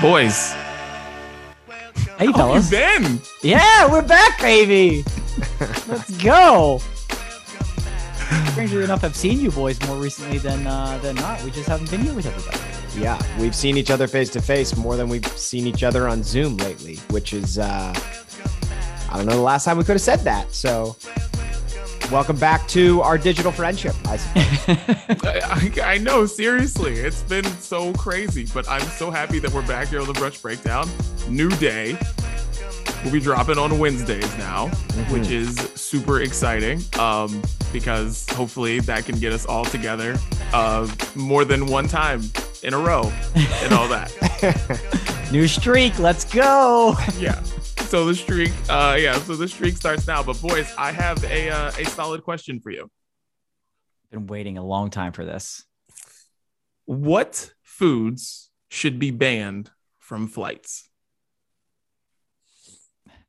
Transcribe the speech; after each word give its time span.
Boys, 0.00 0.52
Hey, 2.18 2.26
how 2.26 2.32
fellas. 2.32 2.70
you 2.70 2.78
been? 2.78 3.20
Yeah, 3.42 3.90
we're 3.90 4.00
back, 4.02 4.40
baby. 4.40 5.04
Let's 5.88 6.10
go. 6.22 6.80
Strangely 8.52 8.84
enough, 8.84 9.04
I've 9.04 9.14
seen 9.16 9.40
you 9.40 9.50
boys 9.50 9.78
more 9.86 9.96
recently 9.96 10.38
than 10.38 10.66
uh, 10.66 10.98
than 11.02 11.16
not. 11.16 11.42
We 11.44 11.50
just 11.50 11.68
haven't 11.68 11.90
been 11.90 12.00
here 12.00 12.14
with 12.14 12.24
everybody. 12.26 12.58
Yeah, 12.98 13.18
we've 13.38 13.54
seen 13.54 13.76
each 13.76 13.90
other 13.90 14.06
face 14.06 14.30
to 14.30 14.40
face 14.42 14.74
more 14.76 14.96
than 14.96 15.08
we've 15.08 15.26
seen 15.26 15.66
each 15.66 15.82
other 15.82 16.08
on 16.08 16.22
Zoom 16.22 16.56
lately, 16.58 16.96
which 17.10 17.32
is 17.34 17.58
uh 17.58 17.92
I 19.10 19.16
don't 19.16 19.26
know 19.26 19.36
the 19.36 19.40
last 19.42 19.64
time 19.66 19.76
we 19.76 19.84
could 19.84 19.92
have 19.96 20.00
said 20.00 20.20
that. 20.20 20.52
So 20.54 20.96
welcome 22.10 22.36
back 22.36 22.66
to 22.68 23.00
our 23.02 23.16
digital 23.16 23.52
friendship. 23.52 23.94
I. 24.06 24.18
I, 25.22 25.72
I, 25.94 25.98
know, 25.98 26.26
seriously. 26.26 26.94
It's 26.94 27.22
been 27.22 27.44
so 27.44 27.92
crazy, 27.94 28.46
but 28.52 28.68
I'm 28.68 28.82
so 28.82 29.10
happy 29.10 29.38
that 29.38 29.52
we're 29.52 29.66
back 29.66 29.88
here 29.88 30.00
on 30.00 30.06
the 30.06 30.12
Brunch 30.12 30.42
Breakdown. 30.42 30.88
New 31.28 31.50
day. 31.50 31.96
We'll 33.02 33.12
be 33.12 33.20
dropping 33.20 33.58
on 33.58 33.78
Wednesdays 33.78 34.36
now, 34.36 34.66
which 35.08 35.30
is 35.30 35.56
super 35.74 36.20
exciting 36.20 36.82
um, 36.98 37.42
because 37.72 38.28
hopefully 38.30 38.80
that 38.80 39.06
can 39.06 39.18
get 39.18 39.32
us 39.32 39.46
all 39.46 39.64
together 39.64 40.18
uh, 40.52 40.86
more 41.14 41.44
than 41.44 41.66
one 41.66 41.88
time 41.88 42.22
in 42.62 42.74
a 42.74 42.78
row 42.78 43.10
and 43.34 43.72
all 43.72 43.88
that. 43.88 44.12
New 45.32 45.48
streak. 45.48 45.98
Let's 45.98 46.24
go. 46.24 46.94
yeah. 47.18 47.42
So 47.90 48.04
the 48.04 48.14
streak, 48.14 48.52
uh, 48.68 48.96
yeah. 49.00 49.18
So 49.18 49.34
the 49.34 49.48
streak 49.48 49.76
starts 49.76 50.06
now. 50.06 50.22
But 50.22 50.40
boys, 50.40 50.72
I 50.78 50.92
have 50.92 51.24
a 51.24 51.50
uh, 51.50 51.72
a 51.76 51.84
solid 51.86 52.22
question 52.22 52.60
for 52.60 52.70
you. 52.70 52.88
Been 54.12 54.28
waiting 54.28 54.58
a 54.58 54.64
long 54.64 54.90
time 54.90 55.10
for 55.10 55.24
this. 55.24 55.64
What 56.84 57.52
foods 57.64 58.52
should 58.68 59.00
be 59.00 59.10
banned 59.10 59.72
from 59.98 60.28
flights? 60.28 60.88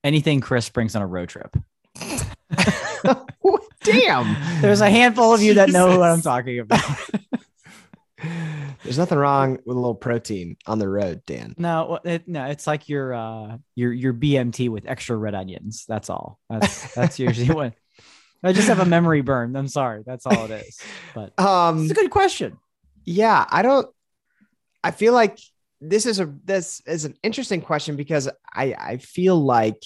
Anything 0.03 0.41
Chris 0.41 0.69
brings 0.69 0.95
on 0.95 1.02
a 1.02 1.08
road 1.08 1.30
trip. 1.30 1.58
Damn. 3.83 4.61
There's 4.61 4.81
a 4.81 4.91
handful 4.91 5.33
of 5.33 5.41
you 5.41 5.55
that 5.55 5.69
know 5.69 5.97
what 5.97 6.08
I'm 6.08 6.21
talking 6.21 6.59
about. 6.59 6.83
There's 8.83 8.97
nothing 8.97 9.17
wrong 9.17 9.59
with 9.66 9.75
a 9.75 9.80
little 9.80 9.95
protein 9.95 10.58
on 10.66 10.80
the 10.80 10.89
road, 10.89 11.22
Dan. 11.25 11.55
No, 11.58 12.00
it, 12.03 12.27
no, 12.27 12.45
it's 12.45 12.67
like 12.67 12.89
your 12.89 13.14
uh 13.14 13.58
your 13.75 13.91
your 13.91 14.14
BMT 14.14 14.69
with 14.69 14.88
extra 14.88 15.16
red 15.16 15.36
onions. 15.36 15.86
That's 15.88 16.09
all. 16.09 16.39
That's 16.49 16.94
that's 16.94 17.19
usually 17.19 17.49
what. 17.55 17.73
I 18.44 18.53
just 18.53 18.67
have 18.69 18.80
a 18.80 18.86
memory 18.86 19.22
burn. 19.22 19.55
I'm 19.55 19.67
sorry. 19.67 20.02
That's 20.03 20.25
all 20.25 20.45
it 20.45 20.66
is. 20.66 20.80
But 21.14 21.39
Um 21.39 21.83
it's 21.83 21.92
a 21.92 21.95
good 21.95 22.11
question. 22.11 22.58
Yeah, 23.05 23.45
I 23.49 23.61
don't. 23.61 23.88
I 24.83 24.92
feel 24.92 25.14
like 25.14 25.38
this 25.80 26.05
is 26.05 26.19
a 26.19 26.33
this 26.45 26.81
is 26.86 27.05
an 27.05 27.16
interesting 27.23 27.61
question 27.61 27.95
because 27.95 28.30
I 28.53 28.75
I 28.77 28.97
feel 28.97 29.39
like 29.39 29.83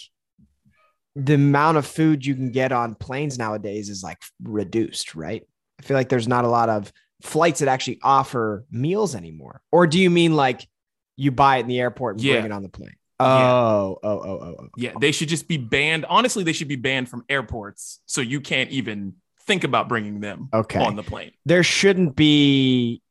the 1.16 1.36
amount 1.36 1.78
of 1.78 1.86
food 1.86 2.26
you 2.26 2.36
can 2.36 2.52
get 2.52 2.72
on 2.72 2.96
planes 2.96 3.38
nowadays 3.38 3.90
is 3.90 4.04
like 4.04 4.22
reduced, 4.44 5.16
right? 5.16 5.44
I 5.80 5.84
feel 5.84 5.96
like 5.96 6.10
there's 6.10 6.28
not 6.28 6.46
a 6.46 6.50
lot 6.50 6.70
of 6.70 6.92
flights 7.22 7.60
that 7.60 7.68
actually 7.68 8.00
offer 8.04 8.66
meals 8.72 9.16
anymore. 9.16 9.62
Or 9.72 9.88
do 9.88 10.00
you 10.00 10.10
mean 10.10 10.36
like 10.36 10.68
you 11.16 11.32
buy 11.32 11.58
it 11.58 11.62
in 11.62 11.68
the 11.68 11.80
airport 11.80 12.16
and 12.16 12.24
Yeah. 12.24 12.34
bring 12.34 12.46
it 12.46 12.52
on 12.52 12.64
the 12.64 12.70
plane? 12.70 12.96
Yeah. 13.20 13.26
Oh, 13.52 14.00
oh, 14.04 14.10
oh, 14.10 14.40
oh, 14.42 14.56
oh. 14.60 14.68
Yeah, 14.76 14.92
they 15.00 15.14
should 15.14 15.30
just 15.30 15.48
be 15.48 15.58
banned. 15.58 16.06
Honestly, 16.06 16.44
they 16.44 16.52
should 16.52 16.68
be 16.68 16.76
banned 16.76 17.08
from 17.08 17.24
airports, 17.30 18.02
so 18.06 18.20
you 18.20 18.42
can't 18.42 18.70
even 18.72 19.14
think 19.48 19.64
about 19.64 19.88
bringing 19.88 20.20
them 20.20 20.50
Okay. 20.54 20.80
on 20.84 20.96
the 20.98 21.04
plane. 21.04 21.32
There 21.46 21.64
shouldn't 21.64 22.16
be 22.18 23.02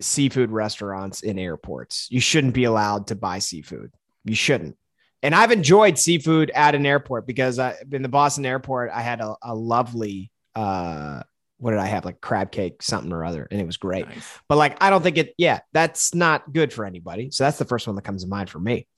seafood 0.00 0.50
restaurants 0.50 1.22
in 1.22 1.38
airports. 1.38 2.08
You 2.10 2.20
shouldn't 2.20 2.52
be 2.54 2.64
allowed 2.64 3.06
to 3.06 3.14
buy 3.14 3.38
seafood. 3.38 3.92
You 4.24 4.34
shouldn't. 4.34 4.76
And 5.22 5.34
I've 5.34 5.52
enjoyed 5.52 5.98
seafood 5.98 6.50
at 6.50 6.74
an 6.74 6.84
airport 6.84 7.26
because 7.26 7.58
I, 7.58 7.76
in 7.90 8.02
the 8.02 8.08
Boston 8.08 8.44
airport, 8.44 8.90
I 8.92 9.00
had 9.02 9.20
a, 9.20 9.36
a 9.40 9.54
lovely, 9.54 10.30
uh, 10.56 11.22
what 11.62 11.70
did 11.70 11.78
I 11.78 11.86
have? 11.86 12.04
Like 12.04 12.20
crab 12.20 12.50
cake, 12.50 12.82
something 12.82 13.12
or 13.12 13.24
other. 13.24 13.46
And 13.48 13.60
it 13.60 13.64
was 13.64 13.76
great. 13.76 14.08
Nice. 14.08 14.38
But 14.48 14.58
like, 14.58 14.82
I 14.82 14.90
don't 14.90 15.00
think 15.00 15.16
it, 15.16 15.32
yeah, 15.38 15.60
that's 15.72 16.12
not 16.12 16.52
good 16.52 16.72
for 16.72 16.84
anybody. 16.84 17.30
So 17.30 17.44
that's 17.44 17.56
the 17.56 17.64
first 17.64 17.86
one 17.86 17.94
that 17.94 18.02
comes 18.02 18.24
to 18.24 18.28
mind 18.28 18.50
for 18.50 18.58
me. 18.58 18.88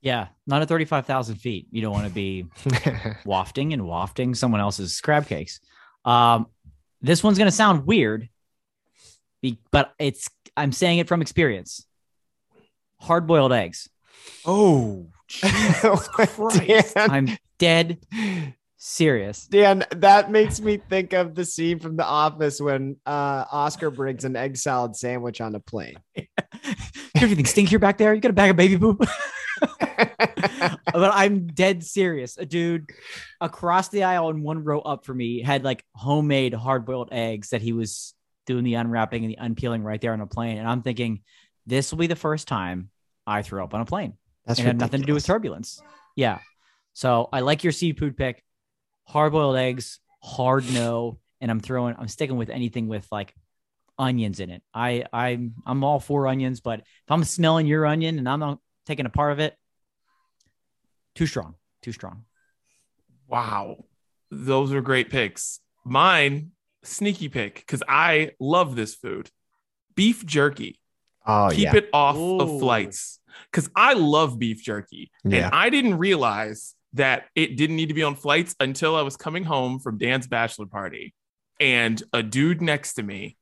Yeah, 0.00 0.28
not 0.46 0.62
at 0.62 0.68
35,000 0.68 1.34
feet. 1.36 1.66
You 1.72 1.82
don't 1.82 1.92
want 1.92 2.06
to 2.06 2.14
be 2.14 2.46
wafting 3.24 3.72
and 3.72 3.84
wafting 3.84 4.36
someone 4.36 4.60
else's 4.60 5.00
crab 5.00 5.26
cakes. 5.26 5.58
Um, 6.04 6.46
this 7.02 7.24
one's 7.24 7.36
going 7.36 7.50
to 7.50 7.56
sound 7.56 7.84
weird, 7.84 8.28
but 9.72 9.92
it's 9.98 10.30
I'm 10.56 10.70
saying 10.70 11.00
it 11.00 11.08
from 11.08 11.20
experience. 11.20 11.84
Hard 13.00 13.26
boiled 13.26 13.52
eggs. 13.52 13.88
Oh, 14.46 15.08
Dan, 15.42 16.84
I'm 16.96 17.38
dead 17.58 17.98
serious. 18.84 19.46
Dan, 19.46 19.84
that 19.96 20.30
makes 20.30 20.60
me 20.60 20.76
think 20.76 21.14
of 21.14 21.34
the 21.34 21.44
scene 21.44 21.78
from 21.78 21.96
The 21.96 22.04
Office 22.04 22.60
when 22.60 22.96
uh, 23.06 23.46
Oscar 23.50 23.90
brings 23.90 24.24
an 24.24 24.36
egg 24.36 24.58
salad 24.58 24.94
sandwich 24.94 25.40
on 25.40 25.54
a 25.54 25.60
plane. 25.60 25.96
Everything 27.16 27.46
stink 27.46 27.70
here 27.70 27.78
back 27.78 27.96
there. 27.96 28.12
You 28.12 28.20
got 28.20 28.30
a 28.30 28.34
bag 28.34 28.50
of 28.50 28.56
baby 28.56 28.76
poop. 28.76 29.02
but 29.60 30.78
I'm 30.94 31.46
dead 31.46 31.82
serious. 31.82 32.36
A 32.36 32.44
dude 32.44 32.90
across 33.40 33.88
the 33.88 34.02
aisle 34.02 34.28
and 34.28 34.42
one 34.42 34.62
row 34.62 34.80
up 34.80 35.06
for 35.06 35.14
me 35.14 35.40
had 35.40 35.64
like 35.64 35.82
homemade 35.94 36.52
hard 36.52 36.84
boiled 36.84 37.08
eggs 37.10 37.50
that 37.50 37.62
he 37.62 37.72
was 37.72 38.12
doing 38.44 38.64
the 38.64 38.74
unwrapping 38.74 39.24
and 39.24 39.32
the 39.32 39.38
unpeeling 39.40 39.82
right 39.82 40.00
there 40.00 40.12
on 40.12 40.20
a 40.20 40.26
plane. 40.26 40.58
And 40.58 40.68
I'm 40.68 40.82
thinking, 40.82 41.22
this 41.64 41.90
will 41.90 41.98
be 41.98 42.06
the 42.06 42.16
first 42.16 42.48
time 42.48 42.90
I 43.26 43.40
throw 43.40 43.64
up 43.64 43.72
on 43.72 43.80
a 43.80 43.86
plane. 43.86 44.18
That's 44.44 44.60
had 44.60 44.78
nothing 44.78 45.00
to 45.00 45.06
do 45.06 45.14
with 45.14 45.24
turbulence. 45.24 45.80
Yeah. 46.16 46.40
So 46.92 47.30
I 47.32 47.40
like 47.40 47.64
your 47.64 47.72
seafood 47.72 48.14
pick. 48.18 48.44
Hard 49.06 49.32
boiled 49.32 49.56
eggs, 49.56 50.00
hard 50.22 50.64
no. 50.72 51.18
And 51.40 51.50
I'm 51.50 51.60
throwing, 51.60 51.94
I'm 51.98 52.08
sticking 52.08 52.36
with 52.36 52.48
anything 52.50 52.88
with 52.88 53.06
like 53.12 53.34
onions 53.98 54.40
in 54.40 54.50
it. 54.50 54.62
I 54.72 55.04
I'm 55.12 55.54
I'm 55.66 55.84
all 55.84 56.00
for 56.00 56.26
onions, 56.26 56.60
but 56.60 56.80
if 56.80 57.10
I'm 57.10 57.22
smelling 57.24 57.66
your 57.66 57.84
onion 57.86 58.18
and 58.18 58.28
I'm 58.28 58.40
not 58.40 58.58
taking 58.86 59.06
a 59.06 59.10
part 59.10 59.32
of 59.32 59.40
it, 59.40 59.54
too 61.14 61.26
strong. 61.26 61.54
Too 61.82 61.92
strong. 61.92 62.24
wow. 63.28 63.84
Those 64.30 64.72
are 64.72 64.80
great 64.80 65.10
picks. 65.10 65.60
Mine, 65.84 66.52
sneaky 66.82 67.28
pick, 67.28 67.56
because 67.56 67.82
I 67.86 68.32
love 68.40 68.74
this 68.74 68.94
food. 68.94 69.30
Beef 69.94 70.24
jerky. 70.26 70.80
Oh, 71.26 71.50
Keep 71.52 71.58
yeah. 71.58 71.76
it 71.76 71.88
off 71.92 72.16
Ooh. 72.16 72.40
of 72.40 72.58
flights. 72.60 73.20
Because 73.50 73.70
I 73.76 73.92
love 73.92 74.38
beef 74.38 74.62
jerky. 74.62 75.12
Yeah. 75.24 75.46
And 75.46 75.54
I 75.54 75.68
didn't 75.70 75.98
realize 75.98 76.74
that 76.94 77.26
it 77.34 77.56
didn't 77.56 77.76
need 77.76 77.88
to 77.88 77.94
be 77.94 78.02
on 78.02 78.14
flights 78.14 78.54
until 78.60 78.96
I 78.96 79.02
was 79.02 79.16
coming 79.16 79.44
home 79.44 79.78
from 79.78 79.98
Dan's 79.98 80.26
bachelor 80.26 80.66
party. 80.66 81.14
And 81.60 82.02
a 82.12 82.22
dude 82.22 82.62
next 82.62 82.94
to 82.94 83.02
me 83.02 83.36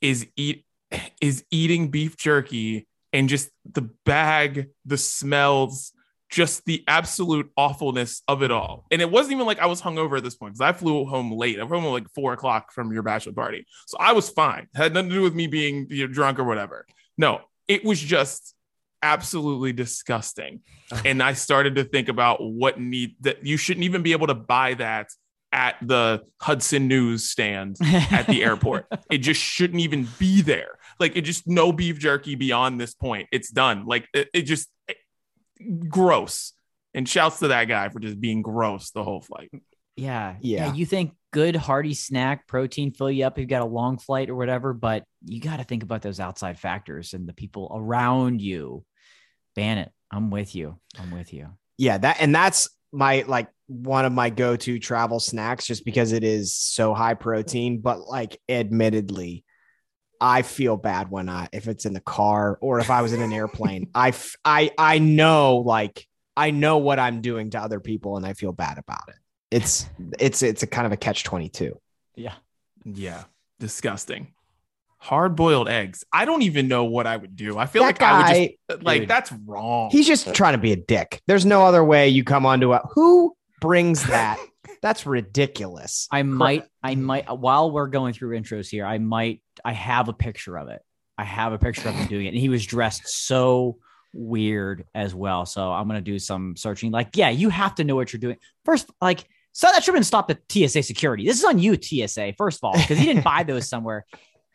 is 0.00 0.26
eat 0.36 0.64
is 1.20 1.44
eating 1.50 1.90
beef 1.90 2.16
jerky 2.16 2.86
and 3.12 3.28
just 3.28 3.50
the 3.70 3.90
bag, 4.04 4.68
the 4.84 4.96
smells, 4.96 5.92
just 6.30 6.64
the 6.64 6.84
absolute 6.86 7.50
awfulness 7.56 8.22
of 8.28 8.42
it 8.42 8.52
all. 8.52 8.86
And 8.90 9.02
it 9.02 9.10
wasn't 9.10 9.32
even 9.32 9.46
like 9.46 9.58
I 9.58 9.66
was 9.66 9.82
hungover 9.82 10.18
at 10.18 10.22
this 10.24 10.36
point 10.36 10.54
because 10.54 10.60
I 10.60 10.72
flew 10.72 11.04
home 11.04 11.32
late. 11.32 11.58
I 11.58 11.66
flew 11.66 11.80
home 11.80 11.92
like 11.92 12.08
four 12.14 12.32
o'clock 12.32 12.72
from 12.72 12.92
your 12.92 13.02
bachelor 13.02 13.32
party. 13.32 13.66
So 13.86 13.96
I 13.98 14.12
was 14.12 14.30
fine. 14.30 14.68
It 14.74 14.76
had 14.78 14.94
nothing 14.94 15.10
to 15.10 15.16
do 15.16 15.22
with 15.22 15.34
me 15.34 15.48
being 15.48 15.88
you 15.90 16.06
know, 16.06 16.12
drunk 16.12 16.38
or 16.38 16.44
whatever. 16.44 16.86
No, 17.18 17.40
it 17.66 17.84
was 17.84 18.00
just 18.00 18.54
absolutely 19.02 19.72
disgusting. 19.72 20.60
and 21.04 21.22
I 21.22 21.32
started 21.34 21.76
to 21.76 21.84
think 21.84 22.08
about 22.08 22.42
what 22.42 22.80
need 22.80 23.16
that 23.20 23.46
you 23.46 23.56
shouldn't 23.56 23.84
even 23.84 24.02
be 24.02 24.12
able 24.12 24.26
to 24.28 24.34
buy 24.34 24.74
that 24.74 25.08
at 25.52 25.76
the 25.82 26.22
Hudson 26.40 26.86
News 26.86 27.28
stand 27.28 27.76
at 27.82 28.26
the 28.26 28.44
airport. 28.44 28.86
It 29.10 29.18
just 29.18 29.40
shouldn't 29.40 29.80
even 29.80 30.06
be 30.18 30.40
there. 30.42 30.78
Like 31.00 31.16
it 31.16 31.22
just 31.22 31.48
no 31.48 31.72
beef 31.72 31.98
jerky 31.98 32.36
beyond 32.36 32.80
this 32.80 32.94
point. 32.94 33.28
It's 33.32 33.50
done. 33.50 33.86
Like 33.86 34.08
it, 34.14 34.28
it 34.32 34.42
just 34.42 34.68
it- 34.86 35.88
gross. 35.88 36.52
And 36.94 37.08
shouts 37.08 37.38
to 37.40 37.48
that 37.48 37.66
guy 37.66 37.88
for 37.88 38.00
just 38.00 38.20
being 38.20 38.42
gross 38.42 38.90
the 38.90 39.04
whole 39.04 39.20
flight. 39.20 39.50
Yeah. 39.96 40.36
Yeah. 40.40 40.72
You 40.74 40.86
think 40.86 41.12
good 41.32 41.54
hearty 41.54 41.94
snack 41.94 42.46
protein 42.48 42.92
fill 42.92 43.10
you 43.10 43.24
up 43.24 43.34
if 43.34 43.42
you've 43.42 43.48
got 43.48 43.62
a 43.62 43.66
long 43.66 43.98
flight 43.98 44.30
or 44.30 44.34
whatever, 44.34 44.72
but 44.72 45.04
you 45.24 45.40
got 45.40 45.58
to 45.58 45.64
think 45.64 45.82
about 45.82 46.02
those 46.02 46.18
outside 46.20 46.58
factors 46.58 47.12
and 47.14 47.28
the 47.28 47.32
people 47.32 47.70
around 47.74 48.40
you. 48.40 48.84
Ban 49.56 49.78
it. 49.78 49.92
I'm 50.10 50.30
with 50.30 50.54
you. 50.54 50.78
I'm 50.98 51.10
with 51.10 51.32
you. 51.32 51.48
yeah 51.78 51.98
that 51.98 52.16
and 52.20 52.34
that's 52.34 52.68
my 52.92 53.24
like 53.28 53.48
one 53.68 54.04
of 54.04 54.12
my 54.12 54.30
go-to 54.30 54.78
travel 54.80 55.20
snacks 55.20 55.64
just 55.66 55.84
because 55.84 56.10
it 56.12 56.24
is 56.24 56.54
so 56.56 56.92
high 56.92 57.14
protein 57.14 57.80
but 57.80 58.00
like 58.00 58.40
admittedly 58.48 59.44
i 60.20 60.42
feel 60.42 60.76
bad 60.76 61.08
when 61.08 61.28
i 61.28 61.48
if 61.52 61.68
it's 61.68 61.86
in 61.86 61.92
the 61.92 62.00
car 62.00 62.58
or 62.60 62.80
if 62.80 62.90
i 62.90 63.00
was 63.00 63.12
in 63.12 63.22
an 63.22 63.32
airplane 63.32 63.88
i 63.94 64.08
f- 64.08 64.34
i 64.44 64.72
i 64.76 64.98
know 64.98 65.58
like 65.58 66.04
i 66.36 66.50
know 66.50 66.78
what 66.78 66.98
i'm 66.98 67.20
doing 67.20 67.50
to 67.50 67.60
other 67.60 67.78
people 67.78 68.16
and 68.16 68.26
i 68.26 68.32
feel 68.32 68.50
bad 68.52 68.76
about 68.76 69.08
it 69.08 69.14
it's 69.52 69.88
it's 70.18 70.42
it's 70.42 70.64
a 70.64 70.66
kind 70.66 70.84
of 70.86 70.90
a 70.92 70.96
catch 70.96 71.22
22 71.22 71.78
Yeah. 72.16 72.34
Yeah. 72.84 73.22
Disgusting. 73.60 74.32
Hard 75.02 75.34
boiled 75.34 75.68
eggs. 75.68 76.04
I 76.12 76.26
don't 76.26 76.42
even 76.42 76.68
know 76.68 76.84
what 76.84 77.06
I 77.06 77.16
would 77.16 77.34
do. 77.34 77.56
I 77.56 77.64
feel 77.66 77.82
That 77.82 78.00
like 78.00 78.02
I 78.02 78.18
would 78.18 78.36
just 78.36 78.58
uh, 78.68 78.84
like 78.84 79.00
Dude. 79.02 79.08
that's 79.08 79.32
wrong. 79.32 79.90
he's 79.90 80.06
just 80.06 80.34
trying 80.34 80.52
to 80.52 80.58
be 80.58 80.72
a 80.72 80.76
dick. 80.76 81.22
There's 81.26 81.46
no 81.46 81.64
other 81.64 81.82
way 81.82 82.08
you 82.10 82.22
come 82.22 82.44
onto 82.44 82.72
a 82.74 82.86
who 82.94 83.34
brings 83.60 84.04
that. 84.04 84.38
That's 84.82 85.04
ridiculous. 85.04 86.06
I 86.10 86.22
might, 86.22 86.64
I 86.82 86.94
might, 86.94 87.30
while 87.38 87.70
we're 87.70 87.86
going 87.88 88.14
through 88.14 88.38
intros 88.38 88.68
here, 88.68 88.86
I 88.86 88.96
might, 88.98 89.42
I 89.62 89.72
have 89.72 90.08
a 90.08 90.12
picture 90.14 90.56
of 90.58 90.68
it. 90.68 90.80
I 91.18 91.24
have 91.24 91.52
a 91.52 91.58
picture 91.58 91.86
of 91.90 91.94
him 91.94 92.06
doing 92.06 92.24
it. 92.24 92.30
And 92.30 92.38
he 92.38 92.48
was 92.48 92.64
dressed 92.64 93.06
so 93.06 93.76
weird 94.14 94.86
as 94.94 95.14
well. 95.14 95.44
So 95.44 95.70
I'm 95.70 95.86
going 95.86 96.02
to 96.02 96.10
do 96.10 96.18
some 96.18 96.56
searching. 96.56 96.92
Like, 96.92 97.16
yeah, 97.16 97.28
you 97.28 97.50
have 97.50 97.74
to 97.74 97.84
know 97.84 97.94
what 97.94 98.12
you're 98.12 98.20
doing. 98.20 98.36
First, 98.64 98.90
like, 99.02 99.24
so 99.52 99.66
that 99.66 99.82
should 99.82 99.92
have 99.92 99.96
been 99.96 100.04
stopped 100.04 100.30
at 100.30 100.40
TSA 100.50 100.82
security. 100.82 101.26
This 101.26 101.38
is 101.38 101.44
on 101.44 101.58
you, 101.58 101.76
TSA, 101.80 102.34
first 102.38 102.58
of 102.58 102.64
all, 102.64 102.72
because 102.74 102.96
he 102.98 103.04
didn't 103.04 103.24
buy 103.24 103.42
those 103.42 103.68
somewhere. 103.68 104.06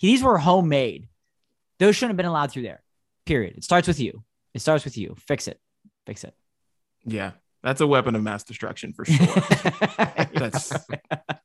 These 0.01 0.23
were 0.23 0.37
homemade. 0.37 1.07
Those 1.79 1.95
shouldn't 1.95 2.11
have 2.11 2.17
been 2.17 2.25
allowed 2.25 2.51
through 2.51 2.63
there. 2.63 2.81
Period. 3.25 3.57
It 3.57 3.63
starts 3.63 3.87
with 3.87 3.99
you. 3.99 4.23
It 4.53 4.61
starts 4.61 4.85
with 4.85 4.97
you. 4.97 5.15
Fix 5.27 5.47
it. 5.47 5.59
Fix 6.05 6.23
it. 6.23 6.33
yeah, 7.05 7.31
that's 7.65 7.81
a 7.81 7.87
weapon 7.87 8.15
of 8.15 8.21
mass 8.21 8.43
destruction 8.43 8.93
for 8.93 9.05
sure. 9.05 9.25
That's 10.35 10.71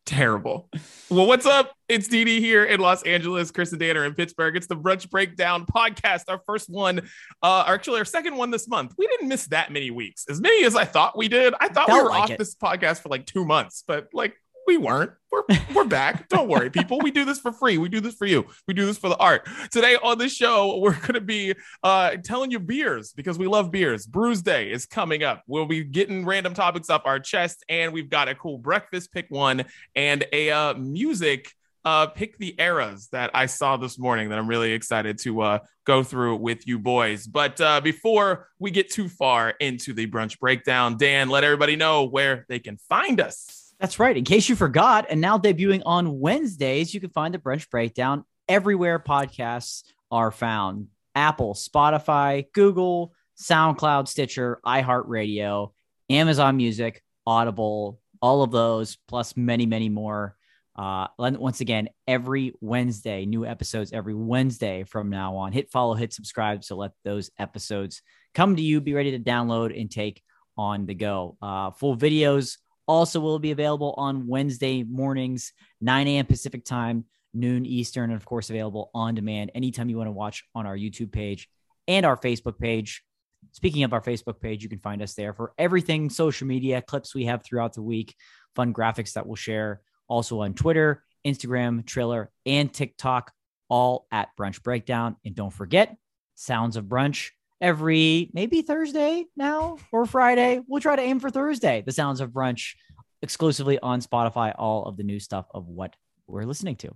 terrible. 0.04 0.68
Well, 1.08 1.26
what's 1.26 1.46
up? 1.46 1.72
It's 1.88 2.08
DD 2.08 2.40
here 2.40 2.64
in 2.64 2.78
Los 2.78 3.02
Angeles. 3.04 3.50
Chris 3.50 3.70
and 3.70 3.80
Dan 3.80 3.96
are 3.96 4.04
in 4.04 4.12
Pittsburgh. 4.14 4.54
It's 4.54 4.66
the 4.66 4.76
Brunch 4.76 5.08
Breakdown 5.08 5.64
podcast, 5.64 6.24
our 6.28 6.42
first 6.44 6.68
one, 6.68 7.08
uh, 7.42 7.64
actually 7.66 8.00
our 8.00 8.04
second 8.04 8.36
one 8.36 8.50
this 8.50 8.68
month. 8.68 8.94
We 8.98 9.06
didn't 9.06 9.28
miss 9.28 9.46
that 9.46 9.72
many 9.72 9.90
weeks, 9.90 10.26
as 10.28 10.42
many 10.42 10.62
as 10.66 10.76
I 10.76 10.84
thought 10.84 11.16
we 11.16 11.28
did. 11.28 11.54
I 11.58 11.68
thought 11.68 11.88
we 11.88 11.94
were 11.94 12.10
like 12.10 12.24
off 12.24 12.30
it. 12.32 12.38
this 12.38 12.54
podcast 12.54 13.00
for 13.00 13.08
like 13.08 13.24
two 13.24 13.46
months, 13.46 13.82
but 13.86 14.08
like 14.12 14.34
we 14.70 14.76
weren't. 14.76 15.10
We're 15.32 15.42
we're 15.74 15.84
back. 15.84 16.28
Don't 16.28 16.46
worry, 16.46 16.70
people. 16.78 17.00
We 17.00 17.10
do 17.10 17.24
this 17.24 17.40
for 17.40 17.50
free. 17.50 17.76
We 17.76 17.88
do 17.88 17.98
this 17.98 18.14
for 18.14 18.24
you. 18.24 18.46
We 18.68 18.74
do 18.74 18.86
this 18.86 18.98
for 18.98 19.08
the 19.08 19.16
art. 19.16 19.48
Today 19.72 19.96
on 20.00 20.16
the 20.16 20.28
show, 20.28 20.78
we're 20.78 20.98
gonna 21.00 21.20
be 21.20 21.56
uh, 21.82 22.18
telling 22.22 22.52
you 22.52 22.60
beers 22.60 23.12
because 23.12 23.36
we 23.36 23.48
love 23.48 23.72
beers. 23.72 24.06
Brews 24.06 24.42
Day 24.42 24.70
is 24.70 24.86
coming 24.86 25.24
up. 25.24 25.42
We'll 25.48 25.66
be 25.66 25.82
getting 25.82 26.24
random 26.24 26.54
topics 26.54 26.88
up 26.88 27.02
our 27.04 27.18
chest, 27.18 27.64
and 27.68 27.92
we've 27.92 28.08
got 28.08 28.28
a 28.28 28.34
cool 28.36 28.58
breakfast 28.58 29.12
pick 29.12 29.26
one 29.28 29.64
and 29.96 30.24
a 30.32 30.52
uh, 30.52 30.74
music 30.74 31.52
uh, 31.84 32.06
pick 32.06 32.38
the 32.38 32.54
eras 32.60 33.08
that 33.10 33.32
I 33.34 33.46
saw 33.46 33.76
this 33.76 33.98
morning 33.98 34.28
that 34.28 34.38
I'm 34.38 34.46
really 34.46 34.70
excited 34.72 35.18
to 35.20 35.40
uh, 35.40 35.58
go 35.84 36.04
through 36.04 36.36
with 36.36 36.64
you 36.68 36.78
boys. 36.78 37.26
But 37.26 37.60
uh, 37.60 37.80
before 37.80 38.48
we 38.60 38.70
get 38.70 38.88
too 38.88 39.08
far 39.08 39.50
into 39.58 39.94
the 39.94 40.06
brunch 40.06 40.38
breakdown, 40.38 40.96
Dan, 40.96 41.28
let 41.28 41.42
everybody 41.42 41.74
know 41.74 42.04
where 42.04 42.46
they 42.48 42.60
can 42.60 42.76
find 42.88 43.20
us. 43.20 43.59
That's 43.80 43.98
right. 43.98 44.14
In 44.14 44.24
case 44.24 44.46
you 44.50 44.56
forgot, 44.56 45.06
and 45.08 45.22
now 45.22 45.38
debuting 45.38 45.80
on 45.86 46.20
Wednesdays, 46.20 46.92
you 46.92 47.00
can 47.00 47.08
find 47.08 47.32
the 47.32 47.38
Brunch 47.38 47.70
Breakdown 47.70 48.24
everywhere 48.46 48.98
podcasts 48.98 49.84
are 50.10 50.30
found 50.30 50.88
Apple, 51.14 51.54
Spotify, 51.54 52.44
Google, 52.52 53.14
SoundCloud, 53.40 54.06
Stitcher, 54.06 54.60
iHeartRadio, 54.66 55.72
Amazon 56.10 56.58
Music, 56.58 57.02
Audible, 57.26 58.00
all 58.20 58.42
of 58.42 58.50
those, 58.50 58.98
plus 59.08 59.34
many, 59.34 59.64
many 59.64 59.88
more. 59.88 60.36
Uh, 60.76 61.06
once 61.18 61.62
again, 61.62 61.88
every 62.06 62.52
Wednesday, 62.60 63.24
new 63.24 63.46
episodes 63.46 63.92
every 63.92 64.14
Wednesday 64.14 64.84
from 64.84 65.08
now 65.08 65.36
on. 65.36 65.52
Hit 65.52 65.70
follow, 65.70 65.94
hit 65.94 66.12
subscribe 66.12 66.64
So 66.64 66.76
let 66.76 66.92
those 67.02 67.30
episodes 67.38 68.02
come 68.34 68.56
to 68.56 68.62
you. 68.62 68.82
Be 68.82 68.92
ready 68.92 69.12
to 69.12 69.18
download 69.18 69.78
and 69.78 69.90
take 69.90 70.22
on 70.58 70.84
the 70.84 70.94
go. 70.94 71.38
Uh, 71.40 71.70
full 71.70 71.96
videos 71.96 72.58
also 72.90 73.20
will 73.20 73.38
be 73.38 73.52
available 73.52 73.94
on 73.96 74.26
Wednesday 74.26 74.82
mornings, 74.82 75.52
9 75.80 76.08
a.m. 76.08 76.26
Pacific 76.26 76.64
time, 76.64 77.04
noon 77.32 77.64
Eastern, 77.64 78.10
and 78.10 78.16
of 78.16 78.24
course, 78.24 78.50
available 78.50 78.90
on 78.92 79.14
demand 79.14 79.52
anytime 79.54 79.88
you 79.88 79.96
want 79.96 80.08
to 80.08 80.12
watch 80.12 80.42
on 80.56 80.66
our 80.66 80.76
YouTube 80.76 81.12
page 81.12 81.48
and 81.86 82.04
our 82.04 82.16
Facebook 82.16 82.58
page. 82.58 83.04
Speaking 83.52 83.84
of 83.84 83.92
our 83.92 84.00
Facebook 84.00 84.40
page, 84.40 84.64
you 84.64 84.68
can 84.68 84.80
find 84.80 85.02
us 85.02 85.14
there 85.14 85.32
for 85.32 85.52
everything 85.56 86.10
social 86.10 86.48
media, 86.48 86.82
clips 86.82 87.14
we 87.14 87.26
have 87.26 87.44
throughout 87.44 87.74
the 87.74 87.82
week, 87.82 88.16
fun 88.56 88.74
graphics 88.74 89.12
that 89.12 89.24
we'll 89.24 89.36
share. 89.36 89.82
Also 90.08 90.40
on 90.40 90.54
Twitter, 90.54 91.04
Instagram, 91.24 91.86
Triller, 91.86 92.32
and 92.44 92.74
TikTok, 92.74 93.30
all 93.68 94.08
at 94.10 94.30
Brunch 94.36 94.64
Breakdown. 94.64 95.14
And 95.24 95.36
don't 95.36 95.52
forget, 95.52 95.96
Sounds 96.34 96.76
of 96.76 96.86
Brunch 96.86 97.30
every 97.60 98.30
maybe 98.32 98.62
Thursday 98.62 99.26
now 99.36 99.78
or 99.92 100.06
Friday. 100.06 100.60
We'll 100.66 100.80
try 100.80 100.96
to 100.96 101.02
aim 101.02 101.20
for 101.20 101.30
Thursday. 101.30 101.82
The 101.84 101.92
Sounds 101.92 102.20
of 102.20 102.30
Brunch 102.30 102.74
exclusively 103.22 103.78
on 103.78 104.00
Spotify, 104.00 104.54
all 104.56 104.84
of 104.84 104.96
the 104.96 105.02
new 105.02 105.20
stuff 105.20 105.46
of 105.52 105.66
what 105.66 105.94
we're 106.26 106.44
listening 106.44 106.76
to. 106.76 106.94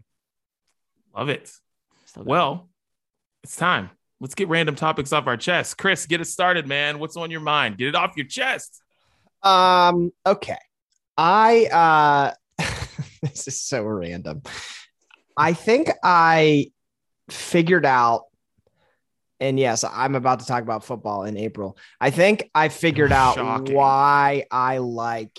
Love 1.16 1.28
it. 1.28 1.52
Well, 2.16 2.68
it's 3.42 3.56
time. 3.56 3.90
Let's 4.20 4.34
get 4.34 4.48
random 4.48 4.74
topics 4.74 5.12
off 5.12 5.26
our 5.26 5.36
chest. 5.36 5.76
Chris, 5.76 6.06
get 6.06 6.20
us 6.20 6.30
started, 6.30 6.66
man. 6.66 6.98
What's 6.98 7.16
on 7.16 7.30
your 7.30 7.40
mind? 7.40 7.76
Get 7.76 7.88
it 7.88 7.94
off 7.94 8.12
your 8.16 8.26
chest. 8.26 8.80
Um, 9.42 10.12
okay. 10.24 10.58
I 11.16 11.66
uh 11.66 12.64
this 13.22 13.46
is 13.46 13.60
so 13.60 13.82
random. 13.82 14.42
I 15.36 15.52
think 15.52 15.90
I 16.02 16.72
figured 17.28 17.84
out 17.84 18.24
and 19.40 19.58
yes, 19.58 19.84
I'm 19.84 20.14
about 20.14 20.40
to 20.40 20.46
talk 20.46 20.62
about 20.62 20.84
football 20.84 21.24
in 21.24 21.36
April. 21.36 21.76
I 22.00 22.10
think 22.10 22.50
I 22.54 22.68
figured 22.68 23.12
out 23.12 23.34
Shocking. 23.34 23.74
why 23.74 24.44
I 24.50 24.78
like 24.78 25.38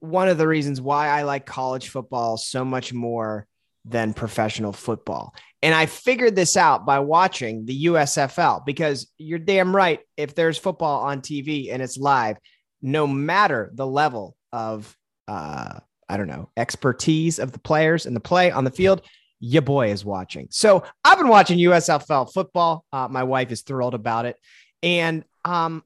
one 0.00 0.28
of 0.28 0.38
the 0.38 0.48
reasons 0.48 0.80
why 0.80 1.08
I 1.08 1.22
like 1.22 1.46
college 1.46 1.88
football 1.88 2.36
so 2.36 2.64
much 2.64 2.92
more 2.92 3.46
than 3.84 4.14
professional 4.14 4.72
football. 4.72 5.34
And 5.62 5.74
I 5.74 5.86
figured 5.86 6.36
this 6.36 6.56
out 6.56 6.84
by 6.84 7.00
watching 7.00 7.64
the 7.64 7.86
USFL 7.86 8.64
because 8.64 9.10
you're 9.18 9.38
damn 9.38 9.74
right. 9.74 10.00
If 10.16 10.34
there's 10.34 10.58
football 10.58 11.02
on 11.04 11.20
TV 11.20 11.72
and 11.72 11.82
it's 11.82 11.96
live, 11.96 12.36
no 12.82 13.06
matter 13.06 13.70
the 13.74 13.86
level 13.86 14.36
of, 14.52 14.94
uh, 15.26 15.80
I 16.08 16.16
don't 16.16 16.28
know, 16.28 16.50
expertise 16.56 17.38
of 17.38 17.52
the 17.52 17.58
players 17.58 18.04
and 18.04 18.14
the 18.14 18.20
play 18.20 18.50
on 18.50 18.64
the 18.64 18.70
field, 18.70 19.02
your 19.44 19.62
boy 19.62 19.90
is 19.90 20.04
watching. 20.04 20.48
So 20.50 20.84
I've 21.04 21.18
been 21.18 21.28
watching 21.28 21.58
USFL 21.58 22.32
football. 22.32 22.84
Uh, 22.92 23.08
my 23.10 23.24
wife 23.24 23.52
is 23.52 23.60
thrilled 23.60 23.94
about 23.94 24.24
it. 24.24 24.36
And 24.82 25.24
um, 25.44 25.84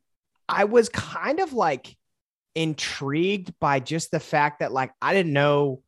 I 0.48 0.64
was 0.64 0.88
kind 0.88 1.40
of 1.40 1.52
like 1.52 1.96
intrigued 2.54 3.52
by 3.58 3.80
just 3.80 4.12
the 4.12 4.20
fact 4.20 4.60
that 4.60 4.72
like 4.72 4.92
I 5.02 5.12
didn't 5.12 5.32
know 5.32 5.82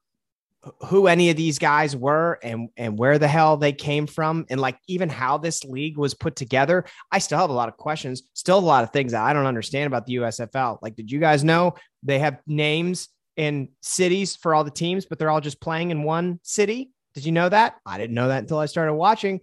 who 0.89 1.07
any 1.07 1.31
of 1.31 1.37
these 1.37 1.59
guys 1.59 1.97
were 1.97 2.39
and 2.43 2.69
and 2.77 2.99
where 2.99 3.19
the 3.19 3.29
hell 3.29 3.57
they 3.57 3.73
came 3.73 4.07
from 4.07 4.45
and 4.51 4.61
like 4.61 4.77
even 4.89 5.09
how 5.09 5.39
this 5.39 5.65
league 5.65 5.97
was 5.97 6.12
put 6.12 6.37
together 6.37 6.85
i 7.11 7.19
still 7.19 7.39
have 7.39 7.49
a 7.49 7.55
lot 7.55 7.71
of 7.71 7.79
questions 7.79 8.25
still 8.35 8.59
a 8.59 8.61
lot 8.61 8.85
of 8.85 8.91
things 8.91 9.12
that 9.12 9.23
i 9.23 9.33
don't 9.33 9.47
understand 9.47 9.87
about 9.87 10.05
the 10.05 10.17
usfl 10.17 10.77
like 10.83 10.95
did 10.97 11.11
you 11.11 11.19
guys 11.19 11.43
know 11.43 11.75
they 12.03 12.19
have 12.19 12.41
names 12.47 13.09
in 13.39 13.71
cities 13.81 14.37
for 14.37 14.55
all 14.55 14.62
the 14.62 14.71
teams 14.71 15.07
but 15.07 15.19
they're 15.19 15.31
all 15.31 15.41
just 15.41 15.62
playing 15.62 15.91
in 15.91 16.03
one 16.03 16.39
city 16.43 16.91
did 17.14 17.25
you 17.25 17.33
know 17.33 17.49
that 17.49 17.76
i 17.87 17.99
didn't 17.99 18.14
know 18.14 18.29
that 18.29 18.38
until 18.38 18.59
i 18.59 18.67
started 18.67 18.95
watching 18.95 19.40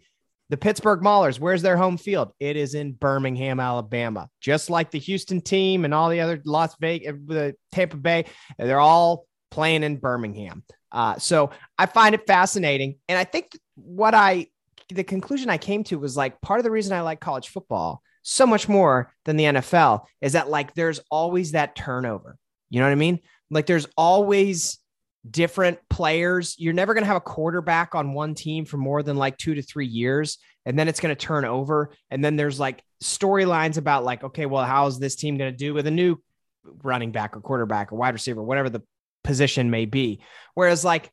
the 0.49 0.57
Pittsburgh 0.57 1.01
Maulers, 1.01 1.39
where's 1.39 1.61
their 1.61 1.75
home 1.75 1.97
field? 1.97 2.31
It 2.39 2.55
is 2.55 2.73
in 2.73 2.93
Birmingham, 2.93 3.59
Alabama. 3.59 4.29
Just 4.39 4.69
like 4.69 4.91
the 4.91 4.99
Houston 4.99 5.41
team 5.41 5.83
and 5.83 5.93
all 5.93 6.09
the 6.09 6.21
other 6.21 6.41
Las 6.45 6.75
Vegas, 6.79 7.15
the 7.25 7.55
Tampa 7.71 7.97
Bay, 7.97 8.25
they're 8.57 8.79
all 8.79 9.25
playing 9.51 9.83
in 9.83 9.97
Birmingham. 9.97 10.63
Uh, 10.91 11.17
so 11.17 11.51
I 11.77 11.85
find 11.85 12.15
it 12.15 12.25
fascinating. 12.25 12.95
And 13.09 13.17
I 13.17 13.25
think 13.25 13.57
what 13.75 14.13
I, 14.13 14.47
the 14.89 15.03
conclusion 15.03 15.49
I 15.49 15.57
came 15.57 15.83
to 15.85 15.99
was 15.99 16.15
like 16.15 16.39
part 16.39 16.59
of 16.59 16.63
the 16.63 16.71
reason 16.71 16.93
I 16.93 17.01
like 17.01 17.19
college 17.19 17.49
football 17.49 18.01
so 18.21 18.45
much 18.45 18.69
more 18.69 19.13
than 19.25 19.35
the 19.35 19.45
NFL 19.45 20.05
is 20.21 20.33
that 20.33 20.49
like 20.49 20.73
there's 20.75 21.01
always 21.11 21.51
that 21.51 21.75
turnover. 21.75 22.37
You 22.69 22.79
know 22.79 22.85
what 22.85 22.93
I 22.93 22.95
mean? 22.95 23.19
Like 23.49 23.65
there's 23.65 23.87
always 23.97 24.79
different 25.31 25.79
players. 25.89 26.55
You're 26.57 26.73
never 26.73 26.93
going 26.93 27.03
to 27.03 27.07
have 27.07 27.17
a 27.17 27.21
quarterback 27.21 27.95
on 27.95 28.13
one 28.13 28.35
team 28.35 28.65
for 28.65 28.77
more 28.77 29.03
than 29.03 29.17
like 29.17 29.37
two 29.37 29.55
to 29.55 29.61
three 29.61 29.87
years. 29.87 30.37
And 30.65 30.77
then 30.77 30.87
it's 30.87 30.99
going 30.99 31.15
to 31.15 31.25
turn 31.25 31.45
over. 31.45 31.91
And 32.11 32.23
then 32.23 32.35
there's 32.35 32.59
like 32.59 32.83
storylines 33.03 33.77
about 33.77 34.03
like, 34.03 34.23
okay, 34.23 34.45
well, 34.45 34.65
how's 34.65 34.99
this 34.99 35.15
team 35.15 35.37
going 35.37 35.51
to 35.51 35.57
do 35.57 35.73
with 35.73 35.87
a 35.87 35.91
new 35.91 36.21
running 36.83 37.11
back 37.11 37.35
or 37.37 37.41
quarterback 37.41 37.91
or 37.91 37.95
wide 37.95 38.13
receiver, 38.13 38.43
whatever 38.43 38.69
the 38.69 38.81
position 39.23 39.69
may 39.69 39.85
be. 39.85 40.19
Whereas 40.55 40.83
like 40.83 41.11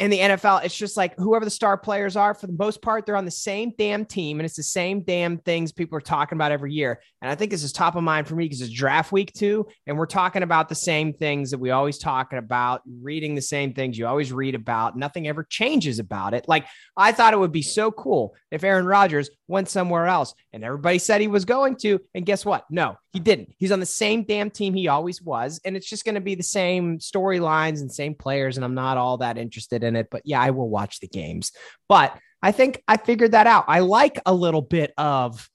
in 0.00 0.10
the 0.10 0.18
NFL, 0.18 0.64
it's 0.64 0.76
just 0.76 0.96
like 0.96 1.16
whoever 1.16 1.44
the 1.44 1.50
star 1.50 1.78
players 1.78 2.16
are, 2.16 2.34
for 2.34 2.48
the 2.48 2.56
most 2.58 2.82
part, 2.82 3.06
they're 3.06 3.16
on 3.16 3.24
the 3.24 3.30
same 3.30 3.72
damn 3.78 4.04
team, 4.04 4.40
and 4.40 4.44
it's 4.44 4.56
the 4.56 4.62
same 4.62 5.02
damn 5.02 5.38
things 5.38 5.70
people 5.70 5.96
are 5.96 6.00
talking 6.00 6.36
about 6.36 6.50
every 6.50 6.72
year. 6.72 7.00
And 7.22 7.30
I 7.30 7.36
think 7.36 7.52
this 7.52 7.62
is 7.62 7.72
top 7.72 7.94
of 7.94 8.02
mind 8.02 8.26
for 8.26 8.34
me 8.34 8.44
because 8.44 8.60
it's 8.60 8.72
draft 8.72 9.12
week 9.12 9.32
too, 9.32 9.68
and 9.86 9.96
we're 9.96 10.06
talking 10.06 10.42
about 10.42 10.68
the 10.68 10.74
same 10.74 11.12
things 11.12 11.52
that 11.52 11.58
we 11.58 11.70
always 11.70 11.98
talking 11.98 12.40
about, 12.40 12.82
reading 13.02 13.36
the 13.36 13.42
same 13.42 13.72
things 13.72 13.96
you 13.96 14.06
always 14.06 14.32
read 14.32 14.56
about. 14.56 14.96
Nothing 14.96 15.28
ever 15.28 15.44
changes 15.44 16.00
about 16.00 16.34
it. 16.34 16.46
Like 16.48 16.66
I 16.96 17.12
thought 17.12 17.32
it 17.32 17.38
would 17.38 17.52
be 17.52 17.62
so 17.62 17.92
cool 17.92 18.34
if 18.50 18.64
Aaron 18.64 18.86
Rodgers 18.86 19.30
went 19.48 19.68
somewhere 19.68 20.06
else. 20.06 20.34
And 20.52 20.64
everybody 20.64 20.98
said 20.98 21.20
he 21.20 21.28
was 21.28 21.44
going 21.44 21.76
to. 21.76 22.00
And 22.14 22.26
guess 22.26 22.44
what? 22.44 22.64
No, 22.70 22.96
he 23.12 23.20
didn't. 23.20 23.54
He's 23.58 23.72
on 23.72 23.80
the 23.80 23.86
same 23.86 24.24
damn 24.24 24.50
team 24.50 24.74
he 24.74 24.88
always 24.88 25.20
was. 25.20 25.60
And 25.64 25.76
it's 25.76 25.88
just 25.88 26.04
going 26.04 26.14
to 26.14 26.20
be 26.20 26.34
the 26.34 26.42
same 26.42 26.98
storylines 26.98 27.80
and 27.80 27.92
same 27.92 28.14
players. 28.14 28.56
And 28.56 28.64
I'm 28.64 28.74
not 28.74 28.96
all 28.96 29.18
that 29.18 29.38
interested 29.38 29.84
in 29.84 29.96
it. 29.96 30.08
But 30.10 30.22
yeah, 30.24 30.40
I 30.40 30.50
will 30.50 30.68
watch 30.68 31.00
the 31.00 31.08
games. 31.08 31.52
But 31.88 32.18
I 32.42 32.52
think 32.52 32.82
I 32.88 32.96
figured 32.96 33.32
that 33.32 33.46
out. 33.46 33.64
I 33.68 33.80
like 33.80 34.20
a 34.26 34.34
little 34.34 34.62
bit 34.62 34.92
of 34.98 35.48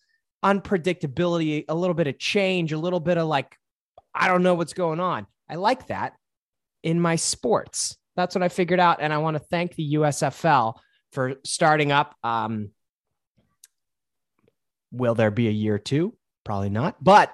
unpredictability, 0.43 1.65
a 1.67 1.75
little 1.75 1.93
bit 1.93 2.07
of 2.07 2.17
change, 2.17 2.71
a 2.71 2.77
little 2.77 2.99
bit 2.99 3.17
of 3.17 3.27
like, 3.27 3.55
I 4.13 4.27
don't 4.27 4.43
know 4.43 4.55
what's 4.55 4.73
going 4.73 4.99
on. 4.99 5.27
I 5.49 5.55
like 5.55 5.87
that 5.87 6.13
in 6.83 6.99
my 6.99 7.15
sports. 7.15 7.97
That's 8.15 8.35
what 8.35 8.43
I 8.43 8.49
figured 8.49 8.79
out. 8.79 8.97
And 9.01 9.13
I 9.13 9.17
want 9.19 9.35
to 9.35 9.43
thank 9.43 9.75
the 9.75 9.95
USFL 9.95 10.75
for 11.11 11.35
starting 11.43 11.91
up. 11.91 12.15
Um, 12.23 12.69
will 14.91 15.15
there 15.15 15.31
be 15.31 15.47
a 15.47 15.51
year 15.51 15.77
two? 15.77 16.15
Probably 16.43 16.69
not, 16.69 17.03
but 17.03 17.33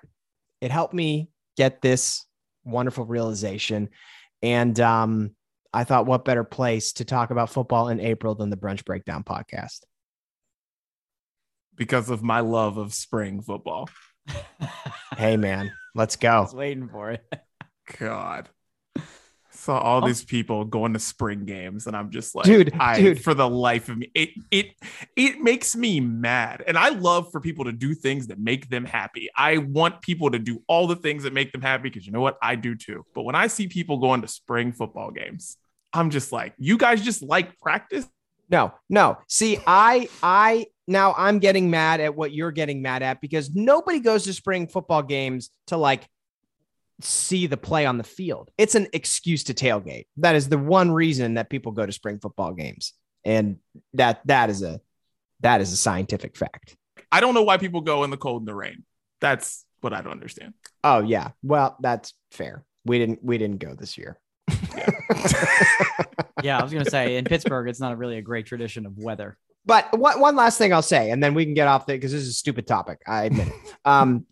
it 0.62 0.72
helped 0.72 0.94
me 0.94 1.30
get 1.58 1.82
this 1.82 2.26
wonderful 2.64 3.06
realization. 3.06 3.90
And 4.42 4.80
um, 4.80 5.36
I 5.74 5.84
thought, 5.84 6.06
what 6.06 6.26
better 6.26 6.44
place 6.44 6.94
to 6.94 7.06
talk 7.06 7.32
about 7.32 7.50
football 7.50 7.90
in 7.90 8.00
April 8.00 8.36
than 8.36 8.50
the 8.50 8.58
Brunch 8.58 8.86
Breakdown 8.86 9.24
podcast? 9.24 9.82
Because 11.76 12.10
of 12.10 12.24
my 12.24 12.40
love 12.40 12.78
of 12.78 12.94
spring 12.94 13.42
football. 13.42 13.90
hey, 15.18 15.38
man, 15.38 15.72
let's 15.94 16.16
go. 16.16 16.30
I 16.38 16.40
was 16.42 16.54
waiting 16.54 16.90
for 16.90 17.12
it. 17.12 17.26
God 18.00 18.50
saw 19.56 19.80
all 19.80 20.04
oh. 20.04 20.08
these 20.08 20.24
people 20.24 20.66
going 20.66 20.94
to 20.94 21.00
spring 21.00 21.46
games 21.46 21.88
and 21.88 21.96
i'm 21.96 22.10
just 22.10 22.36
like 22.36 22.46
Dude, 22.46 22.74
I, 22.80 23.00
dude. 23.00 23.24
for 23.24 23.34
the 23.34 23.48
life 23.48 23.90
of 23.90 23.98
me 23.98 24.12
it 24.14 24.30
it 24.52 24.68
it 25.16 25.40
makes 25.42 25.76
me 25.76 26.00
mad. 26.00 26.64
And 26.68 26.78
i 26.78 26.90
love 26.90 27.32
for 27.32 27.40
people 27.40 27.66
to 27.66 27.72
do 27.72 27.94
things 27.94 28.28
that 28.28 28.40
make 28.40 28.70
them 28.70 28.86
happy. 28.86 29.30
I 29.36 29.58
want 29.58 30.02
people 30.02 30.32
to 30.32 30.40
do 30.40 30.62
all 30.68 30.88
the 30.88 30.96
things 30.96 31.24
that 31.24 31.34
make 31.34 31.52
them 31.52 31.62
happy 31.62 31.84
because 31.84 32.06
you 32.06 32.12
know 32.12 32.22
what? 32.22 32.38
I 32.42 32.56
do 32.56 32.76
too. 32.76 33.06
But 33.14 33.24
when 33.24 33.36
i 33.36 33.48
see 33.48 33.68
people 33.68 33.98
going 33.98 34.22
to 34.22 34.28
spring 34.28 34.72
football 34.72 35.12
games 35.12 35.58
i'm 35.94 36.10
just 36.10 36.32
like 36.32 36.54
you 36.58 36.78
guys 36.78 37.02
just 37.02 37.22
like 37.22 37.58
practice? 37.60 38.08
No, 38.50 38.74
no. 38.90 39.18
See, 39.28 39.58
I, 39.66 40.08
I, 40.22 40.68
now 40.88 41.16
I'm 41.18 41.40
getting 41.40 41.70
mad 41.72 42.00
at 42.00 42.16
what 42.16 42.32
you're 42.32 42.52
getting 42.52 42.82
mad 42.82 43.02
at 43.02 43.22
because 43.22 43.56
nobody 43.56 44.00
goes 44.00 44.24
to 44.26 44.34
spring 44.34 44.68
football 44.68 45.02
games 45.02 45.50
to 45.68 45.78
like 45.78 46.08
see 47.02 47.48
the 47.48 47.58
play 47.58 47.86
on 47.86 47.98
the 47.98 48.04
field. 48.04 48.52
It's 48.58 48.76
an 48.76 48.88
excuse 48.94 49.44
to 49.46 49.54
tailgate. 49.54 50.06
That 50.18 50.36
is 50.36 50.50
the 50.50 50.58
one 50.58 50.92
reason 50.92 51.36
that 51.36 51.50
people 51.50 51.72
go 51.72 51.86
to 51.86 51.92
spring 51.92 52.20
football 52.20 52.54
games. 52.54 52.94
And 53.24 53.58
that, 53.94 54.22
that 54.28 54.50
is 54.50 54.62
a, 54.62 54.80
that 55.42 55.62
is 55.62 55.74
a 55.74 55.78
scientific 55.78 56.38
fact. 56.38 56.78
i 57.12 57.20
don't 57.20 57.34
know 57.34 57.44
why 57.44 57.58
people 57.58 57.82
go 57.82 58.04
in 58.04 58.10
the 58.10 58.18
cold 58.18 58.42
and 58.42 58.48
the 58.48 58.56
rain 58.56 58.84
that's 59.20 59.66
what 59.82 59.94
i 59.94 60.02
don't 60.02 60.14
understand 60.14 60.54
Oh 60.86 61.00
yeah. 61.02 61.32
Well, 61.42 61.76
that's 61.82 62.14
fair. 62.30 62.64
We 62.86 63.00
didn't, 63.00 63.24
we 63.24 63.40
didn't 63.40 63.58
go 63.58 63.74
this 63.74 63.98
year. 63.98 64.20
Yeah, 66.44 66.60
I 66.60 66.64
was 66.64 66.72
gonna 66.72 66.86
say 66.86 67.18
in 67.18 67.26
Pittsburgh, 67.26 67.68
it's 67.68 67.80
not 67.80 67.98
really 67.98 68.20
a 68.20 68.22
great 68.22 68.46
tradition 68.46 68.86
of 68.86 68.96
weather. 68.96 69.36
But 69.66 69.98
one, 69.98 70.20
one 70.20 70.36
last 70.36 70.60
thing 70.60 70.72
I'll 70.72 70.84
say, 70.84 71.10
and 71.10 71.24
then 71.24 71.34
we 71.34 71.44
can 71.44 71.56
get 71.56 71.68
off 71.68 71.88
the 71.88 71.94
because 71.94 72.12
this 72.12 72.22
is 72.22 72.30
a 72.30 72.34
stupid 72.34 72.68
topic. 72.68 73.02
I 73.08 73.24
admit 73.24 73.48
it. 73.48 73.54
Um, 73.86 74.28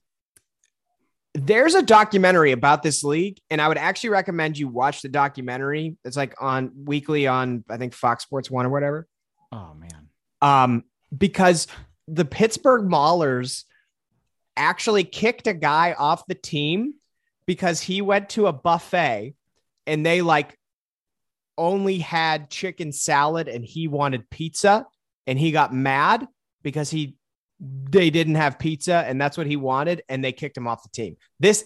there's 1.33 1.73
a 1.73 1.81
documentary 1.81 2.51
about 2.51 2.83
this 2.83 3.03
league, 3.03 3.39
and 3.49 3.61
I 3.61 3.67
would 3.67 3.77
actually 3.77 4.11
recommend 4.11 4.57
you 4.57 4.67
watch 4.67 5.01
the 5.01 5.09
documentary. 5.09 5.97
It's 6.05 6.17
like 6.17 6.35
on 6.41 6.71
weekly 6.85 7.27
on 7.27 7.63
I 7.69 7.77
think 7.77 7.93
Fox 7.93 8.23
Sports 8.23 8.51
One 8.51 8.65
or 8.65 8.69
whatever. 8.69 9.07
Oh 9.51 9.73
man. 9.73 10.09
Um, 10.41 10.83
because 11.15 11.67
the 12.07 12.25
Pittsburgh 12.25 12.83
Maulers 12.83 13.63
actually 14.55 15.03
kicked 15.03 15.47
a 15.47 15.53
guy 15.53 15.93
off 15.97 16.25
the 16.27 16.35
team 16.35 16.93
because 17.45 17.81
he 17.81 18.01
went 18.01 18.29
to 18.29 18.47
a 18.47 18.53
buffet 18.53 19.35
and 19.87 20.05
they 20.05 20.21
like 20.21 20.57
only 21.57 21.99
had 21.99 22.49
chicken 22.49 22.91
salad 22.91 23.47
and 23.47 23.63
he 23.63 23.87
wanted 23.87 24.29
pizza 24.29 24.85
and 25.27 25.39
he 25.39 25.51
got 25.51 25.73
mad 25.73 26.27
because 26.61 26.89
he 26.89 27.15
they 27.63 28.09
didn't 28.09 28.35
have 28.35 28.59
pizza 28.59 29.05
and 29.07 29.21
that's 29.21 29.37
what 29.37 29.47
he 29.47 29.55
wanted 29.55 30.03
and 30.09 30.23
they 30.23 30.33
kicked 30.33 30.57
him 30.57 30.67
off 30.67 30.83
the 30.83 30.89
team. 30.89 31.15
This 31.39 31.65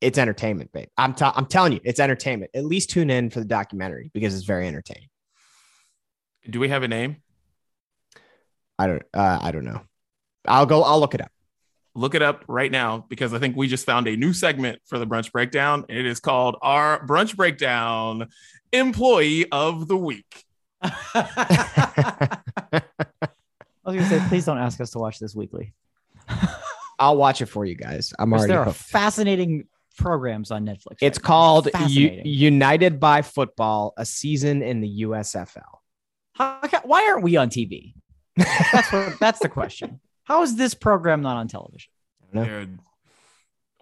it's 0.00 0.18
entertainment, 0.18 0.72
babe. 0.72 0.88
I'm 0.98 1.14
t- 1.14 1.24
I'm 1.24 1.46
telling 1.46 1.72
you, 1.72 1.80
it's 1.84 2.00
entertainment. 2.00 2.50
At 2.54 2.66
least 2.66 2.90
tune 2.90 3.08
in 3.08 3.30
for 3.30 3.38
the 3.38 3.46
documentary 3.46 4.10
because 4.12 4.34
it's 4.34 4.44
very 4.44 4.66
entertaining. 4.66 5.08
do 6.50 6.60
we 6.60 6.68
have 6.68 6.82
a 6.82 6.88
name 6.88 7.16
I 8.78 8.86
don't 8.86 9.02
uh, 9.14 9.38
I 9.40 9.50
don't 9.52 9.64
know. 9.64 9.82
I'll 10.46 10.66
go 10.66 10.82
I'll 10.82 11.00
look 11.00 11.14
it 11.14 11.20
up. 11.20 11.32
look 11.94 12.14
it 12.14 12.22
up 12.22 12.44
right 12.48 12.70
now 12.70 13.04
because 13.08 13.32
I 13.32 13.38
think 13.38 13.56
we 13.56 13.68
just 13.68 13.86
found 13.86 14.06
a 14.06 14.16
new 14.16 14.32
segment 14.32 14.80
for 14.86 14.98
the 14.98 15.06
brunch 15.06 15.32
breakdown. 15.32 15.84
It 15.88 16.04
is 16.04 16.20
called 16.20 16.56
our 16.62 17.04
brunch 17.06 17.36
breakdown 17.36 18.28
employee 18.72 19.50
of 19.50 19.88
the 19.88 19.96
week. 19.96 20.44
I 23.86 23.90
was 23.90 24.00
gonna 24.00 24.20
say, 24.20 24.28
please 24.28 24.44
don't 24.44 24.58
ask 24.58 24.80
us 24.80 24.90
to 24.90 24.98
watch 24.98 25.18
this 25.20 25.34
weekly. 25.34 25.72
I'll 26.98 27.16
watch 27.16 27.40
it 27.40 27.46
for 27.46 27.64
you 27.64 27.76
guys. 27.76 28.12
I'm 28.18 28.32
already 28.32 28.48
there 28.48 28.60
are 28.60 28.64
hooked. 28.64 28.78
fascinating 28.78 29.68
programs 29.96 30.50
on 30.50 30.66
Netflix. 30.66 30.96
It's 31.00 31.18
right 31.18 31.24
called 31.24 31.68
U- 31.88 32.20
United 32.24 32.98
by 32.98 33.22
Football, 33.22 33.94
a 33.96 34.04
season 34.04 34.62
in 34.62 34.80
the 34.80 35.02
USFL. 35.02 35.62
How, 36.32 36.60
why 36.84 37.06
aren't 37.08 37.22
we 37.22 37.36
on 37.36 37.48
TV? 37.48 37.94
That's 38.36 38.92
what, 38.92 39.14
that's 39.20 39.38
the 39.38 39.48
question. 39.48 40.00
How 40.24 40.42
is 40.42 40.56
this 40.56 40.74
program 40.74 41.22
not 41.22 41.36
on 41.36 41.48
television? 41.48 41.90
No. 42.32 42.44
Dude. 42.44 42.78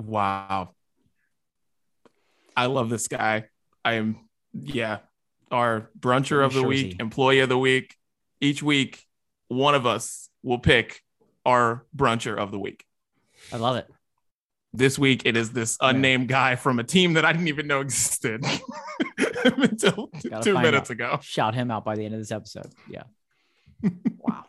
Wow. 0.01 0.71
I 2.57 2.67
love 2.67 2.91
this 2.91 3.09
guy. 3.09 3.47
I 3.85 3.95
am, 3.95 4.29
yeah, 4.53 4.99
our 5.51 5.91
bruncher 5.99 6.45
of 6.45 6.53
the 6.53 6.63
Jersey. 6.63 6.69
week, 6.69 7.01
employee 7.01 7.41
of 7.41 7.49
the 7.49 7.59
week. 7.59 7.97
Each 8.41 8.63
week, 8.63 9.05
one 9.49 9.75
of 9.75 9.87
us 9.87 10.29
will 10.43 10.59
pick 10.59 11.03
our 11.45 11.85
bruncher 11.95 12.37
of 12.37 12.51
the 12.51 12.59
week. 12.59 12.85
I 13.53 13.57
love 13.57 13.77
it. 13.77 13.87
This 14.73 14.99
week, 14.99 15.23
it 15.25 15.37
is 15.37 15.53
this 15.53 15.79
unnamed 15.81 16.29
guy 16.29 16.57
from 16.57 16.81
a 16.81 16.85
team 16.85 17.13
that 17.13 17.25
I 17.25 17.33
didn't 17.33 17.49
even 17.49 17.69
know 17.69 17.81
existed 17.81 18.45
until 19.45 20.11
Gotta 20.29 20.43
two 20.43 20.55
minutes 20.55 20.91
out. 20.91 20.91
ago. 20.91 21.19
Shout 21.23 21.55
him 21.55 21.71
out 21.71 21.85
by 21.85 21.95
the 21.95 22.05
end 22.05 22.15
of 22.15 22.21
this 22.21 22.33
episode. 22.33 22.73
Yeah. 22.91 23.05
wow. 24.19 24.45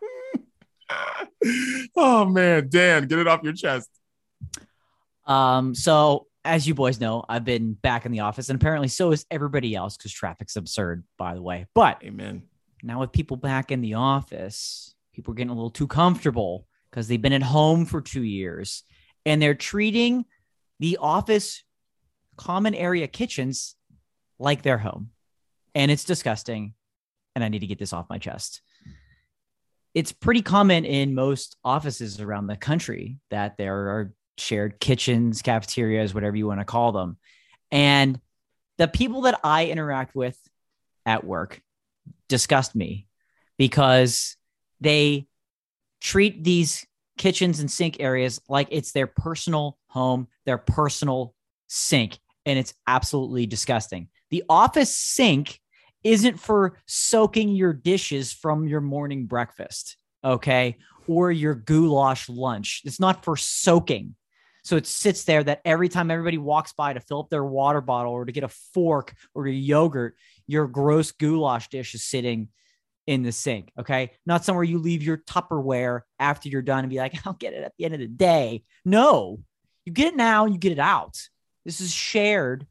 oh 1.95 2.25
man, 2.25 2.69
Dan, 2.69 3.07
get 3.07 3.19
it 3.19 3.27
off 3.27 3.43
your 3.43 3.53
chest. 3.53 3.89
Um, 5.27 5.75
so 5.75 6.27
as 6.43 6.67
you 6.67 6.73
boys 6.73 6.99
know, 6.99 7.23
I've 7.27 7.43
been 7.43 7.73
back 7.73 8.05
in 8.05 8.11
the 8.11 8.21
office, 8.21 8.49
and 8.49 8.59
apparently 8.59 8.87
so 8.87 9.11
is 9.11 9.25
everybody 9.29 9.75
else 9.75 9.97
because 9.97 10.11
traffic's 10.11 10.55
absurd, 10.55 11.03
by 11.17 11.33
the 11.33 11.41
way. 11.41 11.65
But 11.73 12.03
Amen. 12.03 12.43
Now 12.85 12.99
with 12.99 13.11
people 13.11 13.35
back 13.35 13.71
in 13.71 13.81
the 13.81 13.95
office, 13.95 14.93
people 15.13 15.31
are 15.31 15.35
getting 15.35 15.49
a 15.49 15.55
little 15.55 15.71
too 15.71 15.87
comfortable 15.87 16.67
because 16.89 17.07
they've 17.07 17.21
been 17.21 17.33
at 17.33 17.41
home 17.41 17.85
for 17.85 17.99
two 17.99 18.23
years 18.23 18.83
and 19.25 19.41
they're 19.41 19.55
treating 19.55 20.25
the 20.79 20.97
office 21.01 21.63
common 22.37 22.75
area 22.75 23.07
kitchens 23.07 23.75
like 24.37 24.61
their 24.61 24.77
home. 24.77 25.09
And 25.73 25.89
it's 25.89 26.03
disgusting. 26.03 26.73
And 27.33 27.43
I 27.43 27.49
need 27.49 27.59
to 27.59 27.67
get 27.67 27.79
this 27.79 27.91
off 27.91 28.09
my 28.09 28.17
chest. 28.17 28.61
It's 29.93 30.11
pretty 30.11 30.41
common 30.41 30.85
in 30.85 31.15
most 31.15 31.57
offices 31.63 32.21
around 32.21 32.47
the 32.47 32.55
country 32.55 33.17
that 33.31 33.57
there 33.57 33.75
are 33.75 34.13
shared 34.37 34.79
kitchens, 34.79 35.41
cafeterias, 35.41 36.13
whatever 36.13 36.35
you 36.35 36.47
want 36.47 36.59
to 36.59 36.65
call 36.65 36.91
them. 36.91 37.17
And 37.71 38.19
the 38.77 38.87
people 38.87 39.21
that 39.21 39.39
I 39.43 39.65
interact 39.65 40.15
with 40.15 40.37
at 41.05 41.23
work 41.23 41.61
disgust 42.27 42.75
me 42.75 43.07
because 43.57 44.37
they 44.81 45.27
treat 46.01 46.43
these 46.43 46.85
kitchens 47.17 47.59
and 47.59 47.71
sink 47.71 47.97
areas 47.99 48.41
like 48.49 48.67
it's 48.71 48.91
their 48.91 49.07
personal 49.07 49.77
home, 49.87 50.27
their 50.45 50.57
personal 50.57 51.33
sink, 51.67 52.19
and 52.45 52.59
it's 52.59 52.73
absolutely 52.87 53.45
disgusting. 53.45 54.09
The 54.29 54.43
office 54.49 54.95
sink 54.95 55.59
isn't 56.03 56.39
for 56.39 56.77
soaking 56.85 57.49
your 57.49 57.73
dishes 57.73 58.31
from 58.31 58.67
your 58.67 58.81
morning 58.81 59.25
breakfast, 59.25 59.97
okay? 60.23 60.77
Or 61.07 61.31
your 61.31 61.55
goulash 61.55 62.29
lunch. 62.29 62.81
It's 62.85 62.99
not 62.99 63.23
for 63.23 63.37
soaking. 63.37 64.15
So 64.63 64.77
it 64.77 64.87
sits 64.87 65.23
there 65.23 65.43
that 65.43 65.61
every 65.63 65.89
time 65.89 66.09
everybody 66.09 66.37
walks 66.37 66.73
by 66.73 66.93
to 66.93 66.99
fill 66.99 67.21
up 67.21 67.29
their 67.29 67.45
water 67.45 67.81
bottle 67.81 68.13
or 68.13 68.25
to 68.25 68.31
get 68.31 68.43
a 68.43 68.49
fork 68.73 69.13
or 69.33 69.47
a 69.47 69.51
yogurt, 69.51 70.15
your 70.47 70.67
gross 70.67 71.11
goulash 71.11 71.69
dish 71.69 71.95
is 71.95 72.03
sitting 72.03 72.49
in 73.07 73.23
the 73.23 73.31
sink. 73.31 73.71
Okay. 73.79 74.11
Not 74.25 74.43
somewhere 74.43 74.63
you 74.63 74.79
leave 74.79 75.03
your 75.03 75.17
Tupperware 75.17 76.01
after 76.19 76.49
you're 76.49 76.61
done 76.61 76.79
and 76.79 76.89
be 76.89 76.97
like, 76.97 77.15
I'll 77.25 77.33
get 77.33 77.53
it 77.53 77.63
at 77.63 77.73
the 77.77 77.85
end 77.85 77.93
of 77.93 77.99
the 77.99 78.07
day. 78.07 78.63
No, 78.83 79.39
you 79.85 79.91
get 79.91 80.07
it 80.07 80.15
now 80.15 80.45
and 80.45 80.53
you 80.53 80.59
get 80.59 80.71
it 80.71 80.79
out. 80.79 81.17
This 81.63 81.81
is 81.81 81.93
shared 81.93 82.65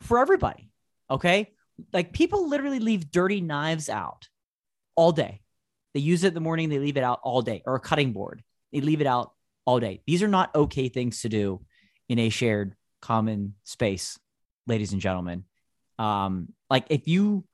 for 0.00 0.18
everybody. 0.18 0.70
Okay. 1.10 1.52
Like 1.92 2.12
people 2.12 2.48
literally 2.48 2.80
leave 2.80 3.10
dirty 3.10 3.40
knives 3.40 3.88
out 3.88 4.28
all 4.96 5.12
day. 5.12 5.40
They 5.94 6.00
use 6.00 6.24
it 6.24 6.28
in 6.28 6.34
the 6.34 6.40
morning, 6.40 6.68
they 6.68 6.78
leave 6.78 6.96
it 6.96 7.02
out 7.02 7.20
all 7.24 7.42
day, 7.42 7.62
or 7.66 7.74
a 7.74 7.80
cutting 7.80 8.12
board. 8.12 8.44
They 8.72 8.80
leave 8.80 9.00
it 9.00 9.08
out 9.08 9.32
all 9.64 9.80
day. 9.80 10.02
These 10.06 10.22
are 10.22 10.28
not 10.28 10.54
okay 10.54 10.88
things 10.88 11.22
to 11.22 11.28
do 11.28 11.64
in 12.08 12.18
a 12.20 12.28
shared 12.28 12.74
common 13.02 13.54
space, 13.64 14.18
ladies 14.66 14.92
and 14.92 15.00
gentlemen. 15.00 15.44
Um, 16.00 16.48
like 16.70 16.86
if 16.88 17.06
you 17.06 17.44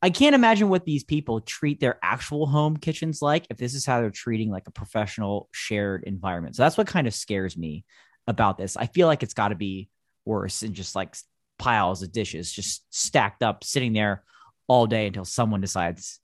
I 0.00 0.10
can't 0.10 0.34
imagine 0.34 0.68
what 0.68 0.84
these 0.84 1.02
people 1.02 1.40
treat 1.40 1.80
their 1.80 1.98
actual 2.02 2.46
home 2.46 2.76
kitchens 2.76 3.22
like 3.22 3.46
if 3.48 3.56
this 3.56 3.72
is 3.72 3.86
how 3.86 4.00
they're 4.00 4.10
treating 4.10 4.50
like 4.50 4.68
a 4.68 4.70
professional 4.70 5.48
shared 5.50 6.04
environment. 6.04 6.56
So 6.56 6.62
that's 6.62 6.76
what 6.76 6.86
kind 6.86 7.06
of 7.06 7.14
scares 7.14 7.56
me 7.56 7.86
about 8.26 8.58
this. 8.58 8.76
I 8.76 8.84
feel 8.84 9.06
like 9.06 9.22
it's 9.22 9.32
got 9.32 9.48
to 9.48 9.54
be 9.54 9.88
worse 10.26 10.60
than 10.60 10.74
just 10.74 10.94
like 10.94 11.16
piles 11.58 12.02
of 12.02 12.12
dishes 12.12 12.52
just 12.52 12.84
stacked 12.90 13.42
up 13.42 13.64
sitting 13.64 13.94
there 13.94 14.24
all 14.68 14.86
day 14.86 15.06
until 15.06 15.24
someone 15.24 15.62
decides 15.62 16.20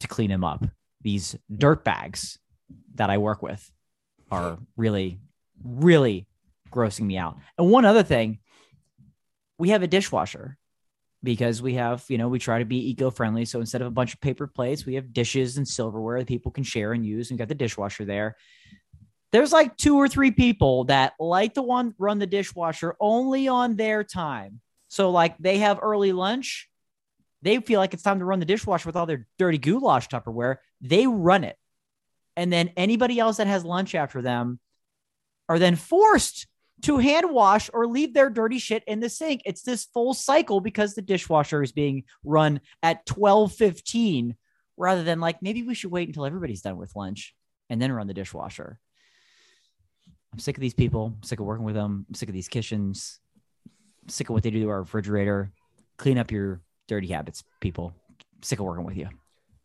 to 0.00 0.08
clean 0.08 0.30
them 0.30 0.42
up. 0.42 0.66
These 1.00 1.36
dirt 1.56 1.84
bags 1.84 2.38
that 2.96 3.08
I 3.08 3.18
work 3.18 3.40
with 3.40 3.70
are 4.32 4.58
really, 4.76 5.20
really 5.62 6.26
grossing 6.72 7.06
me 7.06 7.18
out. 7.18 7.36
And 7.56 7.70
one 7.70 7.84
other 7.84 8.02
thing, 8.02 8.40
we 9.58 9.68
have 9.68 9.84
a 9.84 9.86
dishwasher 9.86 10.58
because 11.26 11.60
we 11.60 11.74
have, 11.74 12.02
you 12.08 12.16
know, 12.16 12.28
we 12.28 12.38
try 12.38 12.58
to 12.60 12.64
be 12.64 12.88
eco-friendly. 12.90 13.44
So 13.44 13.60
instead 13.60 13.82
of 13.82 13.88
a 13.88 13.90
bunch 13.90 14.14
of 14.14 14.20
paper 14.22 14.46
plates, 14.46 14.86
we 14.86 14.94
have 14.94 15.12
dishes 15.12 15.58
and 15.58 15.68
silverware 15.68 16.20
that 16.20 16.28
people 16.28 16.50
can 16.50 16.64
share 16.64 16.94
and 16.94 17.04
use. 17.04 17.28
And 17.28 17.38
got 17.38 17.48
the 17.48 17.54
dishwasher 17.54 18.06
there. 18.06 18.36
There's 19.32 19.52
like 19.52 19.76
two 19.76 19.96
or 19.96 20.08
three 20.08 20.30
people 20.30 20.84
that 20.84 21.12
like 21.20 21.54
to 21.54 21.62
one 21.62 21.94
run 21.98 22.18
the 22.18 22.26
dishwasher 22.26 22.96
only 22.98 23.48
on 23.48 23.76
their 23.76 24.02
time. 24.04 24.60
So 24.88 25.10
like 25.10 25.36
they 25.36 25.58
have 25.58 25.80
early 25.82 26.12
lunch, 26.12 26.70
they 27.42 27.58
feel 27.60 27.80
like 27.80 27.92
it's 27.92 28.02
time 28.02 28.20
to 28.20 28.24
run 28.24 28.38
the 28.38 28.46
dishwasher 28.46 28.88
with 28.88 28.96
all 28.96 29.04
their 29.04 29.26
dirty 29.38 29.58
goulash 29.58 30.08
Tupperware. 30.08 30.56
They 30.80 31.06
run 31.06 31.44
it. 31.44 31.58
And 32.36 32.52
then 32.52 32.70
anybody 32.76 33.18
else 33.18 33.36
that 33.36 33.46
has 33.46 33.64
lunch 33.64 33.94
after 33.94 34.22
them 34.22 34.58
are 35.48 35.58
then 35.58 35.76
forced 35.76 36.46
to 36.82 36.98
hand 36.98 37.30
wash 37.30 37.70
or 37.72 37.86
leave 37.86 38.14
their 38.14 38.30
dirty 38.30 38.58
shit 38.58 38.84
in 38.86 39.00
the 39.00 39.08
sink. 39.08 39.42
It's 39.44 39.62
this 39.62 39.84
full 39.84 40.14
cycle 40.14 40.60
because 40.60 40.94
the 40.94 41.02
dishwasher 41.02 41.62
is 41.62 41.72
being 41.72 42.04
run 42.24 42.60
at 42.82 43.06
12:15 43.06 44.36
rather 44.76 45.02
than 45.02 45.20
like 45.20 45.42
maybe 45.42 45.62
we 45.62 45.74
should 45.74 45.90
wait 45.90 46.08
until 46.08 46.26
everybody's 46.26 46.62
done 46.62 46.76
with 46.76 46.94
lunch 46.94 47.34
and 47.70 47.80
then 47.80 47.92
run 47.92 48.06
the 48.06 48.14
dishwasher. 48.14 48.78
I'm 50.32 50.38
sick 50.38 50.56
of 50.56 50.60
these 50.60 50.74
people. 50.74 51.14
I'm 51.16 51.22
sick 51.22 51.40
of 51.40 51.46
working 51.46 51.64
with 51.64 51.74
them. 51.74 52.04
I'm 52.08 52.14
sick 52.14 52.28
of 52.28 52.34
these 52.34 52.48
kitchens. 52.48 53.20
I'm 54.02 54.08
sick 54.08 54.28
of 54.28 54.34
what 54.34 54.42
they 54.42 54.50
do 54.50 54.60
to 54.60 54.68
our 54.68 54.80
refrigerator. 54.80 55.50
Clean 55.96 56.18
up 56.18 56.30
your 56.30 56.60
dirty 56.88 57.08
habits, 57.08 57.42
people. 57.60 57.94
I'm 58.10 58.42
sick 58.42 58.58
of 58.58 58.66
working 58.66 58.84
with 58.84 58.98
you. 58.98 59.08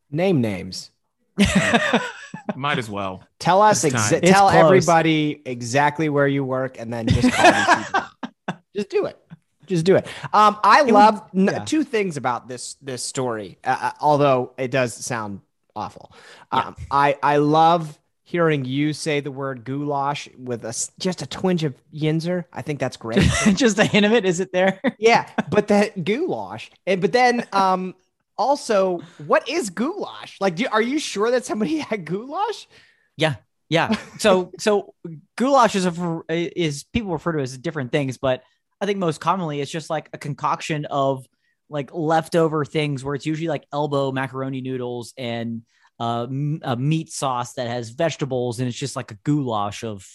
Name 0.10 0.40
names. 0.40 0.92
Might 2.56 2.78
as 2.78 2.90
well. 2.90 3.24
Tell 3.40 3.62
us, 3.62 3.84
It's 3.84 3.96
exa- 3.96 4.22
tell 4.22 4.50
close. 4.50 4.64
everybody 4.64 5.42
exactly 5.46 6.10
where 6.10 6.28
you 6.28 6.44
work, 6.44 6.80
and 6.80 6.92
then 6.92 7.08
just 7.08 7.32
call. 7.32 8.08
Just 8.76 8.90
do 8.90 9.06
it. 9.06 9.18
Just 9.66 9.86
do 9.86 9.98
it. 9.98 10.08
Um, 10.34 10.58
I 10.64 10.82
was- 10.84 10.92
love 10.94 11.22
n- 11.36 11.46
yeah. 11.46 11.66
two 11.66 11.84
things 11.84 12.16
about 12.18 12.48
this 12.48 12.76
this 12.82 13.04
story, 13.04 13.58
uh, 13.66 13.78
uh, 13.82 13.92
although 14.00 14.54
it 14.58 14.72
does 14.72 14.94
sound 14.94 15.42
awful. 15.76 16.14
Um, 16.54 16.76
I 16.90 17.18
I 17.22 17.38
love 17.38 18.00
hearing 18.24 18.64
you 18.64 18.94
say 18.94 19.20
the 19.20 19.30
word 19.32 19.66
goulash 19.66 20.30
with 20.38 20.64
a 20.64 20.70
s- 20.70 20.90
just 21.00 21.22
a 21.22 21.28
twinge 21.28 21.66
of 21.66 21.74
yinzer. 21.94 22.46
I 22.54 22.62
think 22.62 22.80
that's 22.80 22.96
great. 22.96 23.20
Just 23.56 23.78
a 23.78 23.84
hint 23.84 24.06
of 24.06 24.14
it, 24.14 24.24
is 24.24 24.40
it 24.40 24.54
there? 24.54 24.80
yeah, 24.98 25.30
but 25.50 25.68
that 25.68 26.04
goulash, 26.06 26.72
and 26.88 27.02
but 27.02 27.12
then 27.12 27.46
um. 27.52 27.94
Also, 28.42 28.98
what 29.28 29.48
is 29.48 29.70
goulash? 29.70 30.38
Like, 30.42 30.56
do, 30.56 30.66
are 30.72 30.82
you 30.82 30.98
sure 30.98 31.30
that 31.30 31.46
somebody 31.46 31.78
had 31.90 32.06
goulash? 32.06 32.68
Yeah. 33.16 33.36
Yeah. 33.70 33.96
So 34.18 34.52
so 34.58 34.96
goulash 35.38 35.76
is 35.76 35.86
a 35.86 36.24
is 36.30 36.84
people 36.86 37.12
refer 37.14 37.34
to 37.34 37.40
as 37.40 37.56
different 37.56 37.92
things, 37.92 38.18
but 38.18 38.44
I 38.82 38.88
think 38.88 38.98
most 38.98 39.22
commonly 39.22 39.62
it's 39.62 39.70
just 39.70 39.92
like 39.92 40.10
a 40.12 40.18
concoction 40.18 40.86
of 40.86 41.28
like 41.70 41.94
leftover 41.94 42.66
things 42.66 43.04
where 43.04 43.14
it's 43.14 43.28
usually 43.28 43.48
like 43.48 43.66
elbow 43.72 44.12
macaroni 44.12 44.62
noodles 44.62 45.14
and 45.18 45.62
uh, 46.00 46.26
a 46.64 46.76
meat 46.76 47.12
sauce 47.12 47.54
that 47.54 47.68
has 47.68 47.92
vegetables 47.92 48.60
and 48.60 48.68
it's 48.68 48.78
just 48.78 48.96
like 48.96 49.12
a 49.12 49.20
goulash 49.24 49.84
of 49.84 50.06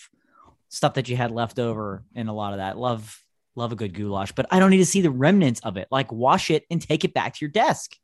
stuff 0.68 0.94
that 0.94 1.08
you 1.08 1.16
had 1.16 1.30
left 1.30 1.60
over 1.60 2.04
and 2.16 2.28
a 2.28 2.32
lot 2.32 2.52
of 2.52 2.58
that. 2.58 2.76
Love 2.76 3.22
love 3.54 3.70
a 3.70 3.76
good 3.76 3.94
goulash, 3.94 4.32
but 4.32 4.46
I 4.50 4.58
don't 4.58 4.70
need 4.70 4.78
to 4.78 4.84
see 4.84 5.00
the 5.00 5.10
remnants 5.10 5.60
of 5.60 5.76
it. 5.76 5.86
Like 5.92 6.10
wash 6.10 6.50
it 6.50 6.64
and 6.70 6.82
take 6.82 7.04
it 7.04 7.14
back 7.14 7.34
to 7.34 7.38
your 7.40 7.50
desk. 7.50 7.96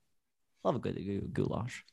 Love 0.64 0.76
a 0.76 0.78
good 0.78 0.96
gou- 0.96 1.28
goulash. 1.32 1.84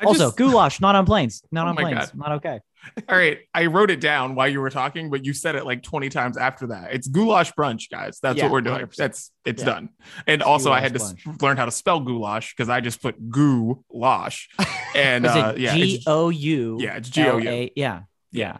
I 0.00 0.04
also, 0.04 0.26
just- 0.26 0.36
goulash 0.36 0.80
not 0.80 0.94
on 0.94 1.04
planes. 1.06 1.42
Not 1.50 1.66
Oh 1.66 1.70
on 1.70 1.76
planes. 1.76 1.98
God. 2.10 2.10
Not 2.14 2.32
okay. 2.32 2.60
all 3.08 3.16
right. 3.16 3.38
I 3.52 3.66
wrote 3.66 3.90
it 3.90 4.00
down 4.00 4.34
while 4.36 4.46
you 4.48 4.60
were 4.60 4.70
talking, 4.70 5.10
but 5.10 5.24
you 5.24 5.32
said 5.32 5.56
it 5.56 5.64
like 5.64 5.82
20 5.82 6.08
times 6.10 6.36
after 6.36 6.68
that. 6.68 6.92
It's 6.92 7.08
goulash 7.08 7.52
brunch, 7.54 7.90
guys. 7.90 8.18
That's 8.22 8.38
Yeah, 8.38 8.44
what 8.44 8.52
we're 8.52 8.60
doing. 8.60 8.76
100%. 8.86 8.96
That's 8.96 9.32
it's 9.44 9.62
Yeah. 9.62 9.66
done. 9.68 9.88
And 10.28 10.42
also, 10.42 10.70
I 10.70 10.80
had 10.80 10.94
to 10.94 11.00
s- 11.00 11.14
brunch. 11.14 11.42
learn 11.42 11.56
how 11.56 11.64
to 11.64 11.70
spell 11.72 11.98
goulash 12.00 12.54
because 12.54 12.68
I 12.68 12.80
just 12.80 13.02
put 13.02 13.16
goulash. 13.30 14.48
And 14.94 15.26
Is 15.26 15.32
uh, 15.32 15.52
it 15.56 15.60
yeah, 15.60 15.74
G 15.74 15.82
it's- 15.94 16.04
O 16.06 16.28
U? 16.28 16.76
yeah, 16.80 16.96
it's 16.96 17.08
G 17.10 17.22
O 17.26 17.38
U. 17.38 17.48
L-A- 17.48 17.72
Yeah, 17.74 18.02
yeah, 18.30 18.58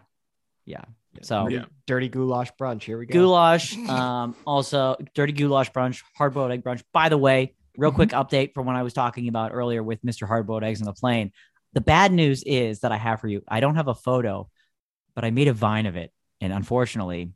yeah. 0.64 0.83
So 1.22 1.46
Yeah. 1.48 1.66
Dirty 1.87 2.09
goulash 2.09 2.50
brunch. 2.61 2.83
Here 2.83 2.98
we 2.98 3.07
go. 3.07 3.12
goulash, 3.20 3.77
um, 3.88 4.35
also 4.44 4.96
dirty 5.14 5.33
goulash 5.33 5.70
brunch, 5.70 6.03
hard 6.16 6.35
boiled 6.35 6.50
egg 6.50 6.64
brunch. 6.64 6.83
By 6.92 7.09
the 7.09 7.18
way, 7.18 7.55
real 7.77 7.91
Mm-hmm. 7.91 7.97
quick 7.97 8.11
update 8.11 8.55
from 8.55 8.67
when 8.67 8.77
I 8.77 8.83
was 8.83 8.93
talking 8.93 9.29
about 9.29 9.53
earlier 9.53 9.83
with 9.83 10.03
Mr. 10.05 10.29
Hardboiled 10.29 10.63
eggs 10.65 10.81
on 10.81 10.87
the 10.87 10.93
plane. 10.93 11.33
The 11.73 11.81
bad 11.81 12.13
news 12.13 12.43
is 12.45 12.81
that 12.81 12.93
I 12.93 12.97
have 12.97 13.21
for 13.21 13.29
you. 13.29 13.43
I 13.49 13.61
don't 13.61 13.75
have 13.77 13.89
a 13.89 13.95
photo, 13.95 14.49
but 15.15 15.25
I 15.25 15.31
made 15.31 15.49
a 15.49 15.53
vine 15.53 15.87
of 15.87 15.97
it, 15.97 16.13
and 16.41 16.53
unfortunately, 16.53 17.33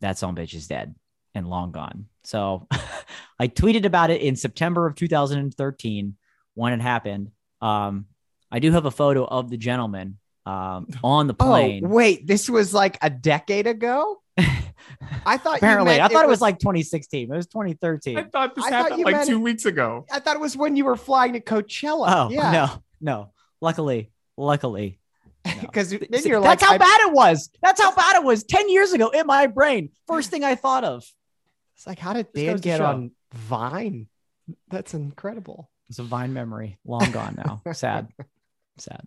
that 0.00 0.18
son 0.18 0.34
bitch 0.36 0.54
is 0.54 0.68
dead 0.68 0.94
and 1.34 1.48
long 1.48 1.72
gone. 1.72 2.06
So 2.24 2.68
I 3.40 3.48
tweeted 3.48 3.84
about 3.84 4.10
it 4.10 4.20
in 4.20 4.36
September 4.36 4.86
of 4.86 4.94
2013 4.94 6.16
when 6.54 6.72
it 6.72 6.80
happened. 6.80 7.30
Um, 7.60 8.06
I 8.50 8.58
do 8.60 8.70
have 8.72 8.84
a 8.86 8.90
photo 8.90 9.24
of 9.24 9.50
the 9.50 9.56
gentleman 9.56 10.18
um, 10.46 10.86
on 11.04 11.26
the 11.26 11.34
Oh, 11.40 11.44
plane. 11.46 11.88
wait, 11.88 12.26
this 12.26 12.48
was 12.48 12.72
like 12.72 12.98
a 13.02 13.10
decade 13.10 13.66
ago. 13.66 14.21
I 14.38 15.36
thought 15.36 15.58
Apparently, 15.58 15.92
meant 15.92 16.02
I 16.02 16.08
thought 16.08 16.24
it 16.24 16.28
was, 16.28 16.40
like 16.40 16.58
2016. 16.58 17.30
It 17.32 17.36
was 17.36 17.46
2013. 17.46 18.18
I 18.18 18.22
thought 18.24 18.54
this 18.54 18.64
I 18.64 18.70
happened 18.70 18.98
you 18.98 19.04
like 19.04 19.26
two 19.26 19.36
it- 19.36 19.40
weeks 19.40 19.66
ago. 19.66 20.06
I 20.10 20.20
thought 20.20 20.36
it 20.36 20.40
was 20.40 20.56
when 20.56 20.76
you 20.76 20.84
were 20.84 20.96
flying 20.96 21.34
to 21.34 21.40
Coachella. 21.40 22.06
oh 22.08 22.30
yeah, 22.30 22.50
no, 22.52 22.82
no. 23.00 23.32
Luckily, 23.60 24.10
luckily, 24.36 24.98
no. 25.46 25.52
because 25.60 25.90
then 25.90 26.08
you're 26.24 26.40
like, 26.40 26.58
that's 26.60 26.64
how 26.68 26.74
I- 26.74 26.78
bad 26.78 27.00
it 27.02 27.12
was. 27.12 27.50
That's 27.62 27.80
how 27.80 27.94
bad 27.94 28.16
it 28.16 28.24
was 28.24 28.44
10 28.44 28.70
years 28.70 28.92
ago 28.92 29.08
in 29.10 29.26
my 29.26 29.46
brain. 29.46 29.90
First 30.06 30.30
thing 30.30 30.44
I 30.44 30.54
thought 30.54 30.84
of. 30.84 31.04
It's 31.76 31.86
like, 31.86 31.98
how 31.98 32.12
did 32.12 32.28
This 32.32 32.44
Dan 32.44 32.78
get 32.78 32.80
on 32.80 33.10
Vine? 33.34 34.08
That's 34.68 34.94
incredible. 34.94 35.70
It's 35.88 35.98
a 35.98 36.04
Vine 36.04 36.32
memory, 36.32 36.78
long 36.84 37.10
gone 37.12 37.34
now. 37.36 37.60
Sad, 37.72 38.08
sad. 38.78 39.02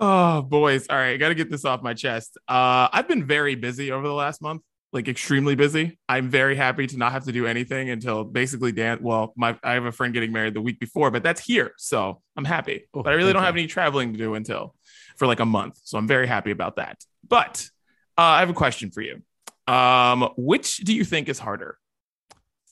Oh, 0.00 0.42
boys. 0.42 0.86
All 0.88 0.96
right. 0.96 1.14
I 1.14 1.16
got 1.16 1.28
to 1.28 1.34
get 1.34 1.50
this 1.50 1.64
off 1.64 1.82
my 1.82 1.94
chest. 1.94 2.38
Uh, 2.46 2.88
I've 2.92 3.08
been 3.08 3.26
very 3.26 3.56
busy 3.56 3.90
over 3.90 4.06
the 4.06 4.14
last 4.14 4.40
month, 4.40 4.62
like 4.92 5.08
extremely 5.08 5.56
busy. 5.56 5.98
I'm 6.08 6.28
very 6.30 6.54
happy 6.54 6.86
to 6.86 6.96
not 6.96 7.12
have 7.12 7.24
to 7.24 7.32
do 7.32 7.46
anything 7.46 7.90
until 7.90 8.22
basically 8.22 8.70
Dan. 8.70 8.98
Well, 9.02 9.32
my 9.36 9.58
I 9.64 9.72
have 9.72 9.86
a 9.86 9.92
friend 9.92 10.14
getting 10.14 10.32
married 10.32 10.54
the 10.54 10.60
week 10.60 10.78
before, 10.78 11.10
but 11.10 11.24
that's 11.24 11.40
here. 11.40 11.72
So 11.78 12.22
I'm 12.36 12.44
happy. 12.44 12.88
Oh, 12.94 13.02
but 13.02 13.12
I 13.12 13.16
really 13.16 13.32
don't 13.32 13.40
okay. 13.40 13.46
have 13.46 13.56
any 13.56 13.66
traveling 13.66 14.12
to 14.12 14.18
do 14.18 14.34
until 14.34 14.74
for 15.16 15.26
like 15.26 15.40
a 15.40 15.46
month. 15.46 15.80
So 15.82 15.98
I'm 15.98 16.06
very 16.06 16.28
happy 16.28 16.52
about 16.52 16.76
that. 16.76 16.98
But 17.26 17.68
uh, 18.16 18.22
I 18.22 18.40
have 18.40 18.50
a 18.50 18.54
question 18.54 18.92
for 18.92 19.00
you. 19.00 19.22
Um, 19.66 20.30
which 20.36 20.78
do 20.78 20.94
you 20.94 21.04
think 21.04 21.28
is 21.28 21.40
harder? 21.40 21.76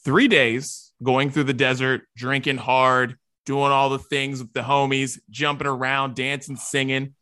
Three 0.04 0.28
days 0.28 0.92
going 1.02 1.30
through 1.30 1.44
the 1.44 1.52
desert, 1.52 2.02
drinking 2.16 2.58
hard, 2.58 3.16
doing 3.46 3.72
all 3.72 3.90
the 3.90 3.98
things 3.98 4.40
with 4.40 4.52
the 4.52 4.60
homies, 4.60 5.18
jumping 5.28 5.66
around, 5.66 6.14
dancing, 6.14 6.56
singing 6.56 7.14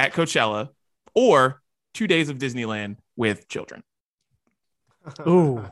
at 0.00 0.12
Coachella, 0.14 0.70
or 1.14 1.60
two 1.92 2.06
days 2.06 2.30
of 2.30 2.38
Disneyland 2.38 2.96
with 3.16 3.46
children. 3.48 3.82
Ooh. 5.28 5.62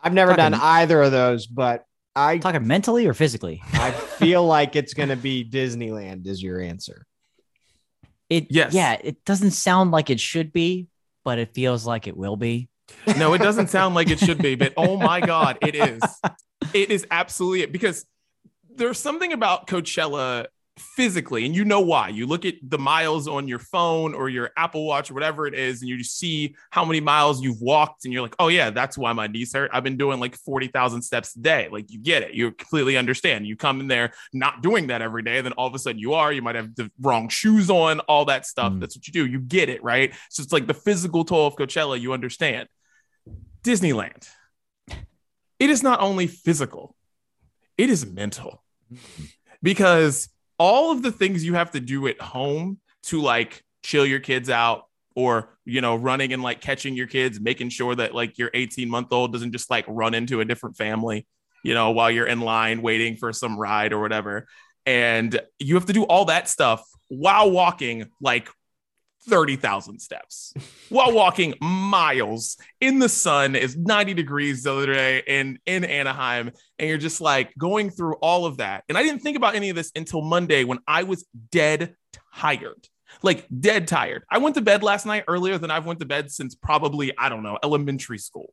I've 0.00 0.14
never 0.14 0.34
done 0.34 0.54
either 0.54 1.02
of 1.02 1.10
those, 1.10 1.48
but 1.48 1.84
I 2.14 2.38
Talking 2.38 2.66
mentally 2.66 3.06
or 3.06 3.14
physically? 3.14 3.60
I 3.72 3.90
feel 3.90 4.46
like 4.46 4.76
it's 4.76 4.94
gonna 4.94 5.16
be 5.16 5.44
Disneyland 5.44 6.26
is 6.28 6.40
your 6.42 6.60
answer. 6.60 7.04
It 8.28 8.46
Yes. 8.50 8.72
yeah, 8.72 8.96
it 9.02 9.24
doesn't 9.24 9.50
sound 9.50 9.90
like 9.90 10.10
it 10.10 10.20
should 10.20 10.52
be, 10.52 10.86
but 11.24 11.40
it 11.40 11.54
feels 11.54 11.84
like 11.84 12.06
it 12.06 12.16
will 12.16 12.36
be. 12.36 12.68
No, 13.18 13.34
it 13.34 13.38
doesn't 13.38 13.68
sound 13.68 13.96
like 13.96 14.10
it 14.10 14.20
should 14.20 14.38
be, 14.38 14.54
but 14.54 14.74
oh 14.76 14.96
my 14.96 15.20
God, 15.26 15.58
it 15.60 15.74
is. 15.74 16.00
It 16.72 16.90
is 16.90 17.06
absolutely 17.10 17.62
it 17.62 17.72
because 17.72 18.06
there's 18.76 18.98
something 18.98 19.32
about 19.32 19.66
Coachella 19.66 20.46
physically, 20.78 21.44
and 21.44 21.54
you 21.54 21.64
know 21.64 21.80
why. 21.80 22.08
You 22.08 22.26
look 22.26 22.44
at 22.46 22.54
the 22.62 22.78
miles 22.78 23.28
on 23.28 23.46
your 23.46 23.58
phone 23.58 24.14
or 24.14 24.28
your 24.28 24.50
Apple 24.56 24.86
Watch 24.86 25.10
or 25.10 25.14
whatever 25.14 25.46
it 25.46 25.54
is, 25.54 25.82
and 25.82 25.88
you 25.88 25.98
just 25.98 26.18
see 26.18 26.56
how 26.70 26.84
many 26.84 27.00
miles 27.00 27.42
you've 27.42 27.60
walked, 27.60 28.04
and 28.04 28.12
you're 28.12 28.22
like, 28.22 28.36
oh, 28.38 28.48
yeah, 28.48 28.70
that's 28.70 28.96
why 28.96 29.12
my 29.12 29.26
knees 29.26 29.52
hurt. 29.52 29.70
I've 29.74 29.84
been 29.84 29.96
doing 29.98 30.20
like 30.20 30.36
40,000 30.36 31.02
steps 31.02 31.36
a 31.36 31.40
day. 31.40 31.68
Like, 31.70 31.90
you 31.90 31.98
get 31.98 32.22
it. 32.22 32.34
You 32.34 32.52
completely 32.52 32.96
understand. 32.96 33.46
You 33.46 33.56
come 33.56 33.80
in 33.80 33.88
there 33.88 34.12
not 34.32 34.62
doing 34.62 34.86
that 34.86 35.02
every 35.02 35.22
day, 35.22 35.40
then 35.40 35.52
all 35.52 35.66
of 35.66 35.74
a 35.74 35.78
sudden 35.78 35.98
you 35.98 36.14
are. 36.14 36.32
You 36.32 36.42
might 36.42 36.54
have 36.54 36.74
the 36.74 36.90
wrong 37.00 37.28
shoes 37.28 37.68
on, 37.68 38.00
all 38.00 38.24
that 38.26 38.46
stuff. 38.46 38.72
Mm. 38.72 38.80
That's 38.80 38.96
what 38.96 39.06
you 39.06 39.12
do. 39.12 39.26
You 39.26 39.40
get 39.40 39.68
it, 39.68 39.82
right? 39.82 40.14
So 40.30 40.42
it's 40.42 40.52
like 40.52 40.66
the 40.66 40.74
physical 40.74 41.24
toll 41.24 41.46
of 41.46 41.56
Coachella, 41.56 42.00
you 42.00 42.12
understand. 42.12 42.68
Disneyland, 43.62 44.26
it 45.58 45.68
is 45.68 45.82
not 45.82 46.00
only 46.00 46.26
physical, 46.26 46.96
it 47.82 47.90
is 47.90 48.06
mental. 48.06 48.62
Mm-hmm. 48.92 49.24
Because 49.62 50.28
all 50.58 50.92
of 50.92 51.02
the 51.02 51.12
things 51.12 51.44
you 51.44 51.54
have 51.54 51.70
to 51.72 51.80
do 51.80 52.06
at 52.06 52.20
home 52.20 52.78
to 53.04 53.20
like 53.20 53.62
chill 53.82 54.04
your 54.04 54.20
kids 54.20 54.50
out 54.50 54.86
or 55.16 55.56
you 55.64 55.80
know 55.80 55.96
running 55.96 56.32
and 56.32 56.42
like 56.42 56.60
catching 56.60 56.94
your 56.94 57.06
kids 57.06 57.40
making 57.40 57.68
sure 57.68 57.94
that 57.94 58.14
like 58.14 58.38
your 58.38 58.50
18 58.54 58.88
month 58.88 59.12
old 59.12 59.32
doesn't 59.32 59.52
just 59.52 59.70
like 59.70 59.84
run 59.88 60.14
into 60.14 60.40
a 60.40 60.44
different 60.44 60.76
family 60.76 61.26
you 61.62 61.74
know 61.74 61.90
while 61.90 62.10
you're 62.10 62.26
in 62.26 62.40
line 62.40 62.82
waiting 62.82 63.16
for 63.16 63.32
some 63.32 63.58
ride 63.58 63.92
or 63.92 64.00
whatever. 64.00 64.46
And 64.86 65.38
you 65.58 65.74
have 65.74 65.86
to 65.86 65.92
do 65.92 66.04
all 66.04 66.26
that 66.26 66.48
stuff 66.48 66.86
while 67.08 67.50
walking 67.50 68.10
like 68.20 68.48
30,000 69.28 70.00
steps 70.00 70.54
while 70.88 71.12
walking 71.12 71.54
miles 71.60 72.56
in 72.80 72.98
the 72.98 73.08
sun. 73.08 73.54
Is 73.54 73.76
90 73.76 74.14
degrees 74.14 74.62
the 74.62 74.72
other 74.72 74.92
day 74.92 75.22
in 75.26 75.58
in 75.66 75.84
Anaheim 75.84 76.50
and 76.78 76.88
you're 76.88 76.98
just 76.98 77.20
like 77.20 77.52
going 77.58 77.90
through 77.90 78.14
all 78.16 78.46
of 78.46 78.58
that. 78.58 78.84
And 78.88 78.96
I 78.96 79.02
didn't 79.02 79.20
think 79.20 79.36
about 79.36 79.54
any 79.54 79.70
of 79.70 79.76
this 79.76 79.92
until 79.94 80.22
Monday 80.22 80.64
when 80.64 80.78
I 80.86 81.02
was 81.02 81.26
dead 81.50 81.94
tired 82.34 82.88
like 83.22 83.46
dead 83.60 83.88
tired. 83.88 84.24
I 84.30 84.38
went 84.38 84.54
to 84.56 84.60
bed 84.60 84.82
last 84.82 85.06
night 85.06 85.24
earlier 85.28 85.58
than 85.58 85.70
I've 85.70 85.86
went 85.86 86.00
to 86.00 86.06
bed 86.06 86.30
since 86.30 86.54
probably 86.54 87.16
I 87.16 87.28
don't 87.28 87.42
know 87.42 87.58
elementary 87.62 88.18
school. 88.18 88.52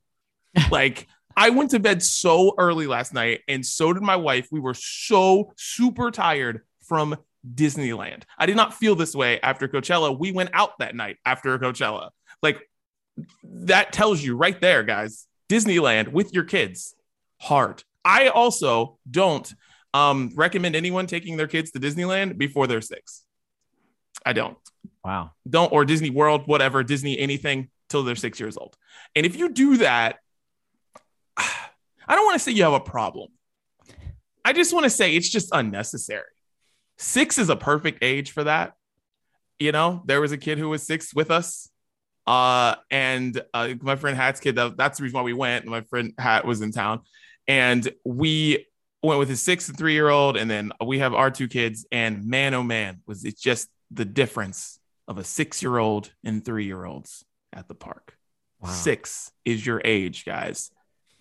Like 0.72 1.08
I 1.36 1.52
went 1.52 1.72
to 1.72 1.80
bed 1.80 2.02
so 2.02 2.56
early 2.58 2.88
last 2.88 3.14
night 3.14 3.42
and 3.48 3.64
so 3.64 3.94
did 3.94 4.02
my 4.02 4.16
wife. 4.16 4.48
We 4.52 4.60
were 4.60 4.74
so 4.74 5.54
super 5.56 6.10
tired 6.10 6.62
from 6.88 7.16
Disneyland. 7.54 8.24
I 8.38 8.46
did 8.46 8.56
not 8.56 8.74
feel 8.74 8.96
this 8.96 9.16
way 9.16 9.40
after 9.42 9.68
Coachella. 9.68 10.18
We 10.18 10.32
went 10.32 10.50
out 10.54 10.80
that 10.80 10.96
night 10.96 11.18
after 11.26 11.58
Coachella. 11.60 12.10
Like 12.42 12.60
that 13.44 13.94
tells 13.94 14.22
you 14.22 14.36
right 14.36 14.60
there, 14.60 14.84
guys. 14.84 15.28
Disneyland 15.50 16.12
with 16.12 16.34
your 16.34 16.44
kids, 16.44 16.96
hard. 17.40 17.84
I 18.04 18.28
also 18.28 18.98
don't 19.10 19.52
um, 19.94 20.32
recommend 20.36 20.76
anyone 20.76 21.08
taking 21.08 21.38
their 21.38 21.48
kids 21.48 21.72
to 21.72 21.80
Disneyland 21.80 22.38
before 22.38 22.68
they're 22.68 22.82
six. 22.82 23.24
I 24.26 24.34
don't. 24.34 24.58
Wow. 25.04 25.32
Don't 25.50 25.72
or 25.72 25.86
Disney 25.86 26.10
World, 26.10 26.44
whatever, 26.48 26.84
Disney 26.84 27.18
anything 27.18 27.70
till 27.90 28.04
they're 28.04 28.16
six 28.16 28.40
years 28.40 28.58
old. 28.58 28.76
And 29.16 29.26
if 29.26 29.38
you 29.38 29.50
do 29.50 29.78
that, 29.78 30.18
I 31.38 32.16
don't 32.16 32.26
want 32.26 32.36
to 32.36 32.40
say 32.40 32.52
you 32.52 32.64
have 32.64 32.74
a 32.74 32.80
problem. 32.80 33.30
I 34.44 34.54
just 34.54 34.74
want 34.74 34.86
to 34.86 34.90
say 34.90 35.16
it's 35.16 35.30
just 35.30 35.50
unnecessary. 35.52 36.24
Six 36.98 37.38
is 37.38 37.50
a 37.50 37.56
perfect 37.56 38.00
age 38.02 38.32
for 38.32 38.44
that. 38.44 38.74
You 39.60 39.72
know, 39.72 40.04
there 40.06 40.22
was 40.22 40.32
a 40.32 40.38
kid 40.38 40.58
who 40.58 40.70
was 40.70 40.84
six 40.84 41.14
with 41.14 41.32
us. 41.32 41.70
Uh, 42.26 42.76
and 42.92 43.42
uh, 43.54 43.70
my 43.82 43.96
friend 43.96 44.18
Hat's 44.18 44.40
kid, 44.40 44.56
that, 44.56 44.78
that's 44.78 44.98
the 44.98 45.04
reason 45.04 45.16
why 45.16 45.24
we 45.24 45.34
went. 45.34 45.66
My 45.66 45.82
friend 45.82 46.14
Hat 46.18 46.46
was 46.46 46.62
in 46.62 46.72
town. 46.72 47.02
And 47.48 47.88
we 48.04 48.68
went 49.02 49.20
with 49.20 49.30
his 49.30 49.42
six 49.42 49.70
and 49.70 49.78
three 49.78 49.94
year 49.94 50.10
old. 50.10 50.38
And 50.38 50.50
then 50.50 50.72
we 50.86 51.00
have 51.00 51.14
our 51.14 51.32
two 51.32 51.48
kids. 51.48 51.86
And 51.92 52.28
man, 52.28 52.54
oh 52.54 52.64
man, 52.64 53.02
was 53.08 53.24
it 53.24 53.40
just 53.40 53.70
the 53.92 54.06
difference 54.06 54.80
of 55.08 55.18
a 55.18 55.24
six 55.24 55.62
year 55.62 55.78
old 55.78 56.12
and 56.24 56.44
three 56.44 56.66
year 56.66 56.86
olds 56.86 57.24
at 57.54 57.68
the 57.68 57.76
park. 57.76 58.18
Wow. 58.60 58.70
Six 58.70 59.32
is 59.46 59.66
your 59.66 59.82
age, 59.86 60.26
guys. 60.26 60.72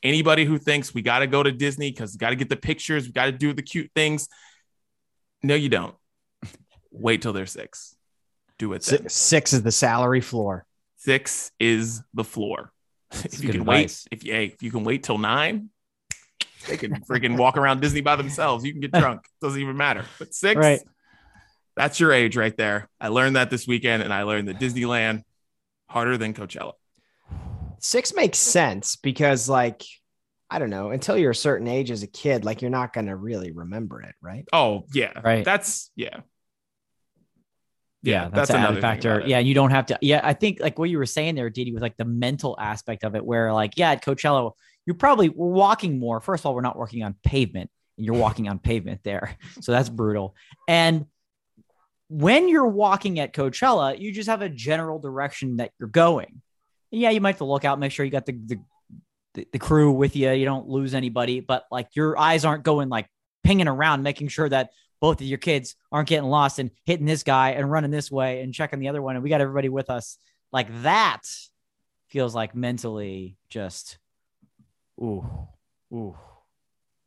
Anybody 0.02 0.44
who 0.44 0.58
thinks 0.58 0.94
we 0.94 1.02
got 1.02 1.20
to 1.20 1.26
go 1.26 1.42
to 1.42 1.52
Disney 1.52 1.90
because 1.90 2.16
got 2.16 2.30
to 2.30 2.36
get 2.36 2.48
the 2.48 2.56
pictures, 2.56 3.06
we 3.06 3.12
got 3.12 3.26
to 3.26 3.32
do 3.32 3.52
the 3.52 3.62
cute 3.62 3.90
things. 3.94 4.28
No, 5.46 5.54
you 5.54 5.68
don't. 5.68 5.94
Wait 6.90 7.22
till 7.22 7.32
they're 7.32 7.46
six. 7.46 7.94
Do 8.58 8.72
it. 8.72 8.82
Six, 8.82 9.14
six 9.14 9.52
is 9.52 9.62
the 9.62 9.72
salary 9.72 10.20
floor. 10.20 10.64
Six 10.96 11.52
is 11.60 12.02
the 12.14 12.24
floor. 12.24 12.72
That's 13.10 13.34
if 13.38 13.44
you 13.44 13.50
can 13.52 13.64
wait, 13.64 14.04
if 14.10 14.24
you 14.24 14.32
hey, 14.32 14.46
if 14.46 14.62
you 14.62 14.70
can 14.70 14.82
wait 14.82 15.02
till 15.04 15.18
nine, 15.18 15.70
they 16.66 16.76
can 16.76 17.00
freaking 17.10 17.36
walk 17.36 17.56
around 17.56 17.80
Disney 17.80 18.00
by 18.00 18.16
themselves. 18.16 18.64
You 18.64 18.72
can 18.72 18.80
get 18.80 18.92
drunk. 19.00 19.22
Doesn't 19.40 19.60
even 19.60 19.76
matter. 19.76 20.04
But 20.18 20.34
six, 20.34 20.58
Right. 20.58 20.80
that's 21.76 22.00
your 22.00 22.12
age 22.12 22.36
right 22.36 22.56
there. 22.56 22.88
I 23.00 23.08
learned 23.08 23.36
that 23.36 23.50
this 23.50 23.66
weekend, 23.66 24.02
and 24.02 24.12
I 24.12 24.22
learned 24.24 24.48
that 24.48 24.58
Disneyland 24.58 25.22
harder 25.88 26.16
than 26.16 26.34
Coachella. 26.34 26.72
Six 27.78 28.14
makes 28.14 28.38
sense 28.38 28.96
because, 28.96 29.48
like, 29.48 29.84
I 30.48 30.58
don't 30.58 30.70
know, 30.70 30.90
until 30.90 31.16
you're 31.16 31.32
a 31.32 31.34
certain 31.34 31.66
age 31.66 31.90
as 31.90 32.02
a 32.02 32.06
kid, 32.06 32.44
like, 32.44 32.62
you're 32.62 32.70
not 32.70 32.92
going 32.92 33.06
to 33.06 33.16
really 33.16 33.50
remember 33.50 34.00
it, 34.02 34.14
right? 34.20 34.44
Oh 34.52 34.84
yeah, 34.92 35.12
Right. 35.22 35.44
That's 35.44 35.90
yeah, 35.96 36.20
Yeah, 38.02 38.28
that's, 38.28 38.50
an 38.50 38.56
another 38.56 38.80
factor. 38.80 39.16
about 39.16 39.22
it. 39.22 39.28
Yeah, 39.28 39.40
you 39.40 39.54
don't 39.54 39.72
have 39.72 39.86
to. 39.86 39.98
Yeah, 40.00 40.20
I 40.22 40.34
think 40.34 40.60
like 40.60 40.78
what 40.78 40.88
you 40.88 40.98
were 40.98 41.06
saying 41.06 41.34
there, 41.34 41.50
Didi, 41.50 41.72
was 41.72 41.82
like 41.82 41.96
the 41.96 42.04
mental 42.04 42.56
aspect 42.60 43.02
of 43.02 43.16
it, 43.16 43.24
where 43.24 43.52
like, 43.52 43.72
yeah, 43.76 43.90
at 43.90 44.04
Coachella, 44.04 44.52
you're 44.86 44.94
probably 44.94 45.28
walking 45.30 45.98
more. 45.98 46.20
First 46.20 46.42
of 46.42 46.46
all, 46.46 46.54
we're 46.54 46.60
not 46.60 46.78
working 46.78 47.02
on 47.02 47.16
pavement, 47.24 47.68
and 47.96 48.06
you're 48.06 48.14
walking 48.14 48.48
on 48.48 48.60
pavement 48.60 49.00
there, 49.02 49.36
so 49.60 49.72
that's 49.72 49.88
brutal. 49.88 50.36
And 50.68 51.06
when 52.08 52.48
you're 52.48 52.68
walking 52.68 53.18
at 53.18 53.34
Coachella, 53.34 53.98
you 53.98 54.12
just 54.12 54.28
have 54.28 54.42
a 54.42 54.48
general 54.48 55.00
direction 55.00 55.56
that 55.56 55.72
you're 55.80 55.88
going. 55.88 56.40
And 56.92 57.00
yeah, 57.00 57.10
you 57.10 57.20
might 57.20 57.30
have 57.30 57.38
to 57.38 57.44
look 57.44 57.64
out, 57.64 57.80
make 57.80 57.90
sure 57.90 58.04
you 58.04 58.12
got 58.12 58.26
the 58.26 58.38
the, 58.46 58.60
the, 59.36 59.46
the 59.52 59.58
crew 59.60 59.92
with 59.92 60.16
you, 60.16 60.32
you 60.32 60.44
don't 60.44 60.68
lose 60.68 60.92
anybody, 60.94 61.38
but 61.40 61.64
like 61.70 61.94
your 61.94 62.18
eyes 62.18 62.44
aren't 62.44 62.64
going 62.64 62.88
like 62.88 63.08
pinging 63.44 63.68
around, 63.68 64.02
making 64.02 64.28
sure 64.28 64.48
that 64.48 64.70
both 65.00 65.20
of 65.20 65.26
your 65.26 65.38
kids 65.38 65.76
aren't 65.92 66.08
getting 66.08 66.28
lost 66.28 66.58
and 66.58 66.70
hitting 66.84 67.06
this 67.06 67.22
guy 67.22 67.50
and 67.50 67.70
running 67.70 67.90
this 67.92 68.10
way 68.10 68.40
and 68.42 68.52
checking 68.52 68.80
the 68.80 68.88
other 68.88 69.00
one. 69.00 69.14
And 69.14 69.22
we 69.22 69.30
got 69.30 69.40
everybody 69.40 69.68
with 69.68 69.90
us. 69.90 70.18
Like 70.52 70.82
that 70.82 71.22
feels 72.08 72.34
like 72.34 72.54
mentally 72.54 73.36
just, 73.48 73.98
ooh, 75.00 75.24
ooh. 75.92 76.16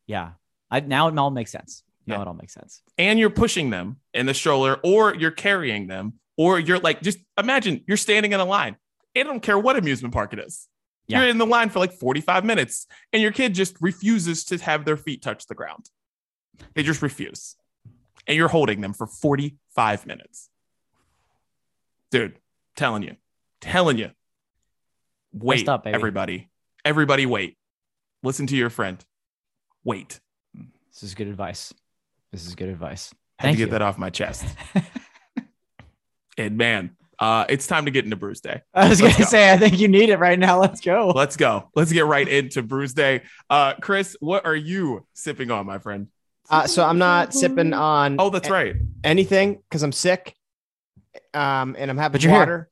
Yeah. 0.06 0.32
I, 0.70 0.80
now 0.80 1.08
it 1.08 1.18
all 1.18 1.30
makes 1.30 1.50
sense. 1.52 1.82
Now 2.06 2.16
Yeah. 2.16 2.22
it 2.22 2.28
all 2.28 2.34
makes 2.34 2.54
sense. 2.54 2.82
and 2.96 3.18
you're 3.18 3.30
pushing 3.30 3.70
them 3.70 3.96
in 4.14 4.26
the 4.26 4.34
stroller, 4.34 4.78
or 4.82 5.14
you're 5.14 5.30
carrying 5.30 5.86
them, 5.88 6.14
or 6.36 6.58
you're 6.58 6.78
like 6.78 7.02
just 7.02 7.18
imagine 7.38 7.84
you're 7.86 7.96
standing 7.96 8.32
in 8.32 8.40
a 8.40 8.44
line. 8.44 8.76
I 9.16 9.24
don't 9.24 9.40
care 9.40 9.58
what 9.58 9.76
amusement 9.76 10.14
park 10.14 10.32
it 10.32 10.38
is. 10.38 10.68
Yeah. 11.10 11.20
You're 11.20 11.28
in 11.28 11.38
the 11.38 11.46
line 11.46 11.70
for 11.70 11.80
like 11.80 11.92
45 11.92 12.44
minutes, 12.44 12.86
and 13.12 13.20
your 13.20 13.32
kid 13.32 13.54
just 13.54 13.76
refuses 13.80 14.44
to 14.44 14.58
have 14.58 14.84
their 14.84 14.96
feet 14.96 15.22
touch 15.22 15.46
the 15.46 15.54
ground. 15.54 15.90
They 16.74 16.82
just 16.82 17.02
refuse. 17.02 17.56
And 18.26 18.36
you're 18.36 18.48
holding 18.48 18.80
them 18.80 18.92
for 18.92 19.06
45 19.06 20.06
minutes. 20.06 20.48
Dude, 22.10 22.38
telling 22.76 23.02
you, 23.02 23.16
telling 23.60 23.98
you. 23.98 24.10
Wait, 25.32 25.68
up, 25.68 25.86
everybody. 25.86 26.48
Everybody, 26.84 27.26
wait. 27.26 27.56
Listen 28.22 28.46
to 28.48 28.56
your 28.56 28.70
friend. 28.70 29.04
Wait. 29.84 30.20
This 30.92 31.02
is 31.02 31.14
good 31.14 31.28
advice. 31.28 31.72
This 32.32 32.46
is 32.46 32.54
good 32.54 32.68
advice. 32.68 33.12
Had 33.38 33.48
Thank 33.48 33.56
to 33.56 33.58
get 33.58 33.68
you. 33.68 33.72
that 33.72 33.82
off 33.82 33.98
my 33.98 34.10
chest. 34.10 34.44
and 36.38 36.56
man, 36.56 36.96
uh, 37.20 37.44
it's 37.48 37.66
time 37.66 37.84
to 37.84 37.90
get 37.90 38.04
into 38.04 38.16
Brews 38.16 38.40
Day. 38.40 38.62
I 38.74 38.88
was 38.88 39.00
going 39.00 39.12
to 39.14 39.24
say, 39.24 39.52
I 39.52 39.56
think 39.58 39.78
you 39.78 39.88
need 39.88 40.08
it 40.08 40.18
right 40.18 40.38
now. 40.38 40.58
Let's 40.60 40.80
go. 40.80 41.08
Let's 41.14 41.36
go. 41.36 41.70
Let's 41.74 41.92
get 41.92 42.06
right 42.06 42.26
into 42.26 42.62
Brews 42.62 42.94
Day. 42.94 43.22
Uh, 43.50 43.74
Chris, 43.74 44.16
what 44.20 44.46
are 44.46 44.56
you 44.56 45.06
sipping 45.14 45.50
on, 45.50 45.66
my 45.66 45.78
friend? 45.78 46.08
Uh, 46.48 46.66
so 46.66 46.84
I'm 46.84 46.98
not 46.98 47.32
sipping 47.34 47.72
on 47.74 48.16
Oh, 48.18 48.30
that's 48.30 48.50
right. 48.50 48.74
anything 49.04 49.56
because 49.68 49.82
I'm 49.82 49.92
sick. 49.92 50.34
Um, 51.34 51.76
and 51.78 51.90
I'm 51.90 51.96
having 51.98 52.12
But 52.12 52.22
you're 52.24 52.32
here. 52.32 52.40
water. 52.40 52.70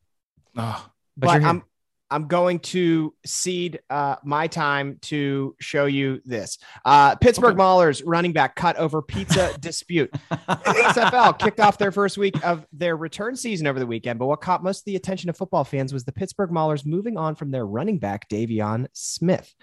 Oh, 0.56 0.90
But, 1.16 1.26
but 1.26 1.32
you're 1.34 1.40
here. 1.40 1.48
I'm 1.50 1.62
I'm 2.10 2.26
going 2.26 2.60
to 2.60 3.14
cede 3.26 3.80
uh, 3.90 4.16
my 4.24 4.46
time 4.46 4.98
to 5.02 5.54
show 5.60 5.86
you 5.86 6.20
this. 6.24 6.58
Uh, 6.84 7.14
Pittsburgh 7.16 7.48
Okay. 7.54 7.62
Maulers 7.62 8.02
running 8.04 8.32
back 8.32 8.54
cut 8.56 8.76
over 8.76 9.02
pizza 9.02 9.56
dispute. 9.60 10.10
XFL 10.30 11.38
kicked 11.38 11.60
off 11.60 11.78
their 11.78 11.92
first 11.92 12.16
week 12.18 12.42
of 12.44 12.66
their 12.72 12.96
return 12.96 13.36
season 13.36 13.66
over 13.66 13.78
the 13.78 13.86
weekend, 13.86 14.18
but 14.18 14.26
what 14.26 14.40
caught 14.40 14.62
most 14.62 14.80
of 14.80 14.84
the 14.86 14.96
attention 14.96 15.28
of 15.28 15.36
football 15.36 15.64
fans 15.64 15.92
was 15.92 16.04
the 16.04 16.12
Pittsburgh 16.12 16.50
Maulers 16.50 16.86
moving 16.86 17.16
on 17.16 17.34
from 17.34 17.50
their 17.50 17.66
running 17.66 17.98
back 17.98 18.28
Davion 18.28 18.86
Smith. 18.92 19.54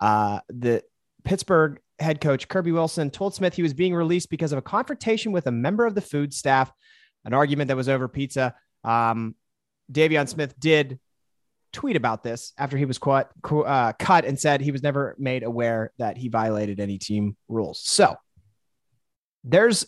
Uh, 0.00 0.40
the 0.48 0.82
Pittsburgh 1.24 1.80
head 1.98 2.20
coach 2.20 2.48
Kirby 2.48 2.72
Wilson 2.72 3.10
told 3.10 3.34
Smith 3.34 3.54
he 3.54 3.62
was 3.62 3.74
being 3.74 3.94
released 3.94 4.30
because 4.30 4.52
of 4.52 4.58
a 4.58 4.62
confrontation 4.62 5.32
with 5.32 5.46
a 5.46 5.52
member 5.52 5.84
of 5.86 5.94
the 5.94 6.00
food 6.00 6.32
staff, 6.32 6.72
an 7.24 7.34
argument 7.34 7.68
that 7.68 7.76
was 7.76 7.88
over 7.88 8.08
pizza. 8.08 8.54
Um, 8.84 9.34
Davion 9.92 10.28
Smith 10.28 10.58
did 10.58 10.98
tweet 11.72 11.96
about 11.96 12.22
this 12.22 12.52
after 12.58 12.76
he 12.76 12.84
was 12.84 12.98
caught, 12.98 13.30
uh, 13.44 13.92
cut 13.98 14.24
and 14.24 14.38
said 14.38 14.60
he 14.60 14.72
was 14.72 14.82
never 14.82 15.14
made 15.18 15.42
aware 15.42 15.92
that 15.98 16.16
he 16.16 16.28
violated 16.28 16.80
any 16.80 16.98
team 16.98 17.36
rules. 17.48 17.80
So 17.82 18.16
there's 19.44 19.86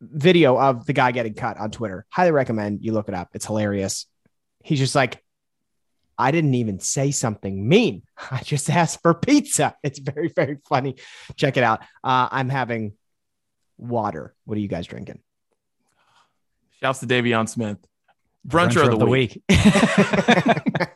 video 0.00 0.58
of 0.58 0.86
the 0.86 0.92
guy 0.92 1.12
getting 1.12 1.34
cut 1.34 1.58
on 1.58 1.70
Twitter. 1.70 2.06
Highly 2.10 2.30
recommend 2.30 2.82
you 2.82 2.92
look 2.92 3.08
it 3.08 3.14
up. 3.14 3.30
It's 3.34 3.46
hilarious. 3.46 4.06
He's 4.62 4.78
just 4.78 4.94
like, 4.94 5.22
I 6.18 6.30
didn't 6.30 6.54
even 6.54 6.80
say 6.80 7.10
something 7.10 7.68
mean. 7.68 8.02
I 8.30 8.42
just 8.42 8.70
asked 8.70 9.02
for 9.02 9.14
pizza. 9.14 9.74
It's 9.82 9.98
very, 9.98 10.28
very 10.28 10.58
funny. 10.68 10.96
Check 11.36 11.56
it 11.56 11.62
out. 11.62 11.80
Uh, 12.02 12.28
I'm 12.30 12.48
having 12.48 12.94
water. 13.78 14.34
What 14.44 14.56
are 14.56 14.60
you 14.60 14.68
guys 14.68 14.86
drinking? 14.86 15.20
Shouts 16.80 17.00
to 17.00 17.06
Davion 17.06 17.48
Smith. 17.48 17.78
Bruncher, 18.46 18.92
of 18.92 18.98
the, 18.98 19.06
week. 19.06 19.42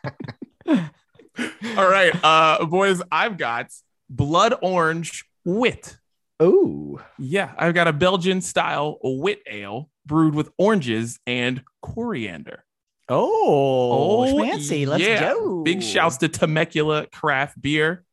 All 1.76 1.88
right, 1.88 2.12
uh, 2.24 2.64
boys, 2.66 3.00
I've 3.10 3.36
got 3.38 3.68
blood 4.08 4.54
orange 4.62 5.24
wit. 5.44 5.96
Oh, 6.38 7.00
Yeah, 7.18 7.52
I've 7.58 7.74
got 7.74 7.86
a 7.86 7.92
Belgian 7.92 8.40
style 8.40 8.98
wit 9.02 9.40
ale 9.46 9.90
brewed 10.06 10.34
with 10.34 10.50
oranges 10.58 11.18
and 11.26 11.62
coriander. 11.82 12.64
Oh, 13.08 14.24
Oh, 14.30 14.42
fancy. 14.44 14.86
Let's 14.86 15.02
yeah. 15.02 15.32
go. 15.34 15.62
Big 15.62 15.82
shouts 15.82 16.16
to 16.18 16.28
Temecula 16.28 17.06
craft 17.12 17.60
beer. 17.60 18.04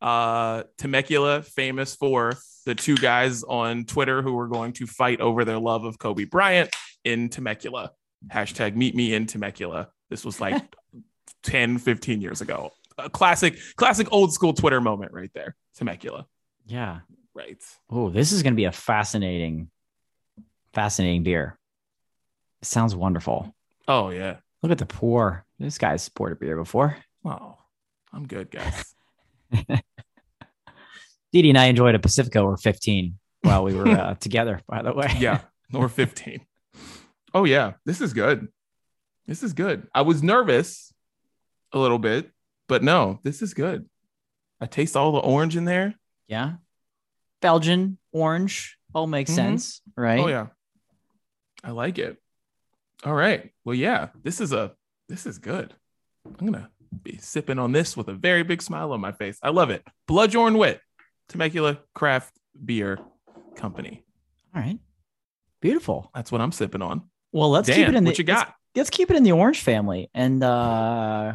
Uh, 0.00 0.62
Temecula, 0.78 1.42
famous 1.42 1.94
for 1.94 2.32
the 2.66 2.74
two 2.74 2.96
guys 2.96 3.42
on 3.42 3.84
Twitter 3.84 4.22
who 4.22 4.32
were 4.32 4.48
going 4.48 4.72
to 4.74 4.86
fight 4.86 5.20
over 5.20 5.44
their 5.44 5.58
love 5.58 5.84
of 5.84 5.98
Kobe 5.98 6.24
Bryant 6.24 6.74
in 7.04 7.28
Temecula. 7.28 7.90
Hashtag 8.32 8.74
meet 8.76 8.94
me 8.94 9.12
in 9.14 9.26
Temecula. 9.26 9.88
This 10.08 10.24
was 10.24 10.40
like 10.40 10.62
10, 11.42 11.78
15 11.78 12.20
years 12.22 12.40
ago. 12.40 12.70
A 12.98 13.10
classic, 13.10 13.58
classic 13.76 14.08
old 14.12 14.32
school 14.32 14.52
Twitter 14.52 14.80
moment 14.80 15.12
right 15.12 15.30
there. 15.34 15.56
Temecula. 15.76 16.26
Yeah. 16.66 17.00
Right. 17.34 17.60
Oh, 17.90 18.10
this 18.10 18.30
is 18.32 18.42
going 18.42 18.52
to 18.52 18.56
be 18.56 18.64
a 18.64 18.72
fascinating, 18.72 19.70
fascinating 20.72 21.24
beer. 21.24 21.58
It 22.62 22.68
sounds 22.68 22.94
wonderful. 22.94 23.54
Oh, 23.88 24.10
yeah. 24.10 24.36
Look 24.62 24.70
at 24.72 24.78
the 24.78 24.86
pour. 24.86 25.44
This 25.58 25.78
guy's 25.78 26.08
poured 26.08 26.32
a 26.32 26.36
beer 26.36 26.56
before. 26.56 26.96
Oh, 27.24 27.56
I'm 28.12 28.26
good, 28.26 28.50
guys. 28.50 28.94
Didi 31.32 31.48
and 31.50 31.58
I 31.58 31.66
enjoyed 31.66 31.94
a 31.94 31.98
Pacifico 31.98 32.44
or 32.44 32.56
15 32.56 33.18
while 33.42 33.64
we 33.64 33.74
were 33.74 33.88
uh, 33.88 34.14
together, 34.20 34.60
by 34.68 34.82
the 34.82 34.92
way. 34.92 35.12
yeah, 35.18 35.40
or 35.72 35.88
15. 35.90 36.40
Oh 37.34 37.44
yeah, 37.44 37.72
this 37.84 38.00
is 38.00 38.12
good. 38.12 38.48
This 39.26 39.42
is 39.42 39.52
good. 39.52 39.88
I 39.92 40.02
was 40.02 40.22
nervous 40.22 40.92
a 41.72 41.78
little 41.78 41.98
bit, 41.98 42.30
but 42.68 42.82
no, 42.82 43.20
this 43.22 43.42
is 43.42 43.54
good. 43.54 43.88
I 44.60 44.66
taste 44.66 44.96
all 44.96 45.12
the 45.12 45.18
orange 45.18 45.56
in 45.56 45.64
there. 45.64 45.94
Yeah. 46.28 46.54
Belgian, 47.40 47.98
orange, 48.12 48.78
all 48.94 49.06
makes 49.06 49.30
Mhm. 49.32 49.34
sense, 49.34 49.82
right? 49.96 50.20
Oh 50.20 50.28
yeah. 50.28 50.46
I 51.62 51.70
like 51.72 51.98
it. 51.98 52.16
All 53.04 53.12
right. 53.14 53.52
Well, 53.64 53.74
yeah, 53.74 54.08
this 54.22 54.40
is 54.40 54.52
a 54.52 54.72
this 55.08 55.26
is 55.26 55.38
good. 55.38 55.74
I'm 56.26 56.46
gonna 56.46 56.70
be 57.02 57.18
sipping 57.18 57.58
on 57.58 57.72
this 57.72 57.96
with 57.96 58.08
a 58.08 58.14
very 58.14 58.42
big 58.44 58.62
smile 58.62 58.92
on 58.92 59.00
my 59.00 59.12
face. 59.12 59.38
I 59.42 59.50
love 59.50 59.70
it. 59.70 59.84
Blood 60.06 60.34
Orange 60.34 60.56
Wit, 60.56 60.80
Temecula 61.28 61.80
Craft 61.94 62.34
Beer 62.64 62.98
Company. 63.56 64.04
All 64.54 64.62
right. 64.62 64.78
Beautiful. 65.60 66.10
That's 66.14 66.30
what 66.32 66.40
I'm 66.40 66.52
sipping 66.52 66.82
on. 66.82 67.02
Well, 67.32 67.50
let's 67.50 67.66
Dan, 67.66 67.76
keep 67.76 67.88
it 67.88 67.94
in 67.94 68.04
the 68.04 68.10
what 68.10 68.18
you 68.18 68.24
let's- 68.26 68.44
got? 68.44 68.54
let's 68.76 68.90
keep 68.90 69.10
it 69.10 69.16
in 69.16 69.22
the 69.22 69.32
orange 69.32 69.60
family. 69.60 70.08
And 70.14 70.42
uh 70.42 71.34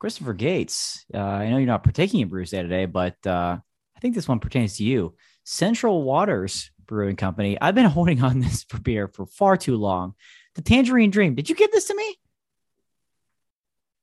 Christopher 0.00 0.32
Gates, 0.32 1.04
uh, 1.12 1.18
I 1.18 1.50
know 1.50 1.58
you're 1.58 1.66
not 1.66 1.84
partaking 1.84 2.20
in 2.20 2.28
Brews 2.28 2.50
Day 2.50 2.62
today, 2.62 2.86
but 2.86 3.14
uh, 3.26 3.58
I 3.94 4.00
think 4.00 4.14
this 4.14 4.26
one 4.26 4.40
pertains 4.40 4.78
to 4.78 4.84
you. 4.84 5.14
Central 5.44 6.02
Waters 6.02 6.70
Brewing 6.86 7.16
Company. 7.16 7.60
I've 7.60 7.74
been 7.74 7.84
holding 7.90 8.22
on 8.22 8.40
this 8.40 8.64
for 8.64 8.80
beer 8.80 9.08
for 9.08 9.26
far 9.26 9.58
too 9.58 9.76
long. 9.76 10.14
The 10.54 10.62
Tangerine 10.62 11.10
Dream. 11.10 11.34
Did 11.34 11.50
you 11.50 11.54
give 11.54 11.70
this 11.70 11.84
to 11.88 11.94
me? 11.94 12.18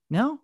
No. 0.08 0.38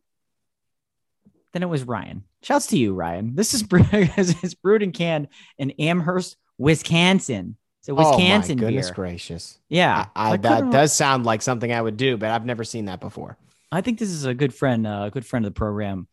Then 1.52 1.62
it 1.62 1.68
was 1.68 1.84
Ryan. 1.84 2.24
Shouts 2.42 2.66
to 2.68 2.76
you, 2.76 2.92
Ryan. 2.92 3.36
This 3.36 3.54
is 3.54 3.62
brewed, 3.62 3.86
it's 3.92 4.54
brewed 4.54 4.82
and 4.82 4.92
canned 4.92 5.28
in 5.56 5.70
Amherst, 5.78 6.36
Wisconsin. 6.58 7.56
It's 7.78 7.88
a 7.88 7.94
Wisconsin 7.94 8.58
oh 8.58 8.62
my 8.62 8.68
goodness 8.68 8.88
beer. 8.88 8.94
gracious. 8.94 9.58
Yeah, 9.68 10.06
I, 10.16 10.30
I, 10.30 10.32
I 10.32 10.36
that 10.38 10.70
does 10.72 10.92
sound 10.92 11.24
like 11.24 11.42
something 11.42 11.72
I 11.72 11.80
would 11.80 11.96
do, 11.96 12.16
but 12.16 12.30
I've 12.30 12.44
never 12.44 12.64
seen 12.64 12.86
that 12.86 12.98
before. 12.98 13.38
I 13.74 13.80
think 13.80 13.98
this 13.98 14.10
is 14.10 14.24
a 14.24 14.34
good 14.34 14.54
friend, 14.54 14.86
uh, 14.86 15.04
a 15.06 15.10
good 15.10 15.26
friend 15.26 15.44
of 15.44 15.52
the 15.52 15.58
program, 15.58 16.06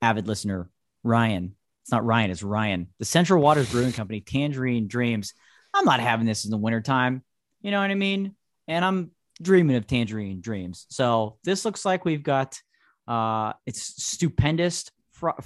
avid 0.00 0.28
listener, 0.28 0.70
Ryan. 1.02 1.56
It's 1.82 1.90
not 1.90 2.04
Ryan, 2.04 2.30
it's 2.30 2.42
Ryan. 2.42 2.88
The 2.98 3.04
Central 3.04 3.42
Waters 3.42 3.70
Brewing 3.70 3.92
Company, 3.92 4.20
Tangerine 4.20 4.86
Dreams. 4.86 5.34
I'm 5.74 5.84
not 5.84 6.00
having 6.00 6.26
this 6.26 6.44
in 6.44 6.50
the 6.50 6.56
wintertime. 6.56 7.24
You 7.62 7.72
know 7.72 7.80
what 7.80 7.90
I 7.90 7.94
mean? 7.94 8.36
And 8.68 8.84
I'm 8.84 9.10
dreaming 9.42 9.76
of 9.76 9.86
Tangerine 9.86 10.40
Dreams. 10.40 10.86
So 10.90 11.38
this 11.42 11.64
looks 11.64 11.84
like 11.84 12.04
we've 12.04 12.22
got 12.22 12.60
uh 13.08 13.54
it's 13.66 13.82
stupendous, 14.04 14.88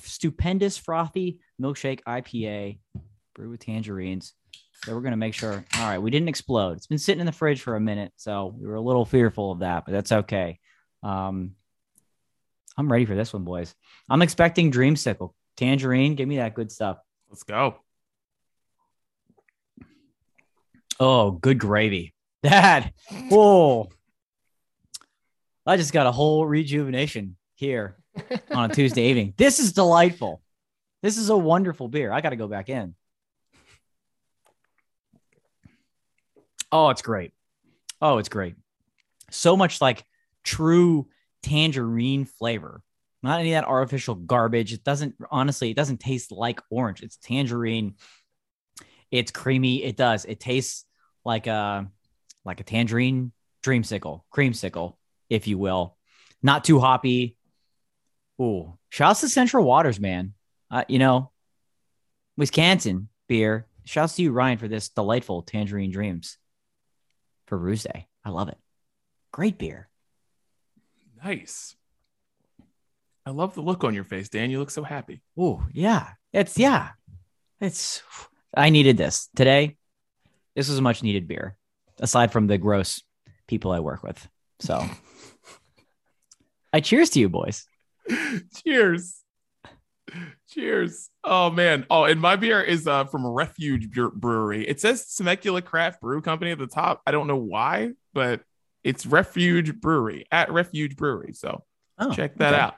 stupendous 0.02 0.76
frothy 0.76 1.40
milkshake 1.60 2.02
IPA 2.06 2.78
brewed 3.34 3.50
with 3.50 3.60
tangerines. 3.60 4.34
So 4.84 4.94
we're 4.94 5.00
gonna 5.00 5.16
make 5.16 5.34
sure. 5.34 5.64
All 5.78 5.88
right, 5.88 5.98
we 5.98 6.10
didn't 6.10 6.28
explode. 6.28 6.76
It's 6.76 6.86
been 6.86 6.98
sitting 6.98 7.20
in 7.20 7.26
the 7.26 7.32
fridge 7.32 7.62
for 7.62 7.76
a 7.76 7.80
minute, 7.80 8.12
so 8.16 8.54
we 8.58 8.66
were 8.66 8.74
a 8.74 8.82
little 8.82 9.06
fearful 9.06 9.50
of 9.52 9.60
that, 9.60 9.84
but 9.86 9.92
that's 9.92 10.12
okay. 10.12 10.58
Um, 11.04 11.54
I'm 12.76 12.90
ready 12.90 13.04
for 13.04 13.14
this 13.14 13.32
one, 13.32 13.44
boys. 13.44 13.74
I'm 14.08 14.22
expecting 14.22 14.72
Dreamsicle, 14.72 15.32
Tangerine. 15.56 16.14
Give 16.16 16.26
me 16.26 16.38
that 16.38 16.54
good 16.54 16.72
stuff. 16.72 16.98
Let's 17.28 17.44
go. 17.44 17.76
Oh, 20.98 21.30
good 21.30 21.58
gravy. 21.58 22.12
That. 22.44 22.92
Oh, 23.32 23.88
I 25.64 25.78
just 25.78 25.94
got 25.94 26.06
a 26.06 26.12
whole 26.12 26.44
rejuvenation 26.44 27.36
here 27.54 27.96
on 28.50 28.70
a 28.70 28.74
Tuesday 28.74 29.04
evening. 29.08 29.32
This 29.38 29.60
is 29.60 29.72
delightful. 29.72 30.42
This 31.02 31.16
is 31.16 31.30
a 31.30 31.36
wonderful 31.38 31.88
beer. 31.88 32.12
I 32.12 32.20
got 32.20 32.30
to 32.30 32.36
go 32.36 32.46
back 32.46 32.68
in. 32.68 32.94
Oh, 36.70 36.90
it's 36.90 37.00
great. 37.00 37.32
Oh, 38.02 38.18
it's 38.18 38.28
great. 38.28 38.56
So 39.30 39.56
much 39.56 39.80
like 39.80 40.04
true 40.44 41.08
tangerine 41.42 42.24
flavor. 42.24 42.82
Not 43.22 43.40
any 43.40 43.54
of 43.54 43.62
that 43.62 43.68
artificial 43.68 44.14
garbage. 44.14 44.72
It 44.72 44.84
doesn't 44.84 45.14
honestly, 45.30 45.70
it 45.70 45.76
doesn't 45.76 46.00
taste 46.00 46.30
like 46.30 46.60
orange. 46.70 47.02
It's 47.02 47.16
tangerine. 47.16 47.94
It's 49.10 49.30
creamy. 49.30 49.82
It 49.82 49.96
does. 49.96 50.24
It 50.24 50.40
tastes 50.40 50.84
like 51.24 51.46
a 51.46 51.90
like 52.44 52.60
a 52.60 52.64
tangerine 52.64 53.32
dreamsicle, 53.62 54.22
creamsicle, 54.32 54.96
if 55.30 55.46
you 55.46 55.56
will. 55.56 55.96
Not 56.42 56.64
too 56.64 56.78
hoppy. 56.78 57.36
Ooh, 58.40 58.76
shouts 58.90 59.20
to 59.20 59.28
Central 59.28 59.64
Waters, 59.64 59.98
man. 59.98 60.34
Uh, 60.70 60.84
you 60.88 60.98
know, 60.98 61.30
Wisconsin 62.36 63.08
beer. 63.28 63.66
Shouts 63.84 64.16
to 64.16 64.22
you, 64.22 64.32
Ryan, 64.32 64.58
for 64.58 64.68
this 64.68 64.88
delightful 64.88 65.42
tangerine 65.42 65.90
dreams 65.90 66.38
for 67.46 67.58
Brews 67.58 67.84
Day. 67.84 68.06
I 68.24 68.30
love 68.30 68.48
it. 68.48 68.58
Great 69.32 69.58
beer. 69.58 69.88
Nice. 71.24 71.74
I 73.24 73.30
love 73.30 73.54
the 73.54 73.62
look 73.62 73.82
on 73.82 73.94
your 73.94 74.04
face, 74.04 74.28
Dan. 74.28 74.50
You 74.50 74.58
look 74.58 74.70
so 74.70 74.82
happy. 74.82 75.22
Oh, 75.38 75.64
yeah. 75.72 76.10
It's 76.34 76.58
yeah. 76.58 76.90
It's 77.60 78.02
I 78.54 78.68
needed 78.68 78.98
this 78.98 79.30
today. 79.34 79.76
This 80.54 80.68
was 80.68 80.78
a 80.78 80.82
much 80.82 81.02
needed 81.02 81.26
beer, 81.26 81.56
aside 81.98 82.30
from 82.30 82.46
the 82.46 82.58
gross 82.58 83.02
people 83.48 83.72
I 83.72 83.80
work 83.80 84.02
with. 84.02 84.28
So 84.60 84.84
I 86.72 86.80
cheers 86.80 87.08
to 87.10 87.20
you, 87.20 87.30
boys. 87.30 87.66
Cheers. 88.62 89.22
Cheers. 90.50 91.08
Oh 91.24 91.50
man. 91.50 91.86
Oh, 91.88 92.04
and 92.04 92.20
my 92.20 92.36
beer 92.36 92.60
is 92.60 92.86
uh 92.86 93.06
from 93.06 93.26
Refuge 93.26 93.90
Brewery. 93.90 94.68
It 94.68 94.78
says 94.78 95.14
Temecula 95.14 95.62
Craft 95.62 96.02
Brew 96.02 96.20
Company 96.20 96.50
at 96.50 96.58
the 96.58 96.66
top. 96.66 97.00
I 97.06 97.12
don't 97.12 97.26
know 97.26 97.36
why, 97.36 97.92
but 98.12 98.42
it's 98.84 99.06
Refuge 99.06 99.80
Brewery 99.80 100.26
at 100.30 100.52
Refuge 100.52 100.96
Brewery. 100.96 101.32
So 101.32 101.64
Oh, 101.98 102.12
check 102.12 102.36
that 102.36 102.54
okay. 102.54 102.62
out. 102.62 102.74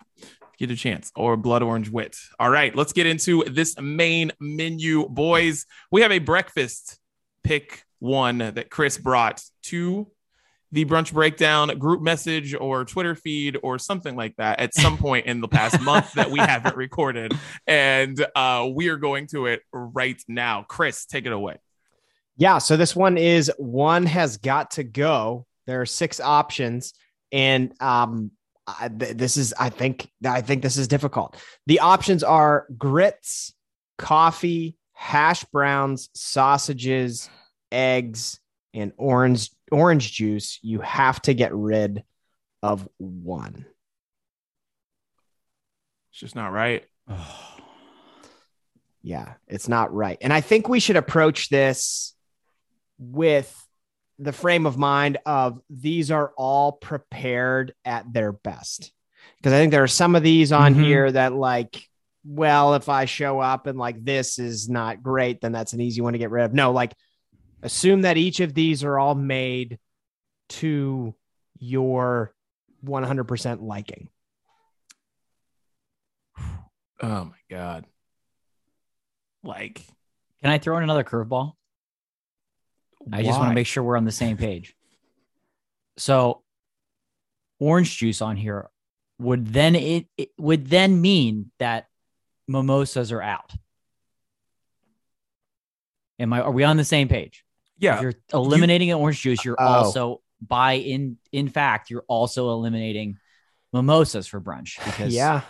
Get 0.59 0.71
a 0.71 0.77
chance 0.77 1.13
or 1.15 1.37
blood 1.37 1.63
orange 1.63 1.91
wit. 1.91 2.17
All 2.39 2.51
right, 2.51 2.75
let's 2.75 2.93
get 2.93 3.07
into 3.07 3.45
this 3.45 3.79
main 3.79 4.33
menu, 4.41 5.09
boys. 5.09 5.67
We 5.91 6.03
have 6.03 6.13
a 6.13 6.19
breakfast 6.19 6.99
pick 7.45 7.83
one 7.99 8.39
that 8.39 8.71
Chris 8.71 8.99
brought 8.99 9.43
to 9.65 10.11
the 10.73 10.85
brunch 10.85 11.13
breakdown 11.13 11.79
group 11.79 12.03
message 12.03 12.55
or 12.55 12.85
Twitter 12.85 13.15
feed 13.15 13.59
or 13.63 13.79
something 13.79 14.17
like 14.17 14.35
that 14.37 14.59
at 14.59 14.75
some 14.75 14.99
point 15.07 15.27
in 15.27 15.41
the 15.41 15.49
past 15.49 15.81
month 15.81 16.13
that 16.15 16.31
we 16.31 16.39
haven't 16.39 16.77
recorded. 16.77 17.33
And 17.67 18.25
uh, 18.35 18.69
we 18.75 18.89
are 18.89 18.97
going 18.97 19.27
to 19.29 19.47
it 19.47 19.63
right 19.73 20.21
now. 20.27 20.65
Chris, 20.69 21.07
take 21.07 21.27
it 21.27 21.33
away. 21.33 21.57
Yeah. 22.37 22.59
So 22.59 22.77
this 22.77 22.97
one 22.97 23.17
is 23.17 23.51
one 23.59 24.07
has 24.07 24.39
got 24.39 24.73
to 24.73 24.85
go. 24.85 25.47
There 25.67 25.81
are 25.81 25.87
six 25.87 26.21
options, 26.21 26.95
and 27.33 27.73
um, 27.81 28.31
I, 28.67 28.89
th- 28.89 29.17
this 29.17 29.37
is 29.37 29.55
I 29.59 29.69
think 29.69 30.09
I 30.25 30.41
think 30.41 30.63
this 30.63 30.77
is 30.77 30.89
difficult. 30.89 31.37
The 31.67 31.81
options 31.81 32.23
are 32.23 32.67
grits, 32.77 33.53
coffee, 33.99 34.77
hash 34.93 35.45
browns, 35.45 36.09
sausages, 36.15 37.29
eggs, 37.71 38.41
and 38.75 38.93
orange 38.97 39.51
orange 39.71 40.13
juice, 40.13 40.59
you 40.63 40.81
have 40.81 41.21
to 41.23 41.35
get 41.35 41.55
rid 41.55 42.05
of 42.63 42.89
one. 42.99 43.67
It's 46.11 46.21
just 46.21 46.37
not 46.37 46.53
right. 46.53 46.85
Yeah, 49.03 49.35
it's 49.47 49.69
not 49.69 49.95
right. 49.95 50.19
And 50.21 50.33
I 50.33 50.41
think 50.41 50.69
we 50.69 50.81
should 50.81 50.97
approach 50.97 51.49
this 51.49 52.13
with 52.99 53.66
the 54.19 54.33
frame 54.33 54.67
of 54.67 54.79
mind 54.79 55.19
of 55.27 55.61
these 55.69 56.11
are 56.11 56.33
all 56.37 56.73
prepared 56.73 57.75
at 57.85 58.11
their 58.13 58.33
best. 58.33 58.93
Because 59.37 59.53
I 59.53 59.57
think 59.59 59.71
there 59.73 59.83
are 59.83 59.89
some 59.89 60.15
of 60.17 60.23
these 60.23 60.53
on 60.53 60.75
Mhm. 60.75 60.85
here 60.85 61.13
that, 61.13 61.35
like, 61.35 61.87
well, 62.25 62.75
if 62.75 62.89
I 62.89 63.05
show 63.05 63.41
up 63.41 63.67
and 63.67 63.79
like 63.79 64.03
this 64.05 64.39
is 64.39 64.69
not 64.69 65.03
great, 65.03 65.41
then 65.41 65.53
that's 65.53 65.73
an 65.75 65.81
easy 65.81 66.01
one 66.01 66.15
to 66.15 66.19
get 66.19 66.31
rid 66.31 66.45
of. 66.45 66.55
No, 66.55 66.73
like, 66.73 66.95
assume 67.63 68.03
that 68.03 68.17
each 68.17 68.41
of 68.41 68.55
these 68.55 68.83
are 68.85 68.99
all 68.99 69.15
made 69.15 69.79
to 70.49 71.15
your 71.59 72.35
100% 72.85 73.63
liking. 73.63 74.09
Oh 77.03 77.25
my 77.27 77.37
god. 77.51 77.85
Like 79.43 79.83
Can 80.41 80.51
I 80.51 80.57
throw 80.59 80.79
in 80.79 80.83
another 80.83 81.05
curveball? 81.05 81.56
I 83.13 83.23
just 83.23 83.39
want 83.39 83.51
to 83.51 83.55
make 83.55 83.67
sure 83.67 83.83
we're 83.83 83.97
on 83.97 84.05
the 84.05 84.13
same 84.13 84.37
page. 84.37 84.75
So, 85.97 86.43
orange 87.61 87.97
juice 87.97 88.21
on 88.21 88.37
here 88.37 88.69
would 89.19 89.47
then 89.47 89.75
it, 89.75 90.07
it 90.19 90.31
would 90.39 90.67
then 90.69 91.01
mean 91.01 91.51
that 91.59 91.87
mimosas 92.49 93.13
are 93.13 93.23
out. 93.23 93.55
Am 96.19 96.33
I? 96.33 96.41
Are 96.41 96.51
we 96.51 96.65
on 96.65 96.77
the 96.77 96.85
same 96.85 97.09
page? 97.09 97.45
If 97.77 97.83
Yeah. 97.83 98.01
you're 98.01 98.15
eliminating 98.33 98.91
an 98.91 98.99
orange 98.99 99.21
juice, 99.21 99.45
you're 99.45 99.57
Oh. 99.59 99.65
also 99.67 100.23
by 100.41 100.75
in 100.75 101.17
in 101.33 101.49
fact 101.49 101.89
you're 101.91 102.05
also 102.09 102.51
eliminating 102.51 103.19
mimosas 103.73 104.27
for 104.27 104.41
brunch 104.41 104.83
because 104.85 105.15
Yeah. 105.15 105.43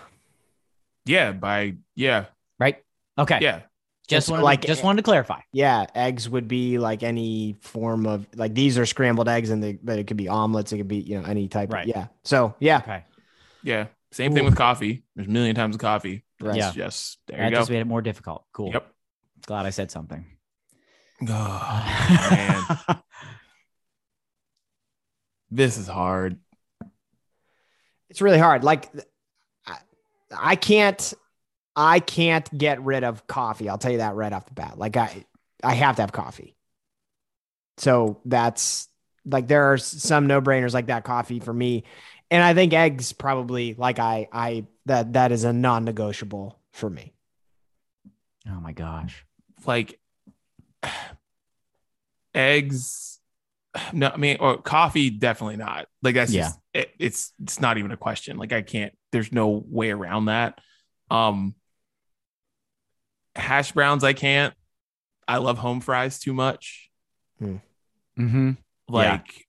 Yeah. 1.04 1.32
By 1.32 1.76
yeah. 1.94 2.26
right 2.58 2.84
okay 3.18 3.38
Yeah. 3.42 3.62
Just 4.06 4.26
So, 4.28 4.32
wanted 4.34 4.44
like, 4.44 4.60
to, 4.62 4.66
just 4.68 4.82
wanted 4.84 4.98
to 4.98 5.02
clarify 5.04 5.40
Yeah, 5.52 5.86
eggs 5.94 6.28
would 6.28 6.48
be 6.48 6.78
like 6.78 7.02
any 7.02 7.56
form 7.60 8.06
of 8.06 8.26
like 8.34 8.54
these 8.54 8.78
are 8.78 8.86
scrambled 8.86 9.28
eggs, 9.28 9.50
and 9.50 9.62
they 9.62 9.72
but 9.82 9.98
it 9.98 10.06
could 10.06 10.16
be 10.16 10.28
omelets. 10.28 10.72
It 10.72 10.78
could 10.78 10.88
be 10.88 10.98
you 10.98 11.20
know 11.20 11.26
any 11.26 11.48
type. 11.48 11.72
Right. 11.72 11.84
Of, 11.88 11.88
yeah. 11.96 12.06
So 12.24 12.54
yeah, 12.60 12.78
okay 12.78 13.04
Yeah. 13.62 13.86
Same 14.12 14.32
thing 14.32 14.42
Ooh. 14.44 14.46
with 14.46 14.56
coffee. 14.56 15.04
There's 15.14 15.28
a 15.28 15.30
million 15.30 15.54
times 15.56 15.74
of 15.74 15.80
coffee. 15.80 16.24
Right. 16.40 16.56
Yeah. 16.56 16.68
It's 16.68 16.76
just 16.76 17.18
there 17.26 17.38
that 17.38 17.44
you 17.46 17.50
go. 17.50 17.56
just 17.58 17.70
made 17.70 17.80
it 17.80 17.86
more 17.86 18.00
difficult 18.02 18.44
cool 18.52 18.70
Yep. 18.72 18.86
glad 19.46 19.66
I 19.66 19.70
said 19.70 19.90
something 19.90 20.24
Oh, 21.28 22.26
man. 22.30 23.00
This 25.50 25.78
is 25.78 25.86
hard. 25.88 26.38
it's 28.10 28.20
really 28.20 28.38
hard. 28.38 28.64
Like 28.64 28.90
I, 29.66 29.76
I 30.36 30.56
can't, 30.56 31.14
I 31.76 32.00
can't 32.00 32.56
get 32.56 32.82
rid 32.82 33.04
of 33.04 33.26
coffee. 33.26 33.68
I'll 33.68 33.78
tell 33.78 33.92
you 33.92 33.98
that 33.98 34.14
right 34.14 34.32
off 34.32 34.46
the 34.46 34.54
bat. 34.54 34.78
Like 34.78 34.96
I, 34.96 35.24
I 35.62 35.74
have 35.74 35.96
to 35.96 36.02
have 36.02 36.12
coffee. 36.12 36.56
So 37.78 38.20
that's 38.24 38.88
like 39.24 39.48
there 39.48 39.72
are 39.72 39.78
some 39.78 40.26
no 40.26 40.40
brainers 40.40 40.72
like 40.72 40.86
that 40.86 41.04
coffee 41.04 41.40
for 41.40 41.52
me, 41.52 41.84
and 42.30 42.42
I 42.42 42.54
think 42.54 42.72
eggs 42.72 43.12
probably 43.12 43.74
like 43.74 43.98
I 43.98 44.28
I 44.32 44.66
that 44.86 45.12
that 45.14 45.32
is 45.32 45.44
a 45.44 45.52
non 45.52 45.84
negotiable 45.84 46.58
for 46.72 46.88
me. 46.88 47.12
oh 48.48 48.60
my 48.60 48.72
gosh 48.72 49.24
Like 49.66 49.98
eggs. 52.34 53.18
No, 53.92 54.08
I 54.08 54.16
mean, 54.16 54.38
or 54.40 54.58
coffee, 54.58 55.10
definitely 55.10 55.56
not. 55.56 55.86
Like 56.02 56.14
that's 56.14 56.32
Yeah. 56.32 56.48
just 56.48 56.60
it, 56.74 56.90
it's 56.98 57.32
it's 57.42 57.60
not 57.60 57.78
even 57.78 57.90
a 57.92 57.96
question. 57.96 58.38
Like 58.38 58.52
I 58.52 58.62
can't. 58.62 58.94
There's 59.12 59.32
no 59.32 59.62
way 59.68 59.90
around 59.90 60.26
that. 60.26 60.58
Um, 61.10 61.54
hash 63.36 63.72
browns, 63.72 64.04
I 64.04 64.12
can't. 64.12 64.54
I 65.28 65.38
love 65.38 65.58
home 65.58 65.80
fries 65.80 66.18
too 66.18 66.32
much. 66.32 66.90
mm-hmm 68.18 68.52
Like 68.88 69.46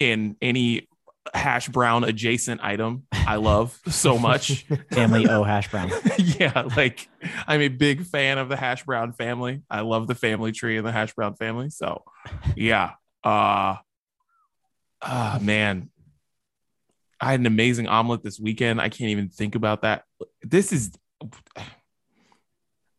in 0.00 0.36
any 0.42 0.88
hash 1.32 1.68
brown 1.68 2.04
adjacent 2.04 2.60
item, 2.62 3.06
I 3.12 3.36
love 3.36 3.78
so 3.88 4.18
much. 4.18 4.66
family 4.92 5.28
o 5.28 5.42
hash 5.42 5.70
brown 5.70 5.90
yeah, 6.18 6.68
like 6.76 7.08
I'm 7.46 7.60
a 7.60 7.68
big 7.68 8.04
fan 8.04 8.38
of 8.38 8.48
the 8.48 8.56
hash 8.56 8.84
brown 8.84 9.12
family. 9.12 9.62
I 9.70 9.80
love 9.80 10.06
the 10.06 10.14
family 10.14 10.52
tree 10.52 10.76
and 10.76 10.86
the 10.86 10.92
hash 10.92 11.14
brown 11.14 11.34
family. 11.34 11.70
So, 11.70 12.02
yeah. 12.56 12.92
Uh 13.22 13.76
ah 15.02 15.38
man. 15.40 15.90
I 17.20 17.30
had 17.30 17.40
an 17.40 17.46
amazing 17.46 17.86
omelet 17.86 18.22
this 18.22 18.38
weekend. 18.38 18.80
I 18.80 18.88
can't 18.88 19.10
even 19.10 19.28
think 19.28 19.54
about 19.54 19.82
that. 19.82 20.04
This 20.42 20.72
is 20.72 20.92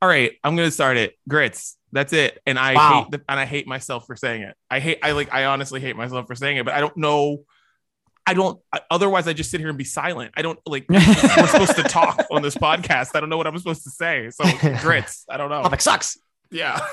all 0.02 0.10
right. 0.10 0.34
I'm 0.44 0.56
gonna 0.56 0.72
start 0.72 0.98
it. 0.98 1.16
Grits. 1.28 1.78
That's 1.92 2.14
it. 2.14 2.42
And 2.46 2.60
I 2.60 2.74
Wow. 2.74 3.04
hate 3.04 3.12
the, 3.12 3.24
and 3.30 3.40
I 3.40 3.46
hate 3.46 3.68
myself 3.68 4.06
for 4.06 4.16
saying 4.16 4.42
it. 4.42 4.56
I 4.70 4.80
hate. 4.80 5.00
I 5.02 5.12
like. 5.14 5.34
I 5.34 5.46
honestly 5.46 5.80
hate 5.80 5.96
myself 5.96 6.28
for 6.28 6.36
saying 6.36 6.58
it. 6.58 6.66
But 6.66 6.74
I 6.74 6.82
don't 6.82 6.96
know. 6.98 7.44
I 8.28 8.34
don't. 8.34 8.60
Otherwise, 8.92 9.28
I 9.28 9.34
just 9.34 9.52
sit 9.52 9.60
here 9.60 9.70
and 9.70 9.78
be 9.78 9.84
silent. 9.84 10.34
I 10.36 10.42
don't 10.42 10.60
like. 10.66 10.86
We're 10.90 11.00
supposed 11.48 11.76
to 11.76 11.84
talk 11.84 12.26
on 12.32 12.42
this 12.42 12.56
podcast. 12.56 13.12
I 13.16 13.20
don't 13.20 13.30
know 13.30 13.38
what 13.38 13.48
I'm 13.48 13.58
supposed 13.58 13.84
to 13.84 13.92
say. 13.92 14.30
So 14.32 14.44
grits. 14.82 15.26
I 15.30 15.38
don't 15.38 15.50
know. 15.50 15.62
Topic 15.62 15.82
sucks. 15.82 16.18
Yeah. 16.52 16.86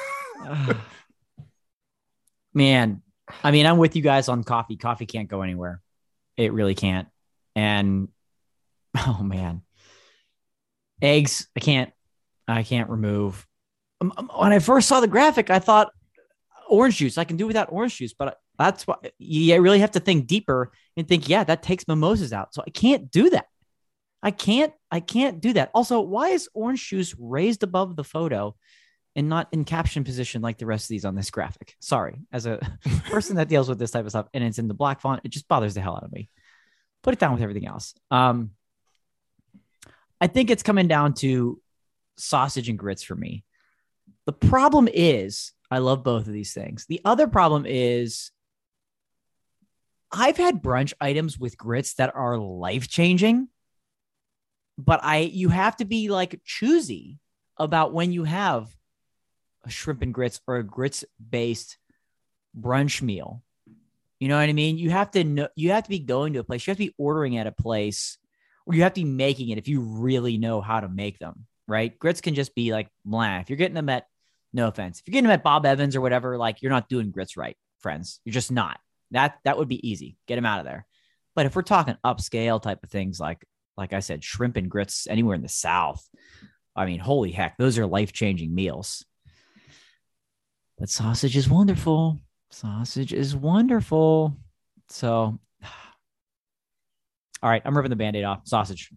man 2.55 3.03
i 3.45 3.51
mean 3.51 3.65
i'm 3.67 3.79
with 3.79 3.97
you 3.97 4.03
guys 4.03 4.29
on 4.29 4.45
coffee 4.45 4.77
coffee 4.77 5.07
can't 5.07 5.29
go 5.29 5.43
anywhere 5.43 5.81
it 6.37 6.53
really 6.53 6.75
can't 6.75 7.09
and 7.57 8.09
oh 8.97 9.21
man 9.23 9.63
eggs 11.01 11.49
i 11.57 11.61
can't 11.61 11.93
i 12.49 12.63
can't 12.63 12.91
remove 12.91 13.47
Um, 14.01 14.13
um, 14.17 14.31
when 14.37 14.53
i 14.53 14.59
first 14.59 14.89
saw 14.89 15.01
the 15.01 15.09
graphic 15.09 15.51
i 15.51 15.59
thought 15.59 15.93
orange 16.69 16.97
juice 16.97 17.19
i 17.19 17.25
can 17.25 17.37
do 17.37 17.47
without 17.47 17.73
orange 17.73 17.97
juice 17.97 18.15
but 18.15 18.39
that's 18.59 18.87
why 18.87 18.97
you 19.19 19.61
really 19.61 19.81
have 19.81 19.93
to 19.93 20.01
think 20.01 20.27
deeper 20.27 20.73
and 20.97 21.09
think 21.09 21.29
yeah 21.29 21.45
that 21.45 21.63
takes 21.63 21.89
mimosas 21.89 22.33
out 22.33 22.55
so 22.55 22.63
i 22.67 22.71
can't 22.71 23.11
do 23.11 23.31
that 23.31 23.47
i 24.23 24.31
can't 24.31 24.73
i 24.91 25.01
can't 25.01 25.41
do 25.41 25.53
that 25.53 25.71
also 25.75 26.01
why 26.01 26.29
is 26.29 26.49
orange 26.55 26.89
juice 26.89 27.15
raised 27.19 27.63
above 27.63 27.97
the 27.97 28.05
photo 28.05 28.55
and 29.15 29.29
not 29.29 29.49
in 29.53 29.65
caption 29.65 30.05
position 30.05 30.43
like 30.43 30.59
the 30.59 30.67
rest 30.67 30.85
of 30.85 30.89
these 30.89 31.05
on 31.05 31.15
this 31.15 31.31
graphic. 31.31 31.77
Sorry, 31.81 32.21
as 32.33 32.47
a 32.47 32.59
person 33.11 33.37
that 33.37 33.49
deals 33.49 33.69
with 33.69 33.79
this 33.79 33.91
type 33.91 34.05
of 34.05 34.11
stuff 34.11 34.27
and 34.33 34.43
it's 34.43 34.59
in 34.59 34.69
the 34.69 34.75
black 34.75 35.01
font, 35.01 35.21
it 35.25 35.29
just 35.29 35.49
bothers 35.49 35.75
the 35.75 35.81
hell 35.81 35.97
out 35.97 36.05
of 36.05 36.13
me. 36.13 36.31
Put 37.03 37.15
it 37.15 37.21
down 37.21 37.35
with 37.35 37.43
everything 37.43 37.67
else. 37.67 37.95
Um, 38.11 38.53
I 40.21 40.29
think 40.29 40.51
it's 40.51 40.63
coming 40.63 40.89
down 40.89 41.15
to 41.15 41.61
sausage 42.17 42.69
and 42.69 42.79
grits 42.79 43.03
for 43.03 43.15
me. 43.15 43.45
The 44.27 44.33
problem 44.33 44.89
is, 44.93 45.53
I 45.71 45.79
love 45.79 46.05
both 46.05 46.27
of 46.27 46.33
these 46.33 46.53
things. 46.53 46.87
The 46.87 47.01
other 47.05 47.27
problem 47.27 47.65
is, 47.67 48.31
I've 50.13 50.37
had 50.37 50.63
brunch 50.63 50.93
items 51.01 51.39
with 51.39 51.57
grits 51.57 51.95
that 51.95 52.15
are 52.15 52.37
life 52.37 52.89
changing, 52.89 53.49
but 54.77 55.01
I 55.03 55.19
you 55.19 55.49
have 55.49 55.77
to 55.77 55.85
be 55.85 56.11
like 56.11 56.43
choosy 56.45 57.19
about 57.57 57.95
when 57.95 58.13
you 58.13 58.25
have 58.25 58.69
a 59.65 59.71
shrimp 59.71 60.03
and 60.03 60.13
grits 60.13 60.41
or 60.47 60.57
a 60.57 60.63
grits 60.63 61.05
based 61.31 61.79
brunch 62.59 63.01
meal. 63.01 63.43
You 64.19 64.29
know 64.29 64.37
what 64.37 64.49
I 64.49 64.53
mean? 64.53 64.79
You 64.79 64.91
have 64.91 65.11
to 65.13 65.25
know 65.25 65.49
you 65.57 65.71
have 65.71 65.85
to 65.85 65.91
be 65.91 65.99
going 65.99 66.35
to 66.35 66.41
a 66.41 66.45
place, 66.45 66.67
you 66.67 66.73
have 66.73 66.79
to 66.79 66.87
be 66.87 66.95
ordering 66.99 67.39
at 67.39 67.47
a 67.47 67.53
place, 67.53 68.19
or 68.67 68.75
you 68.75 68.83
have 68.83 68.95
to 68.95 69.01
be 69.01 69.11
making 69.11 69.49
it 69.49 69.59
if 69.59 69.69
you 69.69 69.81
really 69.81 70.37
know 70.37 70.61
how 70.61 70.81
to 70.81 70.89
make 70.89 71.19
them, 71.19 71.47
right? 71.69 71.99
Grits 71.99 72.21
can 72.21 72.35
just 72.35 72.55
be 72.55 72.73
like 72.73 72.89
blah. 73.05 73.39
If 73.39 73.51
you're 73.51 73.57
getting 73.57 73.75
them 73.75 73.89
at 73.89 74.07
no 74.53 74.69
offense, 74.69 75.01
if 75.01 75.07
you're 75.07 75.13
getting 75.13 75.29
them 75.29 75.35
at 75.35 75.43
Bob 75.45 75.67
Evans 75.67 75.97
or 75.97 76.01
whatever, 76.01 76.37
like 76.37 76.63
you're 76.63 76.73
not 76.73 76.89
doing 76.89 77.11
grits 77.11 77.37
right, 77.37 77.57
friends. 77.81 78.21
You're 78.25 78.33
just 78.33 78.53
not. 78.53 78.79
That 79.11 79.39
that 79.45 79.59
would 79.59 79.69
be 79.69 79.89
easy. 79.89 80.17
Get 80.27 80.37
them 80.37 80.47
out 80.47 80.61
of 80.61 80.65
there. 80.65 80.87
But 81.35 81.47
if 81.47 81.57
we're 81.57 81.63
talking 81.63 81.97
upscale 82.05 82.61
type 82.61 82.83
of 82.83 82.91
things 82.91 83.19
like 83.19 83.45
like 83.77 83.93
I 83.93 84.01
said, 84.01 84.23
shrimp 84.23 84.57
and 84.57 84.71
grits 84.71 85.07
anywhere 85.07 85.35
in 85.35 85.43
the 85.43 85.49
South, 85.49 86.07
I 86.75 86.87
mean, 86.87 87.01
holy 87.01 87.31
heck, 87.31 87.57
those 87.57 87.79
are 87.79 87.87
life 87.87 88.13
changing 88.13 88.55
meals. 88.55 89.05
But 90.79 90.89
sausage 90.89 91.37
is 91.37 91.49
wonderful. 91.49 92.19
Sausage 92.51 93.13
is 93.13 93.37
wonderful. 93.37 94.37
So, 94.89 95.39
all 97.43 97.51
right, 97.51 97.63
I'm 97.65 97.77
ripping 97.77 97.91
the 97.91 97.97
band 97.97 98.17
aid 98.17 98.25
off. 98.25 98.47
Sausage. 98.47 98.91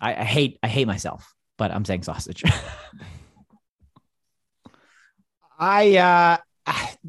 I, 0.00 0.14
I 0.14 0.24
hate, 0.24 0.58
I 0.62 0.68
hate 0.68 0.86
myself, 0.86 1.34
but 1.56 1.70
I'm 1.70 1.84
saying 1.84 2.02
sausage. 2.02 2.42
I 5.58 5.96
uh, 5.96 6.36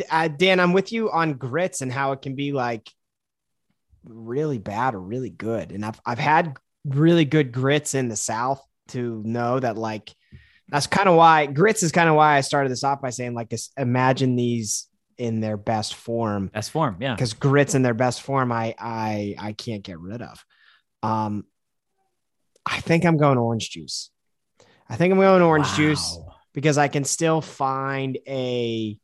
uh 0.10 0.28
Dan, 0.28 0.60
I'm 0.60 0.74
with 0.74 0.92
you 0.92 1.12
on 1.12 1.34
grits 1.34 1.82
and 1.82 1.92
how 1.92 2.12
it 2.12 2.22
can 2.22 2.36
be 2.36 2.52
like 2.52 2.90
really 4.04 4.60
bad 4.60 4.96
or 4.96 5.02
really 5.02 5.30
good. 5.30 5.72
And 5.72 5.86
I've 5.86 6.00
I've 6.06 6.20
had 6.20 6.56
really 6.86 7.26
good 7.26 7.52
grits 7.52 7.96
in 7.96 8.08
the 8.08 8.16
South 8.16 8.64
to 8.90 9.22
know 9.26 9.60
that 9.60 9.78
like 9.78 10.14
that's 10.70 10.88
kind 10.88 11.10
of 11.10 11.16
why 11.16 11.46
grits 11.46 11.84
is 11.84 11.92
kind 11.92 12.10
of 12.10 12.16
why 12.16 12.38
I 12.38 12.42
started 12.42 12.72
this 12.72 12.84
off 12.84 13.02
by 13.02 13.10
saying 13.10 13.34
like 13.34 13.50
this 13.50 13.72
imagine 13.78 14.36
these 14.36 14.88
in 15.18 15.40
their 15.40 15.58
best 15.58 15.96
form 15.96 16.48
Best 16.48 16.72
form. 16.72 16.98
Yeah. 17.00 17.16
because 17.16 17.34
grits 17.34 17.74
in 17.76 17.82
their 17.82 17.94
best 17.94 18.22
form 18.22 18.52
I 18.52 18.76
I 18.78 19.36
I 19.38 19.54
can't 19.54 19.84
get 19.84 20.00
rid 20.00 20.22
of. 20.22 20.44
Um 21.04 21.46
I 22.66 22.80
think 22.82 23.06
I'm 23.06 23.18
going 23.18 23.38
orange 23.38 23.70
juice. 23.70 24.10
I 24.90 24.96
think 24.96 25.12
I'm 25.12 25.20
going 25.20 25.42
orange 25.42 25.74
juice 25.74 26.18
because 26.54 26.78
I 26.78 26.88
can 26.88 27.04
still 27.04 27.42
find 27.42 28.18
a 28.28 29.00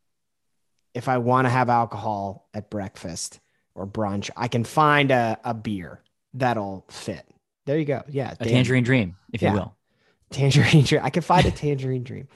if 0.94 1.08
I 1.08 1.18
want 1.20 1.46
to 1.46 1.50
have 1.50 1.70
alcohol 1.70 2.50
at 2.54 2.70
breakfast 2.70 3.40
or 3.76 3.88
brunch, 3.88 4.30
I 4.36 4.48
can 4.50 4.64
find 4.64 5.10
a, 5.12 5.40
a 5.44 5.54
beer 5.54 6.02
that'll 6.34 6.86
fit. 6.90 7.26
There 7.66 7.78
you 7.78 7.86
go. 7.86 8.04
Yeah. 8.10 8.34
A 8.40 8.46
tangerine 8.46 8.84
dream, 8.84 9.16
if 9.32 9.42
Yeah. 9.42 9.54
you 9.54 9.60
will. 9.60 9.76
tangerine 10.32 10.84
dream. 10.84 11.02
I 11.04 11.10
can 11.10 11.24
find 11.24 11.46
a 11.46 11.52
tangerine 11.52 12.04
dream. 12.04 12.28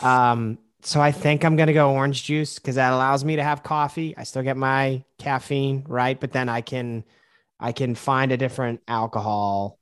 Um, 0.00 0.58
so 0.82 1.00
I 1.00 1.12
think 1.12 1.44
I'm 1.44 1.56
gonna 1.56 1.72
go 1.72 1.92
orange 1.92 2.24
juice 2.24 2.56
because 2.58 2.74
that 2.74 2.92
allows 2.92 3.24
me 3.24 3.36
to 3.36 3.42
have 3.42 3.62
coffee. 3.62 4.16
I 4.16 4.24
still 4.24 4.42
get 4.42 4.56
my 4.56 5.04
caffeine, 5.18 5.84
right? 5.88 6.18
But 6.18 6.32
then 6.32 6.48
I 6.48 6.60
can 6.60 7.04
I 7.60 7.70
can 7.72 7.94
find 7.94 8.32
a 8.32 8.36
different 8.36 8.80
alcohol 8.88 9.78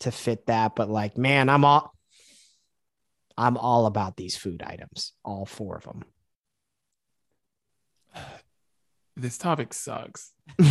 to 0.00 0.12
fit 0.12 0.46
that. 0.46 0.76
But 0.76 0.88
like, 0.88 1.18
man, 1.18 1.48
I'm 1.48 1.64
all 1.64 1.93
I'm 3.36 3.56
all 3.56 3.86
about 3.86 4.16
these 4.16 4.36
food 4.36 4.62
items, 4.64 5.12
all 5.24 5.46
four 5.46 5.76
of 5.76 5.84
them. 5.84 6.02
This 9.16 9.38
topic 9.38 9.72
sucks. 9.74 10.32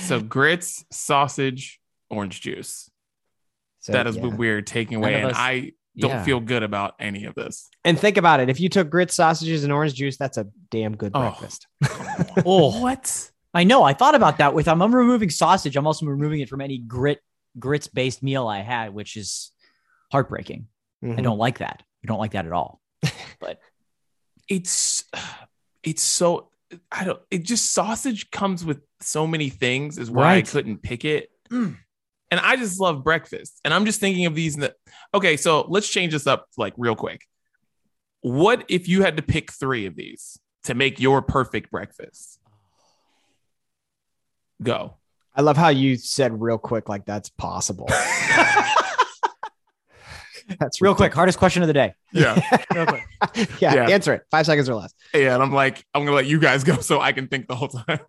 So 0.00 0.18
grits, 0.20 0.84
sausage, 0.90 1.78
orange 2.08 2.40
juice. 2.40 2.90
So, 3.80 3.92
that 3.92 4.06
is 4.06 4.16
yeah. 4.16 4.26
weird 4.28 4.66
taking 4.66 4.96
away, 4.96 5.14
of 5.14 5.20
and 5.24 5.30
us- 5.32 5.36
I 5.38 5.72
don't 5.98 6.10
Yeah. 6.10 6.24
feel 6.24 6.40
good 6.40 6.62
about 6.62 6.94
any 6.98 7.24
of 7.26 7.34
this. 7.34 7.68
And 7.84 7.98
think 7.98 8.16
about 8.16 8.40
it. 8.40 8.48
If 8.48 8.60
you 8.60 8.70
took 8.70 8.88
grits, 8.88 9.14
sausages, 9.14 9.62
and 9.62 9.70
orange 9.72 9.92
juice, 9.94 10.16
that's 10.16 10.38
a 10.38 10.46
damn 10.70 10.96
good 10.96 11.12
Oh. 11.14 11.20
breakfast. 11.20 11.66
Oh, 12.46 12.80
What? 12.80 13.30
I 13.52 13.64
know. 13.64 13.82
I 13.82 13.92
thought 13.92 14.14
about 14.14 14.38
that. 14.38 14.54
With 14.54 14.68
I'm, 14.68 14.80
I'm 14.80 14.94
removing 14.94 15.28
sausage. 15.28 15.76
I'm 15.76 15.86
also 15.86 16.06
removing 16.06 16.40
it 16.40 16.48
from 16.48 16.62
any 16.62 16.78
grit 16.78 17.20
grits 17.58 17.86
based 17.88 18.22
meal 18.22 18.48
I 18.48 18.60
had, 18.60 18.94
which 18.94 19.16
is 19.16 19.52
heartbreaking. 20.10 20.66
I 21.04 21.06
Mhm. 21.08 21.22
don't 21.22 21.38
like 21.38 21.58
that. 21.58 21.82
I 22.02 22.06
don't 22.06 22.18
like 22.18 22.32
that 22.32 22.46
at 22.46 22.52
all. 22.52 22.80
But 23.40 23.60
It's 24.48 25.04
it's 25.82 26.02
so 26.02 26.50
I 26.90 27.04
don't. 27.04 27.20
It 27.30 27.44
just 27.44 27.72
sausage 27.72 28.30
comes 28.30 28.64
with 28.64 28.80
so 29.00 29.26
many 29.26 29.48
things. 29.50 29.98
Is 29.98 30.10
why 30.10 30.22
Right. 30.22 30.48
I 30.48 30.50
couldn't 30.50 30.78
pick 30.82 31.04
it. 31.04 31.30
Mm. 31.50 31.76
And 32.30 32.40
I 32.40 32.56
just 32.56 32.80
love 32.80 33.04
breakfast. 33.04 33.60
And 33.64 33.72
I'm 33.72 33.84
just 33.84 34.00
thinking 34.00 34.26
of 34.26 34.34
these. 34.34 34.56
That 34.56 34.74
okay, 35.12 35.36
so 35.36 35.66
let's 35.68 35.88
change 35.88 36.12
this 36.12 36.26
up 36.26 36.48
like 36.56 36.72
real 36.76 36.96
quick. 36.96 37.20
What 38.22 38.64
if 38.68 38.88
you 38.88 39.02
had 39.02 39.16
to 39.18 39.22
pick 39.22 39.52
three 39.52 39.86
of 39.86 39.94
these 39.94 40.38
to 40.64 40.74
make 40.74 40.98
your 40.98 41.20
perfect 41.22 41.70
breakfast? 41.70 42.40
Go. 44.62 44.96
I 45.36 45.42
love 45.42 45.56
how 45.56 45.68
you 45.68 45.96
said 45.96 46.40
real 46.40 46.58
quick, 46.58 46.88
like 46.88 47.04
that's 47.04 47.28
possible. 47.28 47.88
that's 50.60 50.80
real 50.80 50.94
quick, 50.94 51.12
hardest 51.14 51.38
question 51.38 51.62
of 51.62 51.68
the 51.68 51.72
day. 51.74 51.94
Yeah. 52.12 52.40
Yeah, 53.60 53.74
Yeah. 53.74 53.88
answer 53.88 54.12
it. 54.14 54.22
Five 54.30 54.46
seconds 54.46 54.68
or 54.68 54.74
less. 54.74 54.92
Yeah, 55.12 55.34
and 55.34 55.42
I'm 55.42 55.52
like, 55.52 55.84
I'm 55.94 56.04
gonna 56.04 56.14
let 56.16 56.26
you 56.26 56.38
guys 56.38 56.62
go 56.64 56.76
so 56.80 57.00
I 57.00 57.12
can 57.12 57.26
think 57.28 57.48
the 57.48 57.54
whole 57.56 57.68
time. 57.68 58.00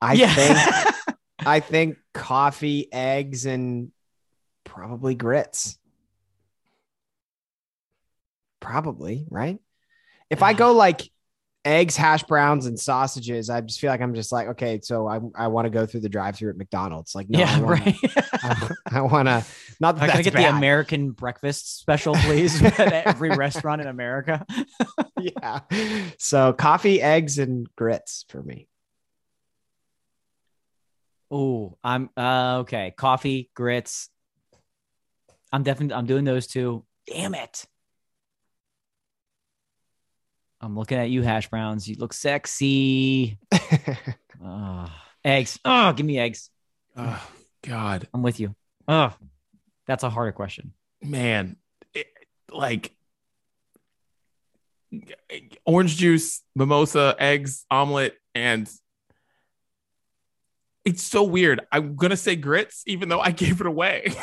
I 0.00 0.14
yeah. 0.14 0.34
think 0.34 1.16
I 1.46 1.60
think 1.60 1.96
coffee, 2.12 2.92
eggs, 2.92 3.46
and 3.46 3.92
probably 4.64 5.14
grits. 5.14 5.78
Probably, 8.60 9.26
right? 9.30 9.58
If 10.30 10.42
I 10.42 10.52
go 10.54 10.72
like 10.72 11.02
eggs, 11.64 11.96
hash 11.96 12.22
browns, 12.24 12.66
and 12.66 12.78
sausages, 12.78 13.50
I 13.50 13.60
just 13.60 13.80
feel 13.80 13.90
like 13.90 14.00
I'm 14.00 14.14
just 14.14 14.32
like, 14.32 14.48
okay, 14.48 14.80
so 14.82 15.06
I, 15.06 15.20
I 15.34 15.48
want 15.48 15.66
to 15.66 15.70
go 15.70 15.86
through 15.86 16.00
the 16.00 16.08
drive 16.08 16.36
through 16.36 16.50
at 16.50 16.56
McDonald's. 16.56 17.14
Like, 17.14 17.30
no, 17.30 17.38
I 17.38 17.42
yeah, 17.42 17.60
wanna, 17.60 17.66
right. 17.66 17.96
I, 18.32 18.68
I 18.86 19.00
want 19.00 19.28
to 19.28 19.44
not 19.80 19.96
that 19.96 20.14
I 20.14 20.22
get 20.22 20.34
the. 20.34 20.48
American 20.48 21.10
breakfast 21.10 21.80
special, 21.80 22.14
please? 22.14 22.62
at 22.78 22.92
every 23.06 23.30
restaurant 23.30 23.80
in 23.80 23.86
America. 23.86 24.44
yeah. 25.20 25.60
So 26.18 26.52
coffee, 26.52 27.02
eggs, 27.02 27.38
and 27.38 27.68
grits 27.76 28.24
for 28.28 28.42
me. 28.42 28.68
Oh, 31.30 31.78
I'm 31.82 32.10
uh 32.16 32.58
okay. 32.60 32.94
Coffee, 32.96 33.50
grits. 33.54 34.08
I'm 35.52 35.62
definitely 35.62 35.94
I'm 35.94 36.06
doing 36.06 36.24
those 36.24 36.46
two. 36.46 36.84
Damn 37.06 37.34
it. 37.34 37.66
I'm 40.64 40.76
looking 40.76 40.96
at 40.98 41.10
you, 41.10 41.20
hash 41.22 41.50
browns. 41.50 41.86
You 41.86 41.96
look 41.96 42.14
sexy. 42.14 43.38
Oh, 44.42 44.90
eggs. 45.24 45.58
Oh, 45.64 45.92
give 45.92 46.06
me 46.06 46.18
eggs. 46.18 46.48
oh, 46.96 47.28
God, 47.62 48.08
I'm 48.14 48.22
with 48.22 48.40
you. 48.40 48.54
Oh, 48.88 49.12
that's 49.86 50.04
a 50.04 50.10
harder 50.10 50.32
question. 50.32 50.72
man, 51.02 51.56
it, 51.92 52.06
like 52.50 52.92
orange 55.66 55.96
juice, 55.96 56.42
mimosa, 56.54 57.14
eggs, 57.18 57.66
omelet, 57.70 58.16
and 58.34 58.70
it's 60.84 61.02
so 61.02 61.24
weird. 61.24 61.60
I'm 61.70 61.96
gonna 61.96 62.16
say 62.16 62.36
grits, 62.36 62.84
even 62.86 63.08
though 63.10 63.20
I 63.20 63.30
gave 63.42 63.60
it 63.60 63.66
away. 63.66 64.14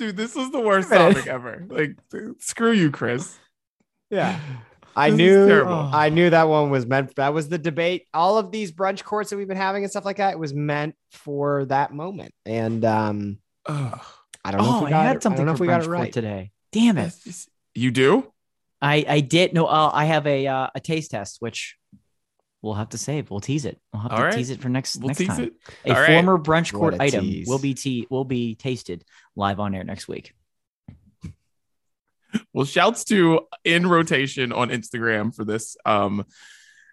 Dude, 0.00 0.16
this 0.16 0.34
was 0.34 0.50
the 0.50 0.60
worst 0.60 0.90
Wait 0.90 0.96
a 0.96 1.00
minute. 1.00 1.14
topic 1.16 1.30
ever. 1.30 1.66
Like, 1.68 1.96
dude, 2.10 2.42
screw 2.42 2.72
you, 2.72 2.90
Chris. 2.90 3.38
Yeah. 4.10 4.38
I 4.96 5.10
This 5.10 5.18
knew. 5.18 5.62
I 5.68 6.08
knew 6.08 6.30
that 6.30 6.48
one 6.48 6.70
was 6.70 6.84
meant 6.84 7.14
that 7.14 7.32
was 7.32 7.48
the 7.48 7.58
debate. 7.58 8.06
All 8.12 8.38
of 8.38 8.50
these 8.50 8.72
brunch 8.72 9.04
courts 9.04 9.30
that 9.30 9.36
we've 9.36 9.46
been 9.46 9.56
having 9.56 9.84
and 9.84 9.90
stuff 9.90 10.04
like 10.04 10.16
that 10.16 10.36
was 10.38 10.52
meant 10.52 10.96
for 11.12 11.64
that 11.66 11.92
moment. 11.94 12.34
And 12.44 12.84
um 12.84 13.38
Ugh. 13.66 14.00
I 14.44 14.50
don't 14.50 14.62
know 14.62 14.78
if 14.78 14.82
Oh, 14.82 14.84
we 14.86 14.92
I 14.92 15.04
had 15.04 15.16
it. 15.16 15.22
something 15.22 15.42
I 15.42 15.44
don't 15.44 15.46
know 15.46 15.52
if 15.52 15.58
for 15.58 15.62
we 15.64 15.68
got 15.68 15.82
brunch 15.82 15.86
it 15.86 15.90
right. 15.90 16.12
today. 16.12 16.50
Damn 16.72 16.98
it. 16.98 17.14
Just- 17.24 17.48
you 17.74 17.92
do? 17.92 18.32
I 18.82 19.04
I 19.08 19.20
did 19.20 19.52
no. 19.54 19.66
Uh, 19.66 19.90
I 19.94 20.06
have 20.06 20.26
a 20.26 20.46
uh, 20.48 20.68
a 20.74 20.80
taste 20.80 21.10
test, 21.12 21.36
which 21.40 21.76
we'll 22.62 22.74
have 22.74 22.90
to 22.90 22.98
save. 22.98 23.30
We'll 23.30 23.40
tease 23.40 23.64
it. 23.64 23.78
We'll 23.92 24.02
have 24.02 24.12
All 24.12 24.18
to 24.18 24.24
right. 24.24 24.34
tease 24.34 24.50
it 24.50 24.60
for 24.60 24.68
next 24.68 24.96
We'll 24.96 25.08
next 25.08 25.18
tease 25.18 25.28
time. 25.28 25.40
it. 25.44 25.52
A 25.86 25.94
All 25.94 26.00
right. 26.00 26.06
former 26.22 26.38
brunch 26.42 26.72
court 26.72 26.96
item 27.00 27.24
tease. 27.24 27.48
will 27.48 27.58
be 27.58 27.74
te- 27.74 28.06
will 28.10 28.24
be 28.24 28.54
tasted 28.54 29.04
live 29.36 29.60
on 29.60 29.74
air 29.74 29.84
next 29.84 30.08
week. 30.08 30.32
Well, 32.52 32.64
shouts 32.64 33.04
to 33.06 33.40
in 33.64 33.86
rotation 33.88 34.52
on 34.52 34.68
Instagram 34.70 35.34
for 35.34 35.44
this. 35.44 35.76
Um, 35.84 36.24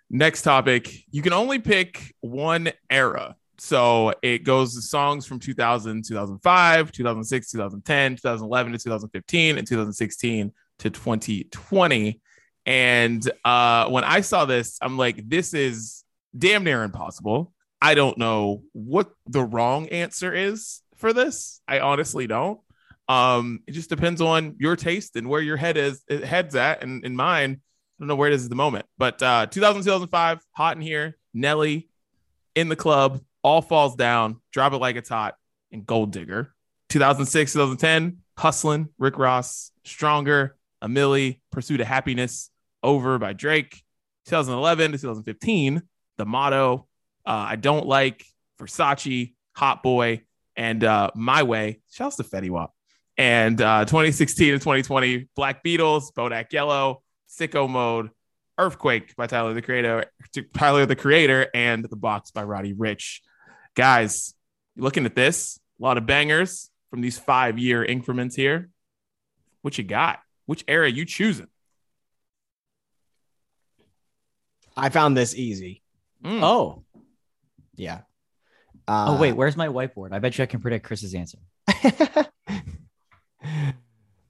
next 0.09 0.41
topic. 0.41 0.91
You 1.11 1.21
can 1.21 1.33
only 1.33 1.59
pick 1.59 2.15
one 2.21 2.69
era. 2.89 3.35
So 3.59 4.13
it 4.21 4.43
goes 4.43 4.75
to 4.75 4.81
songs 4.81 5.25
from 5.25 5.39
2000, 5.39 6.05
2005, 6.07 6.91
2006, 6.91 7.51
2010, 7.51 8.11
2011 8.15 8.71
to 8.73 8.77
2015, 8.79 9.57
and 9.57 9.67
2016 9.67 10.51
to 10.79 10.89
2020. 10.89 12.21
And 12.67 13.23
uh, 13.45 13.87
when 13.87 14.03
I 14.03 14.19
saw 14.21 14.43
this, 14.43 14.77
I'm 14.81 14.97
like, 14.97 15.27
this 15.27 15.53
is 15.53 16.03
damn 16.37 16.65
near 16.65 16.83
impossible. 16.83 17.53
I 17.81 17.95
don't 17.95 18.17
know 18.17 18.63
what 18.73 19.09
the 19.25 19.41
wrong 19.41 19.87
answer 19.87 20.33
is 20.33 20.81
for 20.97 21.13
this. 21.13 21.61
I 21.65 21.79
honestly 21.79 22.27
don't. 22.27 22.59
Um, 23.07 23.61
it 23.67 23.71
just 23.71 23.89
depends 23.89 24.19
on 24.19 24.57
your 24.59 24.75
taste 24.75 25.15
and 25.15 25.29
where 25.29 25.39
your 25.39 25.55
head 25.55 25.77
is 25.77 26.03
head's 26.09 26.55
at. 26.55 26.83
And 26.83 27.05
in 27.05 27.15
mine, 27.15 27.51
I 27.51 27.95
don't 27.99 28.09
know 28.09 28.17
where 28.17 28.29
it 28.29 28.33
is 28.33 28.43
at 28.43 28.49
the 28.49 28.57
moment. 28.57 28.85
But 28.97 29.23
uh 29.23 29.45
2000, 29.45 29.83
2005, 29.83 30.39
hot 30.51 30.75
in 30.75 30.81
here, 30.81 31.17
Nelly 31.33 31.87
in 32.53 32.67
the 32.67 32.75
club, 32.75 33.21
all 33.43 33.61
falls 33.61 33.95
down, 33.95 34.41
drop 34.51 34.73
it 34.73 34.77
like 34.77 34.97
it's 34.97 35.07
hot, 35.07 35.35
and 35.71 35.85
gold 35.85 36.11
digger. 36.11 36.53
2006, 36.89 37.53
2010, 37.53 38.17
hustling, 38.37 38.89
Rick 38.97 39.17
Ross, 39.17 39.71
stronger, 39.85 40.57
a 40.81 40.87
Milli, 40.87 41.39
pursuit 41.51 41.79
of 41.79 41.87
happiness, 41.87 42.49
over 42.83 43.17
by 43.19 43.33
Drake. 43.33 43.83
2011 44.25 44.91
to 44.91 44.97
2015, 44.97 45.81
the 46.17 46.25
motto, 46.25 46.87
uh, 47.25 47.45
I 47.49 47.55
don't 47.55 47.85
like 47.85 48.25
Versace, 48.59 49.33
Hot 49.55 49.81
Boy, 49.83 50.23
and 50.55 50.83
uh, 50.83 51.11
My 51.15 51.43
Way. 51.43 51.79
Shouts 51.91 52.17
to 52.17 52.23
Fetty 52.23 52.49
Wap. 52.49 52.73
And 53.17 53.59
uh, 53.61 53.85
2016 53.85 54.53
and 54.53 54.61
2020, 54.61 55.29
Black 55.35 55.63
Beatles, 55.63 56.13
Bodak 56.13 56.51
Yellow, 56.51 57.03
Sicko 57.29 57.69
Mode, 57.69 58.09
Earthquake 58.57 59.15
by 59.15 59.27
Tyler 59.27 59.53
the 59.53 59.61
Creator, 59.61 60.05
Tyler 60.53 60.85
the 60.85 60.95
Creator, 60.95 61.47
and 61.53 61.85
The 61.85 61.95
Box 61.95 62.31
by 62.31 62.43
Roddy 62.43 62.73
Ricch. 62.73 63.21
Guys, 63.75 64.33
looking 64.75 65.05
at 65.05 65.15
this, 65.15 65.59
a 65.79 65.83
lot 65.83 65.97
of 65.97 66.05
bangers 66.05 66.69
from 66.89 67.01
these 67.01 67.17
five 67.17 67.59
year 67.59 67.83
increments 67.83 68.35
here. 68.35 68.69
What 69.61 69.77
you 69.77 69.83
got? 69.83 70.19
Which 70.45 70.63
era 70.67 70.89
you 70.89 71.05
choosing? 71.05 71.47
I 74.77 74.89
found 74.89 75.17
this 75.17 75.35
easy. 75.35 75.81
Mm. 76.23 76.41
Oh, 76.43 76.83
Yeah. 77.75 78.01
oh 78.87 79.15
Uh, 79.15 79.17
wait, 79.19 79.33
where's 79.33 79.57
my 79.57 79.67
whiteboard? 79.67 80.13
I 80.13 80.19
bet 80.19 80.37
you 80.37 80.43
I 80.43 80.47
can 80.47 80.59
predict 80.61 80.85
Chris's 80.85 81.13
answer. 81.15 81.39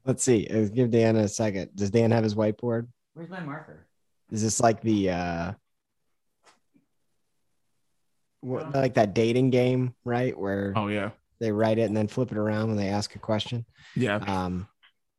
Let's 0.06 0.24
see. 0.24 0.48
Uh, 0.48 0.66
Give 0.74 0.90
Dan 0.90 1.18
a 1.18 1.28
second. 1.28 1.72
Does 1.76 1.92
Dan 1.92 2.12
have 2.12 2.24
his 2.24 2.34
whiteboard? 2.36 2.88
Where's 3.14 3.30
my 3.30 3.42
marker? 3.42 3.86
Is 4.32 4.42
this 4.42 4.60
like 4.60 4.82
the 4.82 5.10
uh 5.12 5.52
what, 8.42 8.74
like 8.74 8.94
that 8.96 9.14
dating 9.14 9.50
game, 9.50 9.94
right? 10.06 10.38
Where 10.38 10.74
Oh 10.76 10.88
yeah, 10.88 11.12
they 11.40 11.52
write 11.52 11.78
it 11.80 11.84
and 11.84 11.98
then 11.98 12.08
flip 12.08 12.32
it 12.32 12.38
around 12.38 12.68
when 12.70 12.78
they 12.78 12.90
ask 12.90 13.16
a 13.16 13.20
question. 13.20 13.66
yeah. 13.96 14.16
Um 14.18 14.68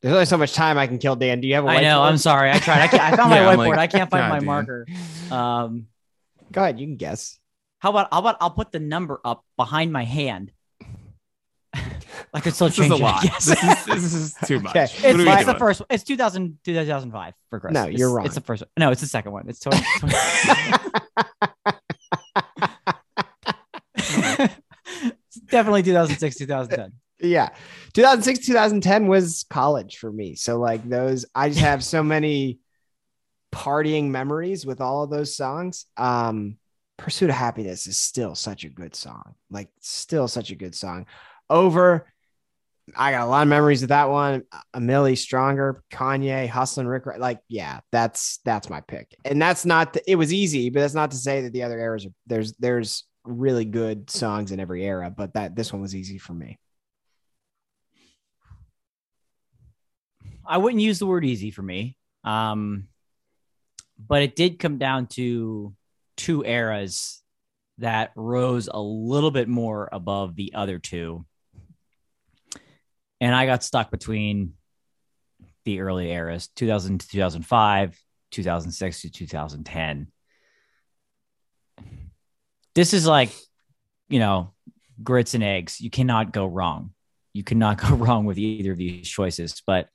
there's 0.03 0.15
only 0.15 0.27
so 0.27 0.37
much 0.37 0.53
time 0.53 0.79
I 0.79 0.87
can 0.87 0.99
kill, 0.99 1.17
Dan. 1.17 1.41
Do 1.41 1.49
you 1.49 1.55
have 1.57 1.65
a 1.65 1.69
I 1.69 1.81
know. 1.81 2.01
whiteboard? 2.01 2.09
I'm 2.11 2.19
sorry. 2.19 2.51
I 2.51 2.59
tried. 2.59 2.81
I, 2.83 2.87
can't, 2.89 3.03
I 3.03 3.17
found 3.17 3.31
Yeah, 3.35 3.45
my 3.45 3.57
whiteboard. 3.57 3.77
like, 3.77 3.79
I 3.95 3.99
can't 3.99 4.11
find 4.11 4.23
God, 4.23 4.29
my 4.31 4.39
dude. 4.39 4.47
marker. 4.47 4.87
Um, 5.31 5.87
Go 6.53 6.63
ahead, 6.63 6.79
you 6.81 6.87
can 6.87 6.97
guess. 6.97 7.39
how 7.81 7.91
about 7.91 8.09
how 8.13 8.21
about 8.21 8.37
I'll 8.41 8.51
put 8.51 8.73
the 8.73 8.81
number 8.81 9.21
up 9.25 9.45
behind 9.57 9.93
my 9.93 10.05
hand. 10.05 10.53
I 12.35 12.41
could 12.41 12.55
still 12.55 12.69
This 12.69 12.79
is 12.79 12.89
change 12.89 12.93
a 12.93 12.97
it. 12.97 13.01
lot. 13.03 13.25
Yes. 13.25 13.45
This 13.47 13.63
is, 13.63 13.85
this 13.87 14.15
is 14.15 14.35
too 14.47 14.61
much. 14.63 14.71
Okay. 14.77 14.81
What 14.81 14.91
It's, 14.91 15.05
it's 15.05 15.15
the 15.45 15.45
doing? 15.45 15.59
first. 15.59 15.83
It's 15.91 16.05
2000, 16.05 16.59
2005 16.65 17.35
for 17.51 17.61
Chris. 17.61 17.73
No, 17.75 17.83
It's- 17.85 17.99
you're 17.99 18.13
wrong. 18.13 18.27
It's 18.27 18.35
the 18.35 18.41
first. 18.41 18.63
one. 18.63 18.69
No, 18.79 18.91
it's 18.91 19.01
the 19.01 19.07
second 19.07 19.33
one. 19.33 19.49
It's 19.49 19.61
20, 19.61 19.77
it's 23.97 25.41
definitely 25.51 25.83
2006, 25.83 26.37
2010. 26.37 26.93
Yeah. 27.21 27.49
2006 27.95 28.47
2010 28.47 29.07
was 29.07 29.45
college 29.51 29.99
for 29.99 30.11
me. 30.11 30.35
So 30.35 30.59
like 30.59 30.89
those 30.89 31.25
i 31.35 31.49
just 31.49 31.61
have 31.61 31.85
so 31.85 32.03
many 32.15 32.61
partying 33.53 34.09
memories 34.09 34.67
with 34.67 34.81
all 34.81 35.03
of 35.03 35.11
those 35.11 35.37
songs. 35.37 35.87
Um 35.97 36.59
pursuit 36.97 37.31
of 37.31 37.37
happiness 37.37 37.87
is 37.87 37.97
still 37.97 38.35
such 38.35 38.65
a 38.65 38.69
good 38.69 38.93
song 38.93 39.37
like 39.53 39.69
still 39.81 40.27
such 40.27 40.51
a 40.51 40.57
good 40.57 40.75
song. 40.75 41.07
Over 41.51 42.07
i 42.97 43.11
got 43.11 43.27
a 43.27 43.31
lot 43.31 43.43
of 43.43 43.49
memories 43.49 43.83
of 43.83 43.89
that 43.91 44.09
one. 44.11 44.45
A 44.75 44.81
milli 44.81 45.17
stronger 45.17 45.83
kanye 45.91 46.49
hustling 46.49 46.87
rick 46.87 47.05
like 47.19 47.41
yeah 47.49 47.81
that's 47.91 48.39
that's 48.45 48.71
my 48.71 48.81
pick. 48.81 49.17
And 49.25 49.43
that's 49.43 49.65
not 49.65 49.97
it 50.07 50.17
was 50.17 50.33
easy 50.33 50.71
but 50.71 50.81
that's 50.81 50.95
not 50.95 51.11
to 51.11 51.17
say 51.17 51.43
that 51.43 51.53
the 51.53 51.65
other 51.65 51.79
eras 51.79 52.07
are 52.07 52.13
there's 52.27 52.53
there's 52.55 53.05
really 53.25 53.65
good 53.65 54.09
songs 54.09 54.53
in 54.53 54.61
every 54.61 54.85
era 54.85 55.11
but 55.11 55.35
that 55.35 55.55
this 55.55 55.73
one 55.73 55.83
was 55.83 55.95
easy 55.95 56.17
for 56.17 56.33
me 56.33 56.59
I 60.49 60.57
wouldn't 60.57 60.83
use 60.83 60.99
the 60.99 61.07
word 61.07 61.25
easy 61.25 61.51
for 61.51 61.63
me. 61.63 61.97
Um, 62.25 62.89
but 63.99 64.23
it 64.23 64.35
did 64.35 64.59
come 64.59 64.79
down 64.79 65.07
to 65.09 65.75
two 66.17 66.45
eras 66.45 67.23
that 67.79 68.13
rose 68.17 68.69
a 68.73 68.81
little 68.81 69.31
bit 69.31 69.49
more 69.49 69.89
above 69.93 70.35
the 70.35 70.55
other 70.55 70.79
two. 70.79 71.25
And 73.21 73.35
I 73.35 73.47
got 73.47 73.63
stuck 73.63 73.91
between 73.91 74.55
the 75.65 75.81
early 75.81 76.11
eras 76.11 76.49
2000 76.57 77.01
to 77.01 77.09
2005, 77.09 77.99
2006 78.31 79.03
to 79.03 79.11
2010. 79.11 80.09
This 82.75 82.95
is 82.95 83.07
like, 83.07 83.31
you 84.09 84.19
know, 84.19 84.55
grits 85.03 85.35
and 85.35 85.45
eggs. 85.45 85.81
You 85.81 85.91
cannot 85.91 86.33
go 86.33 86.47
wrong. 86.47 86.93
You 87.33 87.45
cannot 87.45 87.79
go 87.83 87.95
wrong 87.95 88.25
with 88.25 88.39
either 88.39 88.73
of 88.73 88.79
these 88.79 89.09
choices. 89.09 89.63
But 89.67 89.89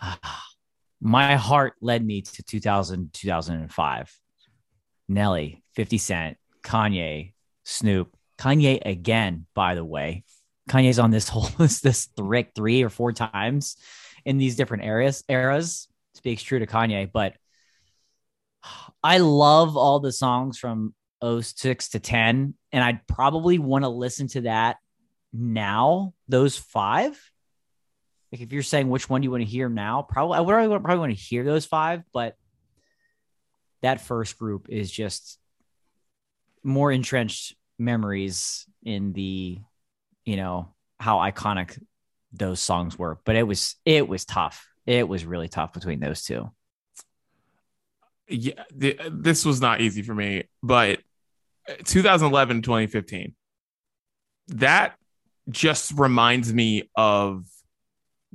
my 1.00 1.36
heart 1.36 1.74
led 1.80 2.04
me 2.04 2.22
to 2.22 2.42
2000 2.42 3.12
2005 3.12 4.18
nelly 5.08 5.62
50 5.74 5.98
cent 5.98 6.36
kanye 6.62 7.32
snoop. 7.64 8.14
Kanye 8.38 8.80
again 8.84 9.46
by 9.54 9.74
the 9.74 9.84
way. 9.84 10.24
Kanye's 10.68 10.98
on 10.98 11.10
this 11.10 11.28
whole 11.30 11.48
this 11.58 11.80
this 11.80 12.06
three, 12.16 12.46
three 12.54 12.82
or 12.82 12.90
four 12.90 13.12
times 13.12 13.76
in 14.24 14.38
these 14.38 14.56
different 14.56 14.84
areas 14.84 15.24
eras. 15.28 15.88
Speaks 16.14 16.42
true 16.42 16.58
to 16.58 16.66
kanye 16.66 17.10
but 17.12 17.34
i 19.02 19.18
love 19.18 19.76
all 19.76 20.00
the 20.00 20.12
songs 20.12 20.58
from 20.58 20.94
06 21.22 21.90
to 21.90 22.00
10 22.00 22.54
and 22.72 22.84
i'd 22.84 23.06
probably 23.06 23.58
want 23.58 23.84
to 23.84 23.88
listen 23.88 24.26
to 24.28 24.42
that 24.42 24.76
now 25.32 26.14
those 26.28 26.56
five 26.56 27.29
like 28.32 28.40
if 28.40 28.52
you're 28.52 28.62
saying 28.62 28.88
which 28.88 29.08
one 29.08 29.22
you 29.22 29.30
want 29.30 29.42
to 29.42 29.48
hear 29.48 29.68
now, 29.68 30.02
probably 30.02 30.38
I 30.38 30.40
would 30.40 30.82
probably, 30.82 30.98
want 30.98 31.16
to 31.16 31.20
hear 31.20 31.44
those 31.44 31.66
five, 31.66 32.02
but 32.12 32.36
that 33.82 34.00
first 34.00 34.38
group 34.38 34.68
is 34.68 34.90
just 34.90 35.38
more 36.62 36.92
entrenched 36.92 37.56
memories 37.78 38.66
in 38.84 39.12
the, 39.12 39.58
you 40.24 40.36
know, 40.36 40.74
how 40.98 41.18
iconic 41.18 41.82
those 42.32 42.60
songs 42.60 42.98
were. 42.98 43.18
But 43.24 43.36
it 43.36 43.42
was 43.42 43.74
it 43.84 44.06
was 44.06 44.24
tough. 44.24 44.68
It 44.86 45.08
was 45.08 45.24
really 45.24 45.48
tough 45.48 45.72
between 45.72 45.98
those 45.98 46.22
two. 46.22 46.50
yeah, 48.28 48.62
this 49.10 49.44
was 49.44 49.60
not 49.60 49.80
easy 49.80 50.02
for 50.02 50.14
me, 50.14 50.44
but 50.62 51.00
uh, 51.68 51.74
2011 51.84 52.62
2015, 52.62 53.34
that 54.48 54.94
just 55.48 55.92
reminds 55.96 56.52
me 56.52 56.88
of 56.94 57.44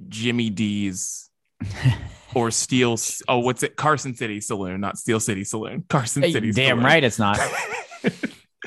Jimmy 0.10 0.50
D's 0.50 1.30
or 2.36 2.52
Steel. 2.52 2.98
Oh, 3.28 3.40
what's 3.40 3.64
it? 3.64 3.76
Carson 3.76 4.16
City 4.16 4.42
Saloon, 4.42 4.82
not 4.82 4.98
Steel 4.98 5.20
City 5.20 5.44
Saloon. 5.44 5.86
Carson 5.90 6.24
Hey, 6.24 6.32
City. 6.34 6.52
damn 6.52 6.78
Saloon. 6.78 6.84
right 6.86 7.04
it's 7.04 7.20
not. 7.20 7.40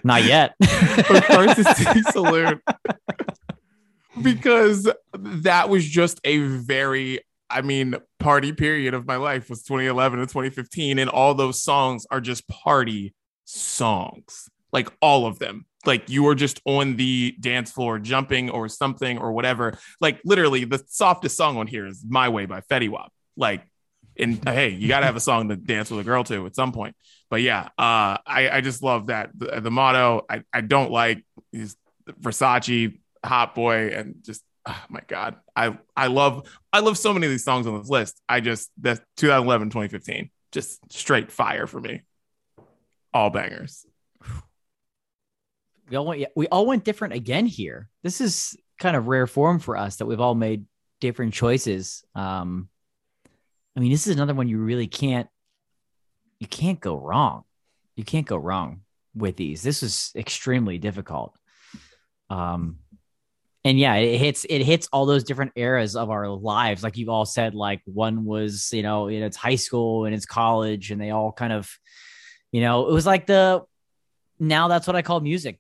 Not 0.05 0.23
yet. 0.23 0.55
Carson 0.63 1.65
City 1.75 2.03
Saloon. 2.13 2.61
because 4.23 4.89
that 5.13 5.69
was 5.69 5.85
just 5.85 6.21
a 6.25 6.39
very, 6.39 7.21
I 7.51 7.63
mean, 7.63 7.97
party 8.21 8.53
period 8.53 8.95
of 8.95 9.07
my 9.07 9.17
life 9.17 9.51
was 9.51 9.63
2011 9.65 10.21
to 10.21 10.27
2015. 10.27 10.99
And 11.01 11.11
all 11.11 11.35
those 11.35 11.61
songs 11.63 12.07
are 12.13 12.21
just 12.21 12.47
party 12.49 13.13
songs, 13.45 14.49
like 14.73 14.89
all 15.01 15.27
of 15.27 15.41
them. 15.41 15.67
Like 15.87 16.11
you 16.11 16.25
were 16.25 16.35
just 16.35 16.61
on 16.65 16.97
the 16.97 17.35
dance 17.39 17.71
floor 17.71 17.99
jumping 17.99 18.51
or 18.51 18.69
something 18.69 19.19
or 19.19 19.33
whatever. 19.33 19.79
Like 20.01 20.21
literally, 20.25 20.65
the 20.65 20.83
softest 20.89 21.37
song 21.37 21.57
on 21.57 21.67
here 21.67 21.87
is 21.87 22.05
My 22.07 22.29
Way 22.29 22.47
by 22.47 22.61
Fetty 22.63 22.89
Wap. 22.89 23.13
Like, 23.37 23.63
and 24.19 24.43
hey, 24.49 24.71
you 24.71 24.89
got 24.89 25.01
to 25.01 25.07
have 25.07 25.17
a 25.17 25.21
song 25.21 25.49
to 25.49 25.57
dance 25.57 25.91
with 25.91 26.01
a 26.01 26.05
girl 26.05 26.25
to 26.25 26.47
at 26.47 26.57
some 26.57 26.73
point. 26.73 26.97
But 27.31 27.43
yeah, 27.43 27.69
uh, 27.79 28.19
I, 28.27 28.51
I 28.53 28.61
just 28.61 28.83
love 28.83 29.07
that. 29.07 29.31
The, 29.37 29.61
the 29.61 29.71
motto 29.71 30.27
I, 30.29 30.43
I 30.53 30.61
don't 30.63 30.91
like 30.91 31.25
is 31.53 31.77
Versace, 32.09 32.99
Hot 33.25 33.55
Boy, 33.55 33.89
and 33.89 34.17
just 34.23 34.43
oh 34.67 34.85
my 34.89 35.01
God. 35.07 35.37
I 35.55 35.79
I 35.97 36.09
love 36.09 36.49
I 36.73 36.81
love 36.81 36.99
so 36.99 37.13
many 37.13 37.27
of 37.27 37.31
these 37.31 37.45
songs 37.45 37.67
on 37.67 37.79
this 37.79 37.89
list. 37.89 38.21
I 38.29 38.41
just 38.41 38.71
that's 38.81 39.01
2011, 39.17 39.71
2015. 39.71 40.31
Just 40.53 40.93
straight 40.93 41.31
fire 41.31 41.67
for 41.67 41.81
me. 41.81 42.03
All 43.13 43.31
bangers. 43.31 43.87
We 45.91 45.97
all 45.97 46.07
went 46.07 46.27
we 46.37 46.47
all 46.49 46.67
went 46.67 46.85
different 46.85 47.15
again 47.15 47.47
here. 47.47 47.89
This 48.03 48.21
is 48.21 48.57
kind 48.79 48.97
of 48.97 49.09
rare 49.09 49.27
form 49.27 49.59
for 49.59 49.77
us 49.77 49.97
that 49.97 50.07
we've 50.07 50.21
all 50.21 50.35
made 50.35 50.67
different 51.01 51.35
choices. 51.35 52.05
Um 52.15 52.69
I 53.77 53.81
mean, 53.81 53.93
this 53.93 54.07
is 54.07 54.15
another 54.15 54.35
one 54.35 54.49
you 54.49 54.59
really 54.59 54.87
can't 54.87 55.29
you 56.41 56.47
can't 56.47 56.81
go 56.81 56.97
wrong. 56.97 57.45
You 57.97 58.05
can't 58.05 58.27
go 58.27 58.37
wrong 58.37 58.83
with 59.15 59.37
these. 59.37 59.63
This 59.63 59.83
is 59.83 60.13
extremely 60.15 60.79
difficult. 60.79 61.37
Um 62.31 62.79
and 63.65 63.79
yeah, 63.79 63.95
it 63.97 64.19
hits 64.19 64.47
it 64.49 64.63
hits 64.63 64.89
all 64.93 65.05
those 65.07 65.25
different 65.25 65.53
eras 65.57 65.97
of 65.97 66.11
our 66.11 66.29
lives. 66.29 66.83
Like 66.83 66.97
you've 66.97 67.09
all 67.09 67.27
said, 67.27 67.55
like 67.55 67.83
one 67.87 68.25
was, 68.25 68.73
you 68.73 68.83
know, 68.83 69.09
its 69.09 69.37
high 69.37 69.57
school 69.57 70.05
and 70.05 70.15
it's 70.15 70.27
college, 70.27 70.91
and 70.91 71.01
they 71.01 71.11
all 71.11 71.33
kind 71.33 71.53
of, 71.53 71.71
you 72.53 72.61
know, 72.61 72.89
it 72.89 72.93
was 72.93 73.05
like 73.05 73.27
the 73.27 73.63
now 74.39 74.69
that's 74.69 74.87
what 74.87 74.97
I 74.97 75.03
call 75.03 75.21
music 75.21 75.59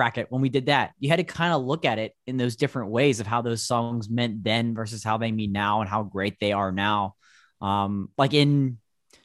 bracket 0.00 0.28
when 0.30 0.40
we 0.40 0.48
did 0.48 0.64
that. 0.64 0.92
You 0.98 1.10
had 1.10 1.18
to 1.18 1.24
kind 1.24 1.52
of 1.52 1.62
look 1.62 1.84
at 1.84 1.98
it 1.98 2.14
in 2.26 2.38
those 2.38 2.56
different 2.56 2.90
ways 2.90 3.20
of 3.20 3.26
how 3.26 3.42
those 3.42 3.62
songs 3.62 4.08
meant 4.08 4.42
then 4.42 4.74
versus 4.74 5.04
how 5.04 5.18
they 5.18 5.30
mean 5.30 5.52
now 5.52 5.82
and 5.82 5.90
how 5.90 6.04
great 6.04 6.38
they 6.40 6.52
are 6.52 6.72
now. 6.72 7.16
Um, 7.60 8.08
like 8.16 8.32
in 8.32 8.78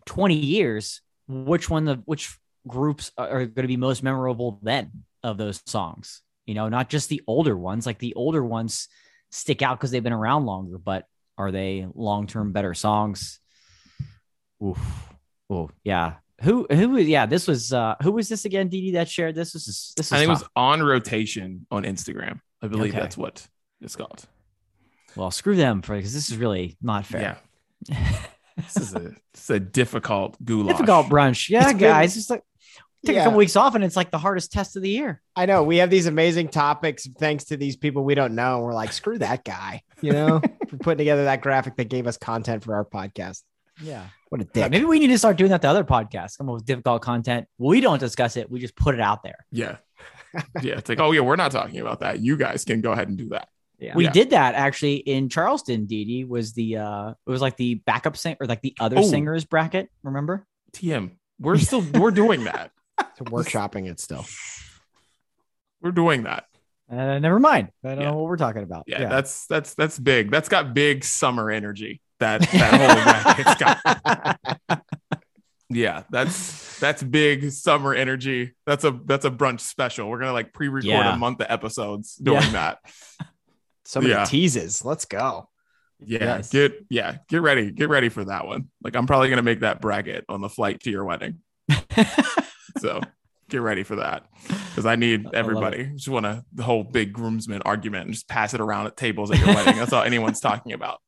20 0.06 0.36
years, 0.36 1.00
which 1.30 1.70
one 1.70 1.88
of 1.88 2.02
which 2.04 2.38
groups 2.68 3.10
are 3.18 3.46
going 3.46 3.64
to 3.64 3.68
be 3.70 3.78
most 3.78 4.04
memorable 4.04 4.60
then 4.64 4.92
of 5.24 5.38
those 5.38 5.62
songs? 5.66 6.22
You 6.46 6.56
know, 6.56 6.68
not 6.68 6.90
just 6.90 7.08
the 7.08 7.22
older 7.26 7.56
ones, 7.56 7.86
like 7.86 8.00
the 8.00 8.14
older 8.16 8.44
ones 8.44 8.90
stick 9.32 9.62
out 9.62 9.80
because 9.80 9.92
they've 9.92 10.04
been 10.04 10.12
around 10.12 10.46
longer, 10.46 10.78
but 10.78 11.06
are 11.38 11.52
they 11.52 11.88
long 11.96 12.28
term 12.28 12.52
better 12.52 12.74
songs? 12.74 13.40
Oof. 14.62 15.10
Oh, 15.50 15.70
yeah. 15.86 16.16
Who 16.42 16.68
who 16.70 16.98
yeah, 16.98 17.26
this 17.26 17.48
was 17.48 17.72
uh 17.72 17.96
who 18.02 18.12
was 18.12 18.28
this 18.28 18.46
again, 18.46 18.70
DD 18.70 18.94
that 18.94 19.10
shared 19.10 19.36
this? 19.36 19.54
This 19.54 19.68
is 19.68 19.94
this 19.96 20.08
is 20.08 20.12
I 20.14 20.18
think 20.18 20.28
it 20.28 20.32
was 20.32 20.44
on 20.56 20.84
rotation 20.84 21.66
on 21.72 21.84
Instagram. 21.84 22.42
I 22.62 22.68
believe 22.68 22.94
Okay. 22.94 23.00
that's 23.02 23.18
what 23.18 23.48
it's 23.82 23.96
called. 23.96 24.26
well 25.16 25.32
screw 25.32 25.56
them 25.56 25.82
for 25.82 25.96
because 25.96 26.14
this 26.14 26.30
is 26.30 26.38
really 26.38 26.78
not 26.82 27.06
fair. 27.06 27.38
Yeah. 27.90 28.18
this 28.58 28.78
is 28.78 28.94
a 28.96 29.00
this 29.00 29.44
is 29.44 29.50
a 29.50 29.60
difficult 29.60 30.38
goulash. 30.44 30.74
Difficult 30.78 31.08
brunch. 31.08 31.50
Yeah, 31.50 31.64
It's 31.64 31.68
been- 31.74 31.78
guys. 31.78 32.18
It's 32.18 32.30
like 32.30 32.44
Take 33.06 33.18
Yeah. 33.18 33.22
a 33.22 33.24
couple 33.26 33.38
weeks 33.38 33.56
off, 33.56 33.76
and 33.76 33.84
it's 33.84 33.96
like 33.96 34.10
the 34.10 34.18
hardest 34.18 34.52
test 34.52 34.76
of 34.78 34.82
the 34.82 34.90
year. 34.90 35.22
I 35.36 35.46
know 35.46 35.62
we 35.62 35.78
have 35.78 35.92
these 35.92 36.08
amazing 36.08 36.48
topics 36.48 37.08
thanks 37.20 37.44
to 37.46 37.58
these 37.58 37.76
people 37.78 38.04
we 38.04 38.16
don't 38.16 38.34
know. 38.34 38.56
And 38.56 38.64
We're 38.64 38.74
like, 38.74 38.92
screw 38.94 39.20
that 39.20 39.44
guy, 39.44 39.84
you 40.02 40.12
know, 40.12 40.40
for 40.68 40.78
putting 40.78 40.98
together 40.98 41.26
that 41.26 41.42
graphic 41.42 41.76
that 41.76 41.88
gave 41.88 42.08
us 42.08 42.18
content 42.18 42.64
for 42.64 42.74
our 42.74 42.84
podcast. 42.84 43.44
Yeah. 43.80 44.06
What 44.38 44.42
a 44.42 44.50
Yeah, 44.54 44.64
dick. 44.64 44.72
maybe 44.72 44.86
we 44.86 45.00
need 45.00 45.08
to 45.08 45.18
start 45.18 45.38
doing 45.38 45.52
that 45.52 45.62
to 45.62 45.70
other 45.70 45.86
podcasts. 45.86 46.38
Come 46.38 46.50
up 46.50 46.56
with 46.56 46.66
difficult 46.66 47.02
content. 47.02 47.48
We 47.58 47.80
don't 47.80 48.00
discuss 48.00 48.36
it. 48.36 48.52
We 48.52 48.60
just 48.60 48.76
put 48.76 48.94
it 48.94 49.00
out 49.02 49.24
there. 49.24 49.46
Yeah. 49.52 49.78
Yeah. 50.62 50.74
It's 50.78 50.90
like, 50.90 51.00
oh, 51.00 51.14
yeah, 51.14 51.22
we're 51.22 51.38
not 51.38 51.52
talking 51.54 51.80
about 51.80 52.02
that. 52.02 52.20
You 52.20 52.36
guys 52.36 52.66
can 52.66 52.82
go 52.82 52.92
ahead 52.92 53.08
and 53.08 53.18
do 53.18 53.30
that. 53.30 53.48
Yeah. 53.80 53.96
We 53.96 54.04
Yeah. 54.04 54.12
did 54.12 54.30
that 54.32 54.54
actually 54.56 54.96
in 54.96 55.30
Charleston. 55.30 55.86
Didi 55.86 56.26
was 56.26 56.52
the 56.52 56.76
uh 56.76 57.10
it 57.12 57.30
was 57.30 57.40
like 57.40 57.56
the 57.56 57.76
backup 57.76 58.18
singer 58.18 58.36
or 58.42 58.46
like 58.46 58.60
the 58.62 58.76
other 58.82 58.98
Oh. 58.98 59.02
singers 59.04 59.46
bracket. 59.46 59.90
Remember? 60.04 60.46
TM, 60.74 61.12
we're 61.40 61.58
still, 61.58 61.80
we're 61.94 62.12
doing 62.12 62.44
that. 62.44 62.72
So 63.18 63.24
workshopping 63.24 63.90
it 63.90 64.02
still. 64.02 64.26
We're 65.82 65.92
doing 65.92 66.24
that. 66.24 66.46
Uh, 66.92 67.18
never 67.20 67.40
mind. 67.40 67.70
I 67.84 67.90
don't 67.90 68.02
Yeah. 68.02 68.12
know 68.12 68.18
what 68.18 68.26
we're 68.26 68.36
talking 68.38 68.64
about. 68.64 68.84
Yeah, 68.88 69.08
That's, 69.08 69.46
that's, 69.48 69.74
that's 69.74 69.98
big. 69.98 70.32
That's 70.32 70.50
got 70.50 70.74
big 70.74 71.06
summer 71.06 71.50
energy. 71.50 72.02
That, 72.20 72.41
that 72.41 73.36
whole 73.38 74.68
got. 74.68 74.82
Yeah, 75.70 76.03
that's 76.11 76.80
that's 76.80 77.01
big 77.03 77.51
summer 77.51 77.93
energy. 77.93 78.53
That's 78.66 78.84
a 78.84 78.91
that's 79.05 79.26
a 79.26 79.32
brunch 79.32 79.61
special. 79.61 80.09
We're 80.09 80.20
gonna 80.20 80.32
like 80.34 80.53
pre-record 80.53 80.86
Yeah. 80.86 81.13
a 81.13 81.18
month 81.18 81.41
of 81.41 81.47
episodes 81.49 82.16
doing 82.16 82.41
Yeah. 82.43 82.51
that. 82.51 82.78
So 83.88 84.01
many 84.01 84.13
Yeah. 84.13 84.26
teases. 84.26 84.84
Let's 84.84 85.05
go. 85.05 85.47
Yeah, 85.99 86.20
Yes. 86.38 86.49
get 86.49 86.74
yeah, 86.89 87.18
get 87.30 87.41
ready, 87.43 87.70
get 87.72 87.88
ready 87.88 88.09
for 88.09 88.26
that 88.26 88.47
one. 88.47 88.70
Like 88.84 88.95
I'm 88.95 89.05
probably 89.05 89.30
gonna 89.30 89.43
make 89.43 89.59
that 89.59 89.80
bracket 89.80 90.26
on 90.28 90.41
the 90.41 90.49
flight 90.49 90.80
to 90.82 90.91
your 90.91 91.05
wedding. 91.05 91.39
So 92.80 92.99
get 93.49 93.61
ready 93.61 93.84
for 93.84 93.95
that 93.97 94.26
because 94.70 94.86
I 94.86 94.95
need 94.97 95.28
everybody. 95.34 95.86
Just 95.95 96.09
want 96.09 96.26
to 96.26 96.43
the 96.53 96.63
whole 96.63 96.84
big 96.84 97.13
groomsmen 97.13 97.61
argument 97.61 98.05
and 98.05 98.13
just 98.13 98.28
pass 98.28 98.53
it 98.53 98.59
around 98.59 98.88
at 98.88 98.97
tables 98.97 99.32
at 99.32 99.38
your 99.38 99.47
wedding. 99.47 99.78
That's 99.78 99.93
all 99.93 100.03
anyone's 100.03 100.39
talking 100.41 100.74
about. 100.74 100.99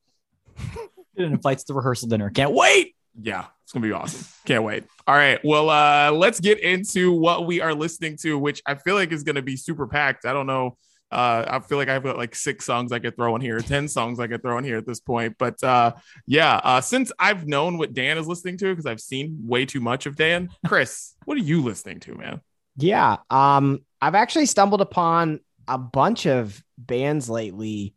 It 1.18 1.24
invites 1.24 1.64
the 1.64 1.74
rehearsal 1.74 2.10
dinner. 2.10 2.30
Can't 2.30 2.54
wait. 2.54 2.96
Yeah, 3.20 3.46
it's 3.64 3.74
gonna 3.74 3.86
be 3.86 3.92
awesome. 3.92 4.26
Can't 4.46 4.64
wait. 4.64 4.84
All 5.08 5.16
right, 5.16 5.40
well, 5.44 5.70
uh, 5.70 6.12
let's 6.12 6.40
get 6.40 6.60
into 6.60 7.12
what 7.12 7.48
we 7.48 7.62
are 7.62 7.74
listening 7.74 8.16
to, 8.18 8.38
which 8.38 8.62
I 8.66 8.76
feel 8.76 8.96
like 8.96 9.12
is 9.12 9.24
gonna 9.24 9.42
be 9.42 9.58
super 9.58 9.88
packed. 9.88 10.26
I 10.26 10.34
don't 10.34 10.48
know. 10.48 10.78
Uh, 11.10 11.46
I 11.48 11.60
feel 11.60 11.78
like 11.78 11.88
I've 11.88 12.04
got 12.04 12.18
like 12.18 12.36
six 12.36 12.66
songs 12.66 12.92
I 12.92 13.00
could 13.00 13.16
throw 13.16 13.36
in 13.36 13.42
here, 13.42 13.60
ten 13.60 13.88
songs 13.88 14.20
I 14.20 14.28
could 14.28 14.42
throw 14.42 14.58
in 14.58 14.64
here 14.64 14.78
at 14.78 14.86
this 14.86 15.00
point. 15.00 15.36
But 15.40 15.62
uh, 15.64 15.94
yeah, 16.26 16.58
uh, 16.64 16.82
since 16.82 17.12
I've 17.18 17.48
known 17.48 17.78
what 17.78 17.94
Dan 17.94 18.18
is 18.18 18.28
listening 18.28 18.58
to 18.58 18.70
because 18.70 18.86
I've 18.86 19.00
seen 19.00 19.40
way 19.44 19.66
too 19.66 19.80
much 19.80 20.06
of 20.06 20.16
Dan, 20.16 20.50
Chris, 20.68 21.14
what 21.26 21.38
are 21.38 21.42
you 21.42 21.64
listening 21.64 22.02
to, 22.02 22.16
man? 22.16 22.42
Yeah. 22.76 23.18
Um, 23.30 23.80
I've 24.02 24.16
actually 24.16 24.46
stumbled 24.46 24.82
upon 24.82 25.40
a 25.68 25.78
bunch 25.78 26.28
of 26.28 26.62
bands 26.78 27.30
lately 27.30 27.96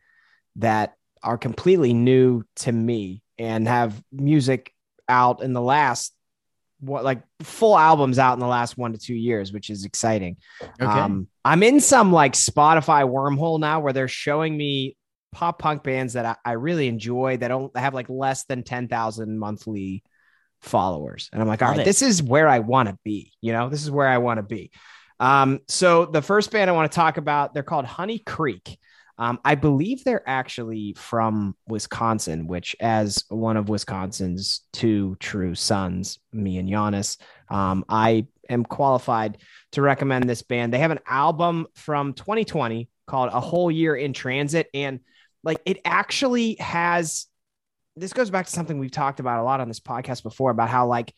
that 0.57 0.95
are 1.23 1.39
completely 1.39 1.93
new 1.93 2.43
to 2.57 2.73
me 2.73 3.23
and 3.39 3.67
have 3.67 4.01
music 4.13 4.73
out 5.09 5.43
in 5.43 5.53
the 5.53 5.61
last 5.61 6.15
what 6.81 7.05
like 7.05 7.23
full 7.43 7.77
albums 7.79 8.19
out 8.19 8.33
in 8.35 8.41
the 8.41 8.47
last 8.47 8.79
one 8.79 8.93
to 8.93 8.99
two 8.99 9.15
years, 9.15 9.53
which 9.53 9.71
is 9.71 9.85
exciting. 9.85 10.39
Um, 10.81 11.29
I'm 11.45 11.63
in 11.63 11.81
some 11.81 12.13
like 12.13 12.33
Spotify 12.33 13.09
wormhole 13.09 13.61
now 13.61 13.81
where 13.81 13.93
they're 13.93 14.09
showing 14.09 14.57
me 14.57 14.97
pop 15.33 15.59
punk 15.59 15.83
bands 15.83 16.15
that 16.15 16.25
I, 16.25 16.37
I 16.45 16.53
really 16.53 16.89
enjoy 16.89 17.37
that 17.37 17.49
don't 17.49 17.77
have 17.77 17.95
like 17.95 18.09
less 18.09 18.45
than 18.45 18.63
10,000 18.63 19.39
monthly 19.39 20.03
followers. 20.61 21.29
And 21.33 21.41
I'm 21.41 21.49
like, 21.49 21.63
all 21.63 21.71
right, 21.71 21.85
this 21.85 22.03
is 22.03 22.23
where 22.23 22.49
I 22.49 22.61
want 22.61 22.89
to 22.89 22.99
be. 23.05 23.33
You 23.41 23.53
know, 23.53 23.69
this 23.69 23.83
is 23.83 23.91
where 23.91 24.09
I 24.09 24.19
want 24.19 24.39
to 24.39 24.43
be. 24.43 24.71
Um, 25.19 25.61
so 25.69 26.07
the 26.07 26.23
first 26.23 26.51
band 26.51 26.71
I 26.71 26.73
want 26.73 26.91
to 26.91 26.97
talk 26.97 27.19
about, 27.19 27.53
they're 27.53 27.63
called 27.63 27.85
Honey 27.85 28.19
Creek. 28.19 28.79
Um, 29.21 29.39
I 29.45 29.55
believe 29.55 30.03
they're 30.03 30.29
actually 30.29 30.95
from 30.97 31.55
Wisconsin, 31.69 32.47
which, 32.47 32.75
as 32.81 33.23
one 33.29 33.59
of 33.59 33.69
Wisconsin's 33.69 34.63
two 34.73 35.15
true 35.21 35.55
sons, 35.55 36.19
me 36.33 36.57
and 36.57 36.69
Giannis, 36.69 37.19
um, 37.51 37.85
I 37.87 38.27
am 38.49 38.65
qualified 38.65 39.37
to 39.73 39.83
recommend 39.83 40.29
this 40.29 40.41
band. 40.41 40.73
They 40.73 40.79
have 40.79 40.91
an 40.91 41.01
album 41.07 41.67
from 41.75 42.15
2020 42.15 42.89
called 43.07 43.31
A 43.33 43.41
Whole 43.41 43.71
Year 43.71 43.95
in 43.95 44.15
Transit. 44.15 44.69
And 44.73 45.01
like 45.45 45.61
it 45.67 45.81
actually 45.85 46.57
has 46.59 47.27
this 47.97 48.13
goes 48.15 48.31
back 48.31 48.47
to 48.47 48.53
something 48.53 48.79
we've 48.79 48.91
talked 48.91 49.21
about 49.21 49.41
a 49.41 49.43
lot 49.43 49.61
on 49.61 49.69
this 49.69 49.81
podcast 49.81 50.23
before 50.23 50.51
about 50.51 50.71
how 50.71 50.87
like 50.87 51.13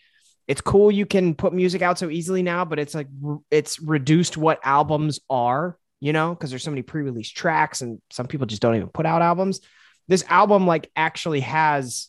it's 0.49 0.61
cool 0.61 0.91
you 0.91 1.07
can 1.07 1.35
put 1.35 1.53
music 1.53 1.83
out 1.83 1.99
so 1.99 2.11
easily 2.11 2.43
now, 2.43 2.65
but 2.65 2.81
it's 2.81 2.95
like 2.95 3.07
it's 3.51 3.81
reduced 3.81 4.37
what 4.37 4.59
albums 4.65 5.21
are, 5.31 5.79
you 6.03 6.13
know, 6.13 6.35
because 6.35 6.51
there's 6.51 6.65
so 6.65 6.71
many 6.73 6.83
pre-release 6.83 7.31
tracks 7.31 7.81
and 7.81 8.03
some 8.11 8.27
people 8.27 8.45
just 8.45 8.61
don't 8.61 8.75
even 8.75 8.89
put 8.89 9.07
out 9.07 9.23
albums. 9.23 9.61
This 10.09 10.25
album 10.29 10.67
like 10.67 10.91
actually 10.97 11.41
has 11.41 12.09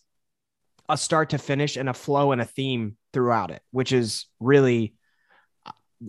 a 0.90 0.98
start 0.98 1.30
to 1.30 1.38
finish 1.38 1.78
and 1.78 1.88
a 1.88 1.94
flow 1.94 2.32
and 2.32 2.42
a 2.42 2.46
theme 2.46 2.98
throughout 3.14 3.52
it, 3.52 3.62
which 3.70 3.92
is 3.92 4.26
really 4.40 4.96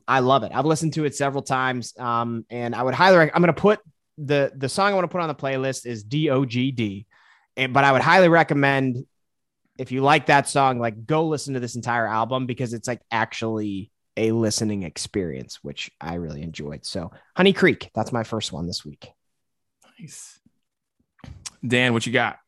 I 0.09 0.20
love 0.20 0.45
it. 0.45 0.53
I've 0.55 0.64
listened 0.64 0.95
to 0.95 1.05
it 1.05 1.14
several 1.14 1.43
times, 1.43 1.93
um, 1.99 2.47
and 2.49 2.74
I 2.74 2.82
would 2.82 2.95
highly. 2.95 3.30
I'm 3.30 3.43
going 3.43 3.55
to 3.55 3.61
put 3.61 3.80
the 4.16 4.51
the 4.57 4.70
song 4.70 4.93
I 4.93 4.95
want 4.95 5.05
to 5.05 5.09
put 5.09 5.20
on 5.20 5.28
the 5.28 5.35
playlist 5.35 5.85
is 5.85 6.03
D.O.G.D. 6.05 7.07
And 7.59 7.74
but 7.74 7.85
I 7.85 7.93
would 7.93 8.01
highly 8.01 8.30
recommend 8.30 9.05
if 9.76 9.93
you 9.93 10.01
like 10.01 10.26
that 10.26 10.49
song, 10.49 10.78
like 10.78 11.05
go 11.05 11.26
listen 11.26 11.53
to 11.53 11.61
this 11.61 11.76
entire 11.76 12.07
album 12.07 12.47
because 12.47 12.72
it's 12.72 12.89
like 12.89 13.03
actually 13.11 13.91
a 14.16 14.32
listening 14.32 14.82
experience, 14.84 15.58
which 15.62 15.90
I 16.00 16.14
really 16.14 16.42
enjoyed. 16.42 16.84
So 16.84 17.10
Honey 17.36 17.52
Creek, 17.52 17.90
that's 17.94 18.12
my 18.12 18.22
first 18.24 18.52
one 18.52 18.66
this 18.66 18.84
week. 18.84 19.08
Nice. 19.98 20.38
Dan, 21.66 21.92
what 21.92 22.06
you 22.06 22.12
got? 22.12 22.38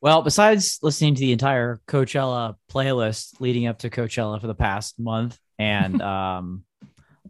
Well, 0.00 0.22
besides 0.22 0.78
listening 0.82 1.14
to 1.14 1.20
the 1.20 1.32
entire 1.32 1.80
Coachella 1.88 2.56
playlist 2.70 3.40
leading 3.40 3.66
up 3.66 3.78
to 3.78 3.90
Coachella 3.90 4.40
for 4.40 4.46
the 4.46 4.54
past 4.54 4.98
month 4.98 5.38
and 5.58 6.00
um, 6.02 6.64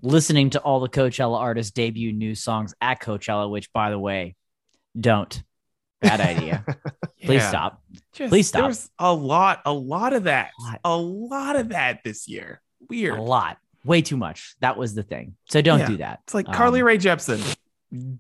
listening 0.03 0.51
to 0.51 0.61
all 0.61 0.81
the 0.81 0.89
Coachella 0.89 1.39
artists 1.39 1.73
debut 1.73 2.13
new 2.13 2.35
songs 2.35 2.75
at 2.81 3.01
Coachella, 3.01 3.51
which, 3.51 3.73
by 3.73 3.91
the 3.91 3.99
way, 3.99 4.35
don't. 4.99 5.43
Bad 6.03 6.21
idea. 6.21 6.65
Please 7.23 7.41
Yeah. 7.43 7.49
stop. 7.49 7.83
Just- 8.13 8.31
Please 8.31 8.49
stop. 8.49 8.63
There's 8.65 8.91
a 8.99 9.13
lot, 9.15 9.63
a 9.65 9.73
lot 9.73 10.13
of 10.13 10.25
that, 10.25 10.51
Lot. 10.61 10.81
a 10.85 10.97
lot 10.97 11.57
of 11.57 11.71
that 11.71 12.01
this 12.05 12.29
year. 12.29 12.61
Weird. 12.89 13.19
A 13.19 13.23
lot. 13.23 13.59
Way 13.85 14.03
too 14.03 14.17
much. 14.17 14.57
That 14.61 14.77
was 14.77 14.95
the 14.95 15.03
thing. 15.03 15.37
So 15.49 15.63
don't 15.63 15.81
Yeah. 15.81 15.87
do 15.87 15.97
that. 15.99 16.21
It's 16.25 16.35
like 16.35 16.47
Carly 16.47 16.81
Um, 16.81 16.87
Rae 16.87 16.99
Jepsen. 16.99 17.57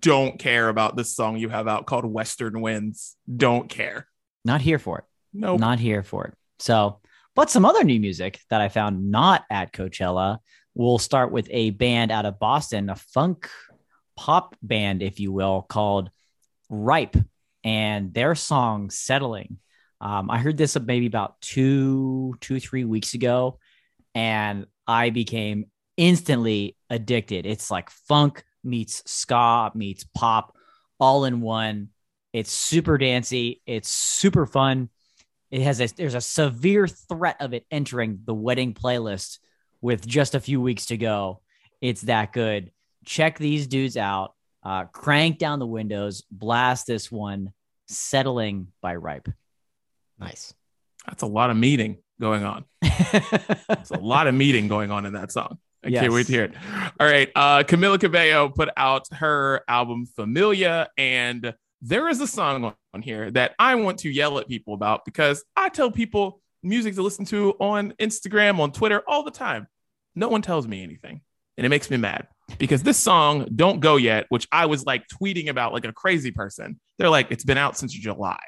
Don't 0.00 0.38
care 0.38 0.68
about 0.68 0.96
this 0.96 1.14
song 1.14 1.36
you 1.36 1.48
have 1.48 1.66
out 1.66 1.86
called 1.86 2.04
Western 2.04 2.60
Winds. 2.60 3.16
Don't 3.34 3.68
care. 3.68 4.06
Not 4.44 4.60
here 4.60 4.78
for 4.78 4.98
it. 5.00 5.04
Nope. 5.32 5.58
Not 5.58 5.80
here 5.80 6.02
for 6.04 6.26
it. 6.26 6.34
So, 6.60 7.00
but 7.34 7.50
some 7.50 7.64
other 7.64 7.82
new 7.84 7.98
music 8.00 8.40
that 8.48 8.60
I 8.60 8.68
found 8.68 9.10
not 9.10 9.44
at 9.50 9.72
Coachella. 9.72 10.38
We'll 10.74 10.98
start 10.98 11.32
with 11.32 11.48
a 11.50 11.70
band 11.70 12.10
out 12.12 12.26
of 12.26 12.38
Boston, 12.38 12.88
a 12.88 12.94
funk 12.96 13.50
pop 14.16 14.54
band, 14.62 15.02
if 15.02 15.18
you 15.20 15.32
will, 15.32 15.62
called 15.62 16.10
Ripe, 16.70 17.16
and 17.64 18.14
their 18.14 18.34
song 18.34 18.90
"Settling." 18.90 19.58
Um, 20.00 20.30
I 20.30 20.38
heard 20.38 20.56
this 20.56 20.78
maybe 20.78 21.06
about 21.06 21.40
two, 21.40 22.36
two, 22.40 22.60
three 22.60 22.84
weeks 22.84 23.14
ago, 23.14 23.58
and 24.16 24.64
I 24.86 25.10
became 25.10 25.66
instantly 25.98 26.74
addicted. 26.88 27.44
It's 27.44 27.70
like 27.70 27.90
funk 27.90 28.42
meets 28.64 29.02
ska 29.04 29.70
meets 29.74 30.04
pop 30.14 30.56
all 30.98 31.26
in 31.26 31.42
one. 31.42 31.90
It's 32.32 32.50
super 32.50 32.96
dancey. 32.96 33.60
It's 33.66 33.90
super 33.90 34.46
fun. 34.46 34.88
It 35.50 35.60
has 35.60 35.82
a 35.82 35.86
there's 35.88 36.14
a 36.14 36.22
severe 36.22 36.88
threat 36.88 37.36
of 37.40 37.52
it 37.52 37.66
entering 37.70 38.20
the 38.24 38.34
wedding 38.34 38.72
playlist 38.72 39.38
with 39.82 40.06
just 40.06 40.34
a 40.34 40.40
few 40.40 40.62
weeks 40.62 40.86
to 40.86 40.96
go. 40.96 41.42
It's 41.82 42.00
that 42.02 42.32
good. 42.32 42.72
Check 43.04 43.38
these 43.38 43.66
dudes 43.66 43.98
out. 43.98 44.32
Uh, 44.62 44.84
crank 44.84 45.38
down 45.38 45.58
the 45.58 45.66
windows. 45.66 46.24
Blast 46.30 46.86
this 46.86 47.12
one. 47.12 47.52
Settling 47.86 48.68
by 48.80 48.96
Ripe. 48.96 49.28
Nice. 50.18 50.54
That's 51.06 51.22
a 51.22 51.26
lot 51.26 51.50
of 51.50 51.58
meeting 51.58 51.98
going 52.20 52.44
on. 52.44 52.64
It's 53.68 53.90
a 53.90 53.98
lot 53.98 54.26
of 54.26 54.34
meeting 54.34 54.68
going 54.68 54.90
on 54.90 55.06
in 55.06 55.12
that 55.14 55.30
song. 55.32 55.58
I 55.84 55.88
Yes. 55.88 56.00
can't 56.02 56.12
wait 56.12 56.26
to 56.26 56.32
hear 56.32 56.44
it. 56.44 56.54
All 56.98 57.06
right. 57.06 57.30
Uh, 57.34 57.62
Camila 57.62 58.00
Cabello 58.00 58.48
put 58.48 58.68
out 58.76 59.06
her 59.12 59.62
album 59.68 60.06
Familia, 60.06 60.88
and 60.98 61.54
there 61.82 62.08
is 62.08 62.20
a 62.20 62.26
song 62.26 62.64
on- 62.64 62.74
on 62.94 63.02
here 63.02 63.30
that 63.32 63.54
I 63.58 63.74
want 63.76 63.98
to 63.98 64.10
yell 64.10 64.38
at 64.38 64.48
people 64.48 64.74
about 64.74 65.04
because 65.04 65.44
I 65.56 65.68
tell 65.68 65.90
people 65.90 66.40
music 66.62 66.94
to 66.96 67.02
listen 67.02 67.24
to 67.26 67.50
on 67.60 67.92
Instagram, 68.00 68.58
on 68.58 68.72
Twitter 68.72 69.02
all 69.06 69.22
the 69.22 69.30
time. 69.30 69.68
No 70.16 70.28
one 70.28 70.42
tells 70.42 70.66
me 70.66 70.82
anything, 70.82 71.20
and 71.56 71.64
it 71.66 71.68
makes 71.68 71.90
me 71.90 71.98
mad 71.98 72.26
because 72.58 72.82
this 72.82 72.96
song, 72.98 73.46
Don't 73.54 73.80
Go 73.80 73.96
Yet, 73.96 74.26
which 74.30 74.48
I 74.50 74.66
was 74.66 74.84
like 74.86 75.04
tweeting 75.08 75.48
about 75.48 75.72
like 75.72 75.84
a 75.84 75.92
crazy 75.92 76.30
person, 76.32 76.80
they're 76.98 77.10
like, 77.10 77.30
it's 77.30 77.44
been 77.44 77.58
out 77.58 77.76
since 77.76 77.92
July. 77.92 78.40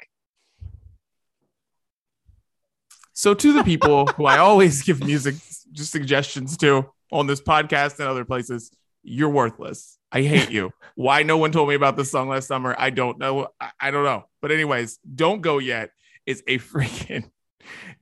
So 3.19 3.33
to 3.33 3.51
the 3.51 3.65
people 3.65 4.05
who 4.07 4.27
I 4.27 4.37
always 4.37 4.81
give 4.81 5.03
music 5.03 5.35
just 5.73 5.91
suggestions 5.91 6.55
to, 6.55 6.89
on 7.11 7.27
this 7.27 7.41
podcast 7.41 7.99
and 7.99 8.07
other 8.07 8.23
places, 8.23 8.71
you're 9.03 9.29
worthless. 9.29 9.97
I 10.09 10.21
hate 10.21 10.51
you. 10.51 10.71
Why 10.95 11.23
no 11.23 11.37
one 11.37 11.51
told 11.51 11.67
me 11.67 11.75
about 11.75 11.97
this 11.97 12.09
song 12.09 12.29
last 12.29 12.47
summer? 12.47 12.73
I 12.79 12.91
don't 12.91 13.19
know. 13.19 13.49
I, 13.59 13.71
I 13.77 13.91
don't 13.91 14.05
know. 14.05 14.23
But 14.41 14.53
anyways, 14.53 14.99
don't 15.15 15.41
go 15.41 15.57
yet. 15.57 15.89
Is 16.25 16.43
a 16.47 16.59
freaking 16.59 17.29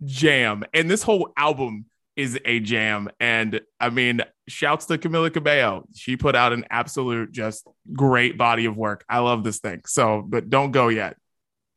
jam, 0.06 0.64
and 0.72 0.88
this 0.88 1.02
whole 1.02 1.34
album 1.36 1.86
is 2.16 2.40
a 2.46 2.60
jam. 2.60 3.10
And 3.20 3.62
I 3.80 3.90
mean, 3.90 4.22
shouts 4.48 4.86
to 4.86 5.00
Camila 5.00 5.34
Cabello. 5.34 5.88
She 5.96 6.16
put 6.16 6.36
out 6.36 6.54
an 6.54 6.66
absolute 6.70 7.32
just 7.32 7.68
great 7.92 8.38
body 8.38 8.66
of 8.66 8.78
work. 8.78 9.04
I 9.10 9.18
love 9.18 9.44
this 9.44 9.58
thing. 9.58 9.82
So, 9.88 10.22
but 10.22 10.52
don't 10.52 10.70
go 10.70 10.90
yet. 10.90 11.18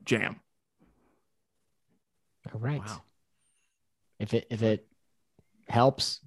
Jam. 0.04 0.38
All 2.52 2.60
right. 2.60 2.80
Wow. 2.80 3.00
If 4.20 4.34
it 4.34 4.46
if 4.50 4.62
it 4.62 4.86
helps, 5.68 6.20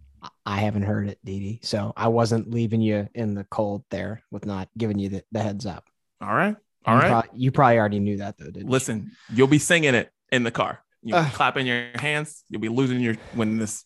I 0.45 0.57
haven't 0.57 0.83
heard 0.83 1.07
it, 1.07 1.19
Dee 1.23 1.39
Dee. 1.39 1.59
So 1.63 1.93
I 1.95 2.07
wasn't 2.07 2.49
leaving 2.49 2.81
you 2.81 3.07
in 3.13 3.35
the 3.35 3.43
cold 3.45 3.83
there 3.89 4.23
with 4.31 4.45
not 4.45 4.69
giving 4.77 4.99
you 4.99 5.09
the, 5.09 5.23
the 5.31 5.41
heads 5.41 5.65
up. 5.65 5.85
All 6.21 6.33
right. 6.33 6.55
All 6.85 6.95
you 6.95 7.01
right. 7.01 7.09
prob- 7.09 7.29
you 7.33 7.51
probably 7.51 7.79
already 7.79 7.99
knew 7.99 8.17
that 8.17 8.37
though, 8.37 8.49
didn't? 8.49 8.69
Listen, 8.69 9.11
you'll 9.33 9.47
be 9.47 9.59
singing 9.59 9.95
it 9.95 10.11
in 10.31 10.43
the 10.43 10.51
car. 10.51 10.83
You'll 11.03 11.23
be 11.23 11.29
clapping 11.29 11.67
your 11.67 11.89
hands. 11.95 12.43
You'll 12.49 12.61
be 12.61 12.69
losing 12.69 12.99
your 12.99 13.15
when 13.33 13.57
this. 13.57 13.85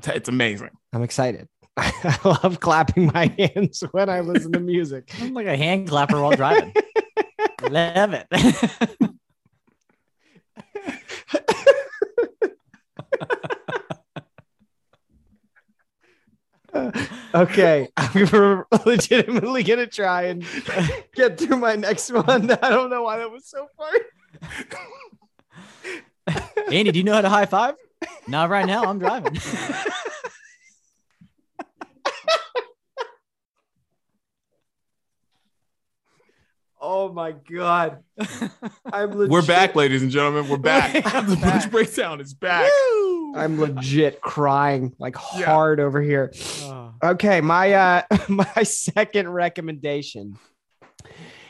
T- 0.00 0.12
it's 0.12 0.28
amazing. 0.28 0.70
I'm 0.92 1.02
excited. 1.02 1.48
I 1.76 2.18
love 2.24 2.60
clapping 2.60 3.06
my 3.12 3.34
hands 3.38 3.82
when 3.92 4.08
I 4.08 4.20
listen 4.20 4.52
to 4.52 4.60
music. 4.60 5.10
I'm 5.20 5.34
like 5.34 5.46
a 5.46 5.56
hand 5.56 5.88
clapper 5.88 6.20
while 6.20 6.36
driving. 6.36 6.72
Love 7.70 8.12
it. 8.12 8.26
okay, 17.34 17.88
I'm 17.96 18.64
legitimately 18.86 19.62
gonna 19.62 19.86
try 19.86 20.22
and 20.24 20.44
get 21.14 21.38
through 21.38 21.58
my 21.58 21.76
next 21.76 22.10
one. 22.12 22.50
I 22.50 22.70
don't 22.70 22.90
know 22.90 23.02
why 23.02 23.18
that 23.18 23.30
was 23.30 23.46
so 23.46 23.68
funny. 23.76 23.98
Andy, 26.70 26.92
do 26.92 26.98
you 26.98 27.04
know 27.04 27.14
how 27.14 27.20
to 27.20 27.28
high 27.28 27.46
five? 27.46 27.74
Not 28.26 28.48
right 28.48 28.66
now. 28.66 28.84
I'm 28.84 28.98
driving. 28.98 29.36
Oh 36.84 37.12
my 37.12 37.30
god, 37.30 38.02
I'm 38.92 39.12
legit, 39.12 39.30
We're 39.30 39.46
back, 39.46 39.76
ladies 39.76 40.02
and 40.02 40.10
gentlemen. 40.10 40.48
We're 40.48 40.56
back. 40.56 41.14
I'm 41.14 41.30
the 41.30 41.36
back. 41.36 41.62
Bush 41.62 41.70
breakdown 41.70 42.20
is 42.20 42.34
back. 42.34 42.68
I'm 43.34 43.60
legit 43.60 44.20
crying 44.20 44.94
like 44.98 45.16
Yeah. 45.36 45.46
hard 45.46 45.80
over 45.80 46.00
here. 46.00 46.32
Oh. 46.62 46.92
Okay, 47.02 47.40
my 47.40 47.72
uh 47.72 48.02
my 48.28 48.62
second 48.62 49.28
recommendation 49.30 50.38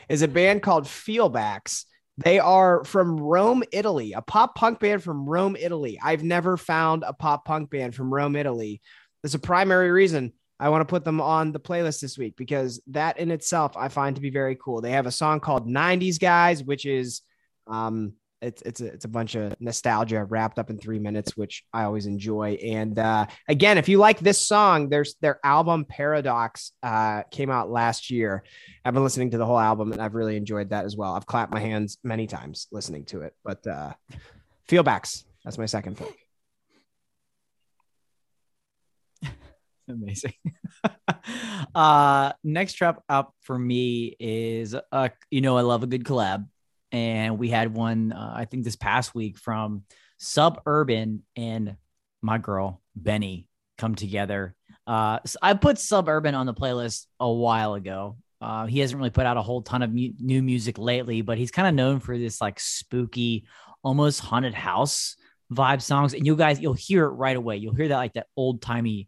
is 0.09 0.21
a 0.21 0.27
band 0.27 0.61
called 0.61 0.85
Feelbacks. 0.85 1.85
They 2.17 2.39
are 2.39 2.83
from 2.83 3.19
Rome, 3.19 3.63
Italy, 3.71 4.13
a 4.13 4.21
pop 4.21 4.55
punk 4.55 4.79
band 4.79 5.03
from 5.03 5.27
Rome, 5.27 5.55
Italy. 5.59 5.99
I've 6.03 6.23
never 6.23 6.57
found 6.57 7.03
a 7.05 7.13
pop 7.13 7.43
punk 7.45 7.71
band 7.71 7.95
from 7.95 8.13
Rome, 8.13 8.35
Italy. 8.35 8.81
That's 9.23 9.33
a 9.33 9.39
primary 9.39 9.89
reason 9.89 10.33
I 10.59 10.69
want 10.69 10.81
to 10.81 10.85
put 10.91 11.03
them 11.03 11.19
on 11.19 11.51
the 11.51 11.59
playlist 11.59 12.01
this 12.01 12.17
week 12.17 12.35
because 12.37 12.81
that 12.87 13.17
in 13.17 13.31
itself 13.31 13.75
I 13.75 13.87
find 13.89 14.15
to 14.15 14.21
be 14.21 14.29
very 14.29 14.55
cool. 14.55 14.81
They 14.81 14.91
have 14.91 15.07
a 15.07 15.11
song 15.11 15.39
called 15.39 15.67
90s 15.67 16.19
Guys, 16.19 16.63
which 16.63 16.85
is 16.85 17.21
um 17.67 18.13
it's 18.43 18.61
it's 18.63 18.81
a, 18.81 18.85
it's 18.87 19.05
a 19.05 19.07
bunch 19.07 19.35
of 19.35 19.55
nostalgia 19.59 20.23
wrapped 20.25 20.59
up 20.59 20.69
in 20.69 20.77
three 20.77 20.99
minutes, 20.99 21.37
which 21.37 21.63
I 21.73 21.83
always 21.83 22.05
enjoy. 22.05 22.57
And 22.63 22.99
uh, 22.99 23.25
again, 23.47 23.77
if 23.77 23.87
you 23.87 23.97
like 23.97 24.19
this 24.19 24.45
song, 24.45 24.89
there's 24.89 25.15
their 25.21 25.39
album 25.43 25.85
Paradox 25.85 26.73
uh, 26.83 27.23
came 27.31 27.49
out 27.49 27.71
last 27.71 28.11
year. 28.11 28.43
I've 28.83 28.93
been 28.93 29.03
listening 29.03 29.31
to 29.31 29.37
the 29.37 29.45
whole 29.45 29.59
album 29.59 29.93
and 29.93 30.01
I've 30.01 30.15
really 30.15 30.35
enjoyed 30.35 30.69
that 30.69 30.85
as 30.85 30.97
well. 30.97 31.13
I've 31.13 31.25
clapped 31.25 31.53
my 31.53 31.61
hands 31.61 31.97
many 32.03 32.27
times 32.27 32.67
listening 32.71 33.05
to 33.05 33.21
it. 33.21 33.33
But 33.43 33.65
uh, 33.65 33.93
Feelbacks, 34.69 35.23
that's 35.43 35.57
my 35.57 35.65
second 35.65 35.97
pick. 35.97 36.13
Amazing. 39.87 40.33
uh 41.75 42.33
next 42.43 42.73
trap 42.73 43.01
up 43.07 43.33
for 43.41 43.57
me 43.57 44.15
is 44.19 44.75
uh 44.91 45.09
you 45.31 45.39
know 45.39 45.57
I 45.57 45.61
love 45.61 45.81
a 45.83 45.87
good 45.87 46.03
collab 46.03 46.45
and 46.93 47.37
we 47.37 47.49
had 47.49 47.73
one 47.73 48.13
uh, 48.13 48.33
I 48.35 48.45
think 48.45 48.63
this 48.63 48.77
past 48.77 49.13
week 49.13 49.37
from 49.37 49.83
Sub 50.17 50.61
Urban 50.65 51.23
and 51.35 51.75
my 52.21 52.37
girl 52.37 52.81
Benee 52.99 53.47
come 53.77 53.95
together. 53.95 54.55
Uh 54.87 55.19
so 55.25 55.37
I 55.41 55.55
put 55.55 55.79
Sub 55.79 56.07
Urban 56.07 56.35
on 56.35 56.45
the 56.45 56.53
playlist 56.53 57.07
a 57.19 57.29
while 57.29 57.73
ago. 57.73 58.17
Uh, 58.39 58.65
he 58.65 58.79
hasn't 58.79 58.97
really 58.97 59.09
put 59.09 59.25
out 59.25 59.37
a 59.37 59.41
whole 59.41 59.61
ton 59.61 59.81
of 59.81 59.89
mu- 59.89 60.11
new 60.19 60.43
music 60.43 60.77
lately, 60.77 61.21
but 61.21 61.37
he's 61.37 61.51
kind 61.51 61.67
of 61.67 61.73
known 61.73 62.01
for 62.01 62.17
this 62.17 62.41
like 62.41 62.59
spooky, 62.59 63.45
almost 63.83 64.19
haunted 64.19 64.53
house 64.53 65.15
vibe 65.51 65.81
songs. 65.81 66.13
And 66.13 66.25
you 66.25 66.35
guys, 66.35 66.59
you'll 66.59 66.73
hear 66.73 67.05
it 67.05 67.11
right 67.11 67.37
away. 67.37 67.57
You'll 67.57 67.75
hear 67.75 67.87
that 67.87 67.97
like 67.97 68.13
that 68.13 68.27
old 68.35 68.61
timey 68.61 69.07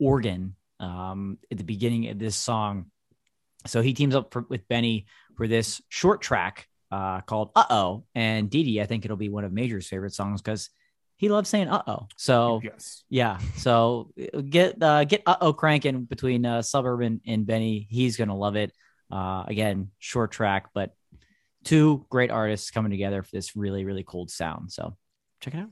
organ 0.00 0.56
um, 0.80 1.38
at 1.50 1.58
the 1.58 1.64
beginning 1.64 2.08
of 2.08 2.18
this 2.18 2.34
song. 2.34 2.86
So 3.66 3.82
he 3.82 3.94
teams 3.94 4.14
up 4.14 4.32
for, 4.32 4.44
with 4.48 4.66
Benee 4.68 5.06
for 5.36 5.46
this 5.46 5.80
short 5.88 6.20
track 6.20 6.68
uh, 6.92 7.22
called 7.22 7.50
"Uh 7.56 7.64
Oh," 7.70 8.04
and 8.14 8.48
Dee 8.50 8.62
Dee, 8.62 8.80
I 8.80 8.86
think 8.86 9.04
it'll 9.04 9.16
be 9.16 9.30
one 9.30 9.44
of 9.44 9.52
Major's 9.52 9.88
favorite 9.88 10.12
songs 10.14 10.40
because 10.42 10.70
he 11.16 11.28
loves 11.28 11.48
saying 11.48 11.68
"Uh 11.68 11.82
Oh." 11.86 12.06
So 12.16 12.60
Yes. 12.62 13.02
yeah, 13.08 13.38
so 13.56 14.12
get 14.48 14.80
uh, 14.82 15.04
get 15.04 15.22
"Uh 15.26 15.36
Oh" 15.40 15.52
cranking 15.52 16.04
between 16.04 16.44
uh, 16.46 16.62
Sub 16.62 16.84
Urban 16.84 17.20
and 17.26 17.46
Benee. 17.46 17.86
He's 17.88 18.16
gonna 18.16 18.36
love 18.36 18.56
it. 18.56 18.72
Uh, 19.10 19.44
again, 19.46 19.90
short 19.98 20.30
track, 20.32 20.68
but 20.74 20.94
two 21.64 22.06
great 22.10 22.30
artists 22.30 22.70
coming 22.70 22.90
together 22.90 23.22
for 23.22 23.30
this 23.32 23.56
really 23.56 23.84
really 23.84 24.04
cool 24.06 24.28
sound. 24.28 24.70
So 24.70 24.96
check 25.40 25.54
it 25.54 25.58
out. 25.58 25.70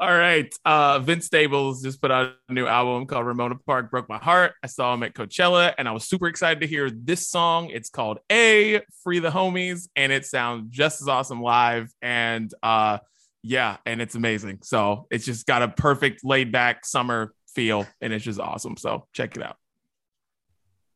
All 0.00 0.16
right. 0.16 0.50
Uh, 0.64 0.98
Vince 1.00 1.26
Staples 1.26 1.82
just 1.82 2.00
put 2.00 2.10
out 2.10 2.32
a 2.48 2.52
new 2.54 2.66
album 2.66 3.06
called 3.06 3.26
Ramona 3.26 3.56
Park 3.66 3.90
Broke 3.90 4.08
My 4.08 4.16
Heart. 4.16 4.54
I 4.62 4.66
saw 4.66 4.94
him 4.94 5.02
at 5.02 5.12
Coachella 5.12 5.74
and 5.76 5.86
I 5.86 5.92
was 5.92 6.08
super 6.08 6.26
excited 6.26 6.60
to 6.60 6.66
hear 6.66 6.88
this 6.90 7.28
song. 7.28 7.68
It's 7.68 7.90
called 7.90 8.18
Aye 8.30 8.80
Free 9.04 9.18
the 9.18 9.28
Homies 9.28 9.90
and 9.94 10.10
it 10.10 10.24
sounds 10.24 10.74
just 10.74 11.02
as 11.02 11.08
awesome 11.08 11.42
live. 11.42 11.92
And 12.00 12.50
uh, 12.62 13.00
yeah, 13.42 13.76
and 13.84 14.00
it's 14.00 14.14
amazing. 14.14 14.60
So 14.62 15.06
it's 15.10 15.26
just 15.26 15.44
got 15.44 15.60
a 15.60 15.68
perfect 15.68 16.24
laid 16.24 16.50
back 16.50 16.86
summer 16.86 17.34
feel 17.54 17.86
and 18.00 18.10
it's 18.14 18.24
just 18.24 18.40
awesome. 18.40 18.78
So 18.78 19.06
check 19.12 19.36
it 19.36 19.42
out. 19.42 19.56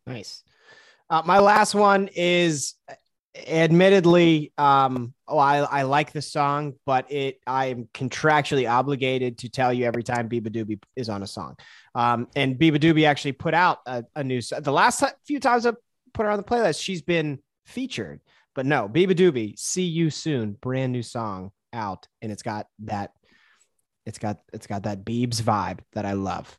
Nice. 0.07 0.43
Uh, 1.11 1.21
my 1.27 1.41
last 1.41 1.75
one 1.75 2.09
is 2.15 2.75
admittedly 3.37 4.53
um 4.57 5.14
oh 5.29 5.39
I, 5.39 5.59
I 5.59 5.83
like 5.83 6.13
the 6.13 6.23
song 6.23 6.75
but 6.85 7.11
it 7.11 7.41
i 7.47 7.67
am 7.67 7.89
contractually 7.95 8.71
obligated 8.71 9.39
to 9.39 9.49
tell 9.49 9.73
you 9.73 9.85
every 9.85 10.03
time 10.03 10.29
beabadoobee 10.29 10.83
is 10.97 11.09
on 11.09 11.23
a 11.23 11.27
song. 11.27 11.57
Um 11.95 12.29
and 12.37 12.59
beabadoobee 12.59 13.07
actually 13.07 13.33
put 13.33 13.55
out 13.55 13.79
a, 13.87 14.05
a 14.17 14.25
new 14.25 14.41
the 14.41 14.73
last 14.73 15.03
few 15.27 15.41
times 15.41 15.67
i 15.67 15.73
put 16.13 16.25
her 16.25 16.31
on 16.31 16.39
the 16.39 16.45
playlist 16.45 16.83
she's 16.83 17.03
been 17.03 17.39
featured. 17.65 18.21
But 18.55 18.67
no 18.67 18.89
beabadoobee 18.89 19.59
see 19.59 19.85
you 19.85 20.11
soon 20.11 20.53
brand 20.53 20.93
new 20.93 21.03
song 21.03 21.51
out 21.73 22.07
and 22.23 22.31
it's 22.31 22.43
got 22.43 22.69
that 22.81 23.13
it's 24.07 24.19
got 24.19 24.41
it's 24.53 24.67
got 24.67 24.85
that 24.85 25.05
beebs 25.05 25.41
vibe 25.43 25.81
that 25.93 26.05
i 26.05 26.13
love. 26.13 26.59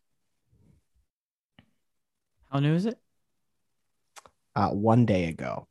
How 2.51 2.59
new 2.59 2.73
is 2.73 2.85
it? 2.85 2.97
uh 4.55 4.69
one 4.69 5.05
day 5.05 5.25
ago. 5.25 5.67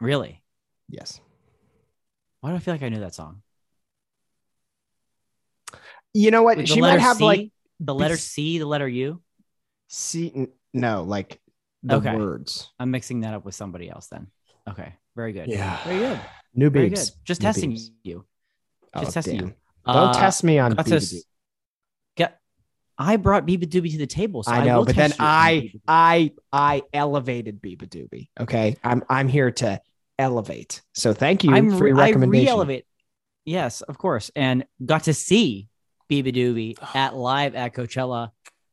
Really? 0.00 0.42
yes 0.88 1.20
Why 2.46 2.52
do 2.52 2.56
I 2.58 2.60
feel 2.60 2.74
like 2.74 2.82
I 2.84 2.90
knew 2.90 3.00
that 3.00 3.12
song? 3.12 3.42
you 6.14 6.30
know 6.30 6.44
what 6.44 6.68
she 6.68 6.80
might 6.80 7.00
have 7.00 7.16
C? 7.16 7.24
like 7.24 7.50
the 7.80 7.92
letter 7.92 8.16
C, 8.16 8.58
the 8.58 8.66
letter 8.66 8.86
U. 8.86 9.20
See, 9.88 10.46
no, 10.72 11.02
like 11.02 11.40
the 11.82 11.96
Okay. 11.96 12.14
words. 12.14 12.70
I'm 12.78 12.92
mixing 12.92 13.22
that 13.22 13.34
up 13.34 13.44
with 13.44 13.56
somebody 13.56 13.90
else 13.90 14.06
then. 14.06 14.28
Okay, 14.68 14.94
very 15.16 15.32
good. 15.32 15.48
Yeah. 15.48 15.82
very 15.82 15.98
good. 15.98 16.20
New 16.54 16.70
good. 16.70 16.90
Just 17.24 17.40
New 17.42 17.46
testing 17.48 17.72
beeps. 17.72 17.90
you. 18.04 18.24
Oh, 18.94 19.00
Just 19.00 19.14
testing 19.14 19.38
damn. 19.38 19.46
you. 19.48 19.54
Don't 19.84 19.96
Uh, 20.10 20.12
test 20.20 20.44
me 20.44 20.60
on 20.60 20.76
Biba. 20.76 21.24
Get. 22.16 22.38
I 22.96 23.16
brought 23.16 23.44
Beabadoobee 23.44 23.90
to 23.90 23.98
the 23.98 24.06
table, 24.06 24.44
so 24.44 24.52
I 24.52 24.64
know, 24.64 24.78
will 24.78 24.84
but 24.84 24.94
then 24.94 25.10
test 25.10 25.18
you 25.18 25.26
on 25.26 25.30
I, 25.32 25.72
I, 25.88 26.32
I 26.52 26.82
elevated 26.92 27.60
Beabadoobee. 27.60 28.28
Okay, 28.38 28.76
I'm, 28.84 29.02
I'm 29.10 29.26
here 29.26 29.50
to 29.50 29.80
elevate. 30.18 30.82
So 30.94 31.12
thank 31.12 31.44
you 31.44 31.52
I'm 31.54 31.70
for 31.70 31.84
re- 31.84 31.90
your 31.90 31.98
I 31.98 32.06
recommendation. 32.06 32.46
re-elevate. 32.46 32.84
Yes, 33.44 33.80
of 33.82 33.98
course, 33.98 34.30
and 34.34 34.64
got 34.84 35.04
to 35.04 35.14
see 35.14 35.68
Beabadoobee 36.10 36.76
at 36.94 37.14
live 37.14 37.54
at 37.54 37.74
Coachella. 37.74 38.30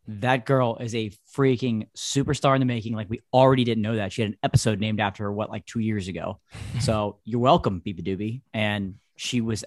That 0.07 0.45
girl 0.45 0.77
is 0.81 0.93
a 0.95 1.11
freaking 1.35 1.87
superstar 1.95 2.55
in 2.55 2.59
the 2.59 2.65
making. 2.65 2.93
Like 2.93 3.09
we 3.09 3.21
already 3.33 3.63
didn't 3.63 3.83
know 3.83 3.95
that. 3.95 4.11
She 4.11 4.21
had 4.21 4.31
an 4.31 4.37
episode 4.43 4.79
named 4.81 4.99
after 4.99 5.23
her, 5.23 5.31
what, 5.31 5.49
like 5.49 5.65
two 5.65 5.79
years 5.79 6.07
ago. 6.07 6.39
So 6.81 7.19
you're 7.23 7.39
welcome, 7.39 7.81
Beabadoobee. 7.85 8.41
And 8.53 8.95
she 9.15 9.39
was 9.39 9.63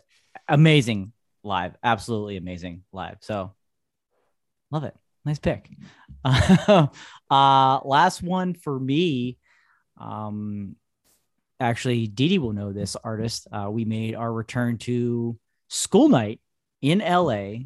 amazing 0.49 1.13
live, 1.43 1.75
absolutely 1.83 2.37
amazing 2.37 2.83
live. 2.93 3.19
So 3.21 3.55
Love 4.71 4.85
it. 4.85 4.95
Nice 5.25 5.39
pick. 5.39 5.71
uh, 6.25 6.89
last 7.31 8.23
one 8.23 8.55
for 8.55 8.79
me. 8.79 9.39
Um, 9.99 10.77
actually, 11.61 12.07
Didi 12.07 12.39
will 12.39 12.53
know 12.53 12.73
this 12.73 12.97
artist. 12.97 13.49
Uh, 13.51 13.69
we 13.71 13.85
made 13.85 14.15
our 14.15 14.33
return 14.33 14.79
to 14.79 15.39
school 15.69 16.09
night 16.09 16.41
in 16.83 16.99
LA 16.99 17.65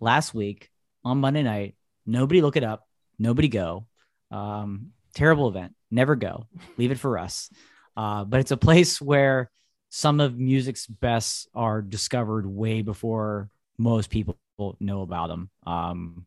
last 0.00 0.34
week 0.34 0.70
on 1.04 1.18
Monday 1.18 1.42
night. 1.42 1.74
Nobody 2.06 2.40
look 2.42 2.56
it 2.56 2.64
up. 2.64 2.86
Nobody 3.18 3.48
go. 3.48 3.86
Um, 4.30 4.92
terrible 5.14 5.48
event. 5.48 5.74
Never 5.90 6.16
go. 6.16 6.46
Leave 6.76 6.90
it 6.90 6.98
for 6.98 7.18
us. 7.18 7.50
Uh, 7.96 8.24
but 8.24 8.40
it's 8.40 8.50
a 8.50 8.56
place 8.56 9.00
where 9.00 9.50
some 9.90 10.20
of 10.20 10.36
music's 10.36 10.86
best 10.86 11.48
are 11.54 11.80
discovered 11.80 12.46
way 12.46 12.82
before 12.82 13.48
most 13.78 14.10
people 14.10 14.36
know 14.80 15.02
about 15.02 15.28
them. 15.28 15.50
Um, 15.66 16.26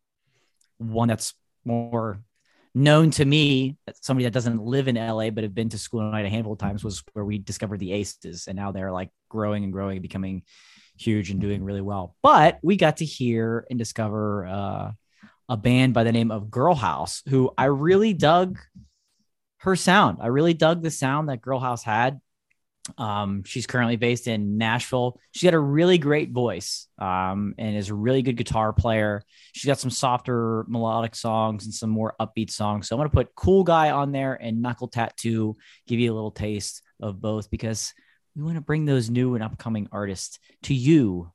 one 0.78 1.10
that's 1.10 1.34
more 1.66 2.22
known 2.78 3.12
to 3.12 3.26
me, 3.26 3.76
somebody 4.02 4.26
that 4.26 4.34
doesn't 4.34 4.62
live 4.62 4.88
in 4.88 4.96
LA 4.96 5.32
but 5.32 5.44
have 5.44 5.56
been 5.56 5.70
to 5.70 5.78
school 5.78 6.02
night 6.12 6.26
a 6.26 6.30
handful 6.30 6.54
of 6.54 6.60
times, 6.60 6.84
was 6.84 7.04
where 7.14 7.26
we 7.26 7.40
discovered 7.40 7.80
the 7.80 7.92
Aces, 7.92 8.48
and 8.48 8.56
now 8.56 8.72
they're 8.72 8.92
like 8.92 9.10
growing 9.30 9.64
and 9.64 9.74
growing 9.74 9.98
and 9.98 10.02
becoming 10.02 10.44
huge 10.98 11.32
and 11.32 11.42
doing 11.42 11.64
really 11.64 11.82
well. 11.82 12.16
But 12.22 12.60
we 12.62 12.78
got 12.78 12.98
to 12.98 13.06
hear 13.06 13.66
and 13.70 13.80
discover 13.80 14.46
uh, 14.46 14.92
a 15.50 15.58
band 15.58 15.94
by 15.94 16.04
the 16.04 16.12
name 16.12 16.32
of 16.32 16.52
Girlhouse, 16.52 17.24
who 17.28 17.52
I 17.58 17.66
really 17.66 18.14
dug 18.14 18.60
her 19.60 19.76
sound. 19.76 20.20
I 20.22 20.28
really 20.28 20.54
dug 20.54 20.84
the 20.84 20.92
sound 20.92 21.30
that 21.30 21.42
Girlhouse 21.42 21.84
had. 21.84 22.20
Um, 22.98 23.44
she's 23.44 23.68
currently 23.68 23.96
based 23.96 24.28
in 24.28 24.58
Nashville. 24.58 25.20
She's 25.32 25.44
got 25.44 25.54
a 25.54 25.60
really 25.60 25.98
great 25.98 26.32
voice 26.32 26.88
um, 26.98 27.56
and 27.58 27.76
is 27.76 27.90
a 27.90 27.96
really 27.96 28.22
good 28.22 28.38
guitar 28.38 28.74
player. 28.74 29.24
She's 29.54 29.66
got 29.66 29.80
some 29.80 29.90
softer 29.90 30.66
melodic 30.68 31.16
songs 31.16 31.66
and 31.66 31.74
some 31.74 31.90
more 31.90 32.16
upbeat 32.20 32.50
songs. 32.50 32.88
So 32.88 32.96
I'm 32.96 33.00
going 33.00 33.10
to 33.10 33.16
put 33.16 33.36
Cool 33.36 33.64
Guy 33.64 33.92
on 33.92 34.12
there 34.12 34.34
and 34.34 34.62
Knuckle 34.62 34.88
Tattoo, 34.88 35.58
give 35.88 36.00
you 36.00 36.12
a 36.12 36.16
little 36.16 36.32
taste 36.32 36.82
of 37.00 37.22
both 37.22 37.50
because 37.50 37.94
we 38.36 38.44
want 38.44 38.56
to 38.56 38.62
bring 38.62 38.86
those 38.86 39.10
new 39.10 39.36
and 39.36 39.44
upcoming 39.44 39.90
artists 39.92 40.40
to 40.64 40.74
you, 40.74 41.32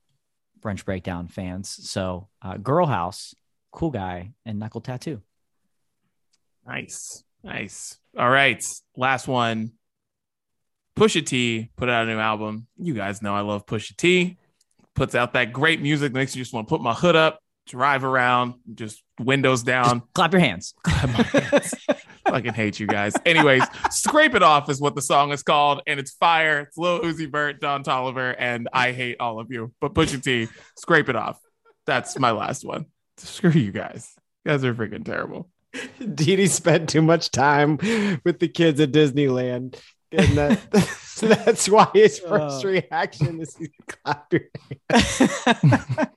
Brunch 0.61 0.85
Breakdown 0.85 1.27
fans. 1.27 1.69
So 1.89 2.29
uh, 2.41 2.57
Girlhouse, 2.57 3.35
Cool 3.71 3.91
Guy, 3.91 4.31
and 4.45 4.59
Knuckle 4.59 4.81
Tattoo. 4.81 5.21
Nice. 6.65 7.23
Nice. 7.43 7.97
All 8.17 8.29
right. 8.29 8.63
Last 8.95 9.27
one. 9.27 9.73
Pusha 10.95 11.25
T 11.25 11.69
put 11.75 11.89
out 11.89 12.07
a 12.07 12.11
new 12.11 12.19
album. 12.19 12.67
You 12.77 12.93
guys 12.93 13.21
know 13.21 13.35
I 13.35 13.41
love 13.41 13.65
Pusha 13.65 13.95
T. 13.95 14.37
Puts 14.95 15.15
out 15.15 15.33
that 15.33 15.51
great 15.53 15.81
music 15.81 16.13
makes 16.13 16.35
you 16.35 16.41
just 16.41 16.53
want 16.53 16.67
to 16.67 16.69
put 16.69 16.81
my 16.81 16.93
hood 16.93 17.15
up, 17.15 17.39
drive 17.67 18.03
around, 18.03 18.55
just 18.75 19.01
windows 19.19 19.63
down. 19.63 20.01
Just 20.01 20.13
clap 20.13 20.31
your 20.33 20.39
hands. 20.39 20.75
Clap 20.83 21.09
my 21.09 21.39
hands. 21.39 21.73
Fucking 22.27 22.53
hate 22.53 22.79
you 22.79 22.87
guys. 22.87 23.13
Anyways, 23.25 23.63
Scrape 23.89 24.33
It 24.35 24.43
Off 24.43 24.69
is 24.69 24.79
what 24.79 24.95
the 24.95 25.01
song 25.01 25.31
is 25.31 25.43
called, 25.43 25.81
and 25.87 25.99
it's 25.99 26.11
fire. 26.11 26.61
It's 26.61 26.77
Lil 26.77 27.01
Uzi 27.01 27.29
Vert, 27.29 27.59
Don 27.59 27.83
Toliver, 27.83 28.35
and 28.37 28.69
I 28.71 28.91
hate 28.91 29.17
all 29.19 29.39
of 29.39 29.51
you. 29.51 29.71
But 29.81 29.93
Pusha 29.93 30.23
T, 30.23 30.47
Scrape 30.77 31.09
It 31.09 31.15
Off. 31.15 31.39
That's 31.85 32.17
my 32.17 32.31
last 32.31 32.65
one. 32.65 32.85
Screw 33.17 33.51
you 33.51 33.71
guys. 33.71 34.13
You 34.45 34.51
guys 34.51 34.63
are 34.63 34.73
freaking 34.73 35.05
terrible. 35.05 35.49
Didi 36.13 36.47
spent 36.47 36.89
too 36.89 37.01
much 37.01 37.31
time 37.31 37.77
with 38.23 38.39
the 38.39 38.47
kids 38.47 38.79
at 38.79 38.91
Disneyland. 38.91 39.77
And 40.13 40.37
that, 40.37 40.59
that's 41.45 41.67
why 41.67 41.87
his 41.93 42.21
uh. 42.25 42.29
first 42.29 42.65
Oh. 42.65 42.69
reaction 42.69 43.41
is 43.41 43.53
to 43.55 43.67
clap 43.87 44.31
your 44.31 44.43
hands. 44.89 45.19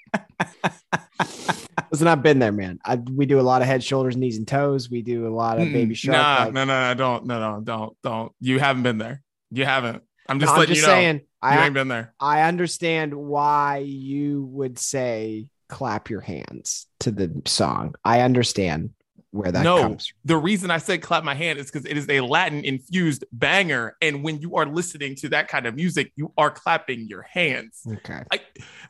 Listen, 1.91 2.09
I've 2.09 2.23
been 2.23 2.39
there, 2.41 2.53
man. 2.53 2.79
I, 2.85 2.97
we 2.97 3.27
do 3.27 3.39
a 3.39 3.43
lot 3.43 3.63
of 3.63 3.69
head, 3.69 3.83
shoulders, 3.83 4.17
knees, 4.17 4.39
and 4.39 4.47
toes. 4.49 4.91
We 4.91 5.03
do 5.03 5.27
a 5.29 5.33
lot 5.35 5.59
of 5.59 5.69
mm, 5.69 5.73
baby 5.73 5.95
Mm-mm. 5.95 5.99
shark. 5.99 6.17
Nah, 6.17 6.45
like- 6.45 6.53
no, 6.53 6.65
no, 6.65 6.89
no, 6.89 6.95
don't, 6.95 7.27
no, 7.27 7.39
no, 7.39 7.61
don't, 7.61 7.97
don't. 8.03 8.33
You 8.41 8.59
haven't 8.59 8.83
been 8.83 8.99
there. 8.99 9.23
You 9.51 9.65
haven't. 9.65 10.03
I'm 10.29 10.41
just 10.41 10.51
No, 10.51 10.55
I'm 10.55 10.61
letting 10.61 10.75
just 10.75 10.87
you 10.87 10.93
know. 10.93 10.99
saying. 11.01 11.21
you 11.45 11.49
ain't 11.61 11.75
been 11.75 11.89
there. 11.89 12.13
I 12.19 12.43
understand 12.43 13.15
why 13.15 13.79
you 13.87 14.43
would 14.51 14.79
say 14.79 15.47
clap 15.69 16.11
your 16.11 16.21
hands 16.21 16.87
to 17.01 17.13
the 17.13 17.43
song. 17.47 17.95
I 18.05 18.21
understand 18.23 18.91
where 19.37 19.53
that 19.53 19.63
no, 19.63 19.81
comes 19.83 20.07
from. 20.09 20.17
the 20.25 20.37
reason 20.37 20.71
I 20.71 20.79
said 20.79 21.03
clap 21.03 21.23
my 21.25 21.35
hand 21.35 21.59
is 21.59 21.67
because 21.71 21.87
it 21.87 21.97
is 21.97 22.09
a 22.09 22.21
Latin 22.21 22.65
infused 22.65 23.25
banger, 23.33 23.97
and 24.01 24.23
when 24.25 24.41
you 24.41 24.57
are 24.57 24.67
listening 24.67 25.15
to 25.17 25.29
that 25.31 25.49
kind 25.49 25.67
of 25.67 25.75
music, 25.75 26.13
you 26.17 26.33
are 26.39 26.51
clapping 26.51 27.07
your 27.09 27.23
hands. 27.23 27.83
Okay. 27.87 28.23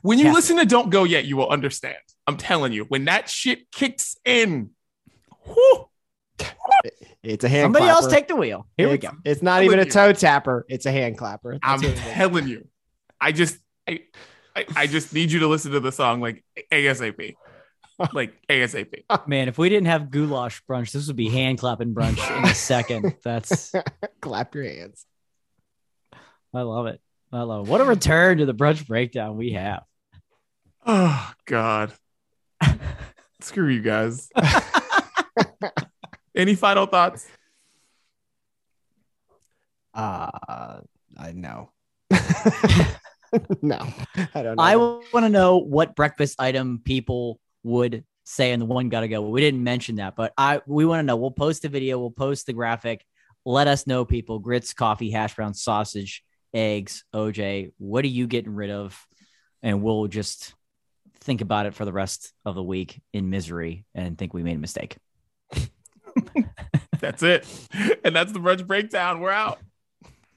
When 0.01 0.17
you 0.19 0.25
Yeah. 0.25 0.33
listen 0.33 0.57
to 0.57 0.65
"Don't 0.65 0.89
Go 0.89 1.03
Yet," 1.03 1.25
you 1.25 1.37
will 1.37 1.49
understand. 1.49 1.97
I'm 2.25 2.37
telling 2.37 2.73
you, 2.73 2.85
when 2.85 3.05
that 3.05 3.29
shit 3.29 3.69
kicks 3.71 4.17
in, 4.25 4.71
whew, 5.45 5.87
It's 7.23 7.43
a 7.43 7.49
hand 7.49 7.65
Somebody 7.65 7.85
clapper. 7.85 8.03
else 8.03 8.13
take 8.13 8.27
the 8.27 8.35
wheel. 8.35 8.67
Here 8.77 8.89
we 8.89 8.97
go. 8.97 9.09
It's 9.25 9.41
not 9.41 9.59
I'm 9.59 9.65
even 9.65 9.79
a 9.79 9.81
with 9.81 9.87
you. 9.87 9.91
toe 9.93 10.13
tapper. 10.13 10.65
It's 10.69 10.85
a 10.85 10.91
hand 10.91 11.17
clapper. 11.17 11.57
I'm 11.63 11.81
That's 11.81 11.83
what 11.83 11.91
it 11.91 12.07
is. 12.07 12.13
telling 12.13 12.47
you. 12.47 12.67
I 13.19 13.31
just, 13.31 13.57
I, 13.87 13.99
I, 14.55 14.65
I 14.75 14.87
just 14.87 15.13
need 15.13 15.31
you 15.31 15.39
to 15.39 15.47
listen 15.47 15.71
to 15.71 15.79
the 15.79 15.91
song 15.91 16.21
like 16.21 16.43
ASAP, 16.71 17.35
like 18.13 18.33
ASAP. 18.47 19.03
Man, 19.27 19.47
if 19.47 19.57
we 19.57 19.69
didn't 19.69 19.87
have 19.87 20.11
goulash 20.11 20.61
brunch, 20.69 20.91
this 20.91 21.07
would 21.07 21.15
be 21.15 21.29
hand 21.29 21.59
clapping 21.59 21.93
brunch 21.93 22.37
in 22.37 22.45
a 22.45 22.53
second. 22.53 23.15
That's 23.23 23.73
clap 24.21 24.53
your 24.55 24.65
hands. 24.65 25.05
I 26.53 26.61
love 26.61 26.87
it. 26.87 27.01
I 27.31 27.41
love 27.41 27.67
it. 27.67 27.71
What 27.71 27.81
a 27.81 27.85
return 27.85 28.37
to 28.37 28.45
the 28.45 28.53
brunch 28.53 28.87
breakdown 28.87 29.37
we 29.37 29.53
have. 29.53 29.83
Oh 30.85 31.33
God, 31.45 31.91
screw 33.41 33.67
you 33.67 33.81
guys. 33.81 34.29
Any 36.35 36.55
final 36.55 36.85
thoughts? 36.85 37.27
Uh, 39.93 40.81
I 41.17 41.31
know. 41.33 41.71
no, 43.61 43.79
I 44.35 44.43
don't 44.43 44.55
know. 44.55 44.63
I 44.63 44.75
want 44.75 45.25
to 45.25 45.29
know 45.29 45.57
what 45.57 45.95
breakfast 45.95 46.39
item 46.39 46.79
people 46.85 47.39
would 47.63 48.03
say 48.23 48.51
in 48.51 48.59
the 48.59 48.65
one 48.65 48.89
gotta 48.89 49.07
go. 49.07 49.21
We 49.21 49.41
didn't 49.41 49.63
mention 49.63 49.95
that, 49.95 50.15
but 50.15 50.33
I 50.37 50.61
we 50.65 50.85
want 50.85 50.99
to 50.99 51.03
know. 51.03 51.15
We'll 51.15 51.31
post 51.31 51.61
the 51.61 51.69
video, 51.69 51.99
we'll 51.99 52.11
post 52.11 52.45
the 52.45 52.53
graphic. 52.53 53.05
Let 53.45 53.67
us 53.67 53.87
know, 53.87 54.03
people. 54.03 54.39
Grits, 54.39 54.73
coffee, 54.73 55.09
hash 55.09 55.35
brown, 55.35 55.53
sausage, 55.53 56.23
eggs, 56.53 57.05
OJ. 57.15 57.71
What 57.77 58.03
are 58.03 58.09
you 58.09 58.27
getting 58.27 58.53
rid 58.53 58.71
of? 58.71 59.01
And 59.63 59.81
we'll 59.81 60.07
just 60.07 60.53
think 61.21 61.41
about 61.41 61.65
it 61.65 61.73
for 61.73 61.85
the 61.85 61.93
rest 61.93 62.33
of 62.45 62.55
the 62.55 62.63
week 62.63 63.01
in 63.13 63.29
misery 63.29 63.85
and 63.95 64.17
think 64.17 64.33
we 64.33 64.43
made 64.43 64.57
a 64.57 64.59
mistake. 64.59 64.97
That's 66.99 67.21
it, 67.21 67.47
and 68.03 68.15
that's 68.15 68.31
the 68.31 68.39
brunch 68.39 68.65
breakdown. 68.65 69.19
We're 69.19 69.29
out. 69.29 69.59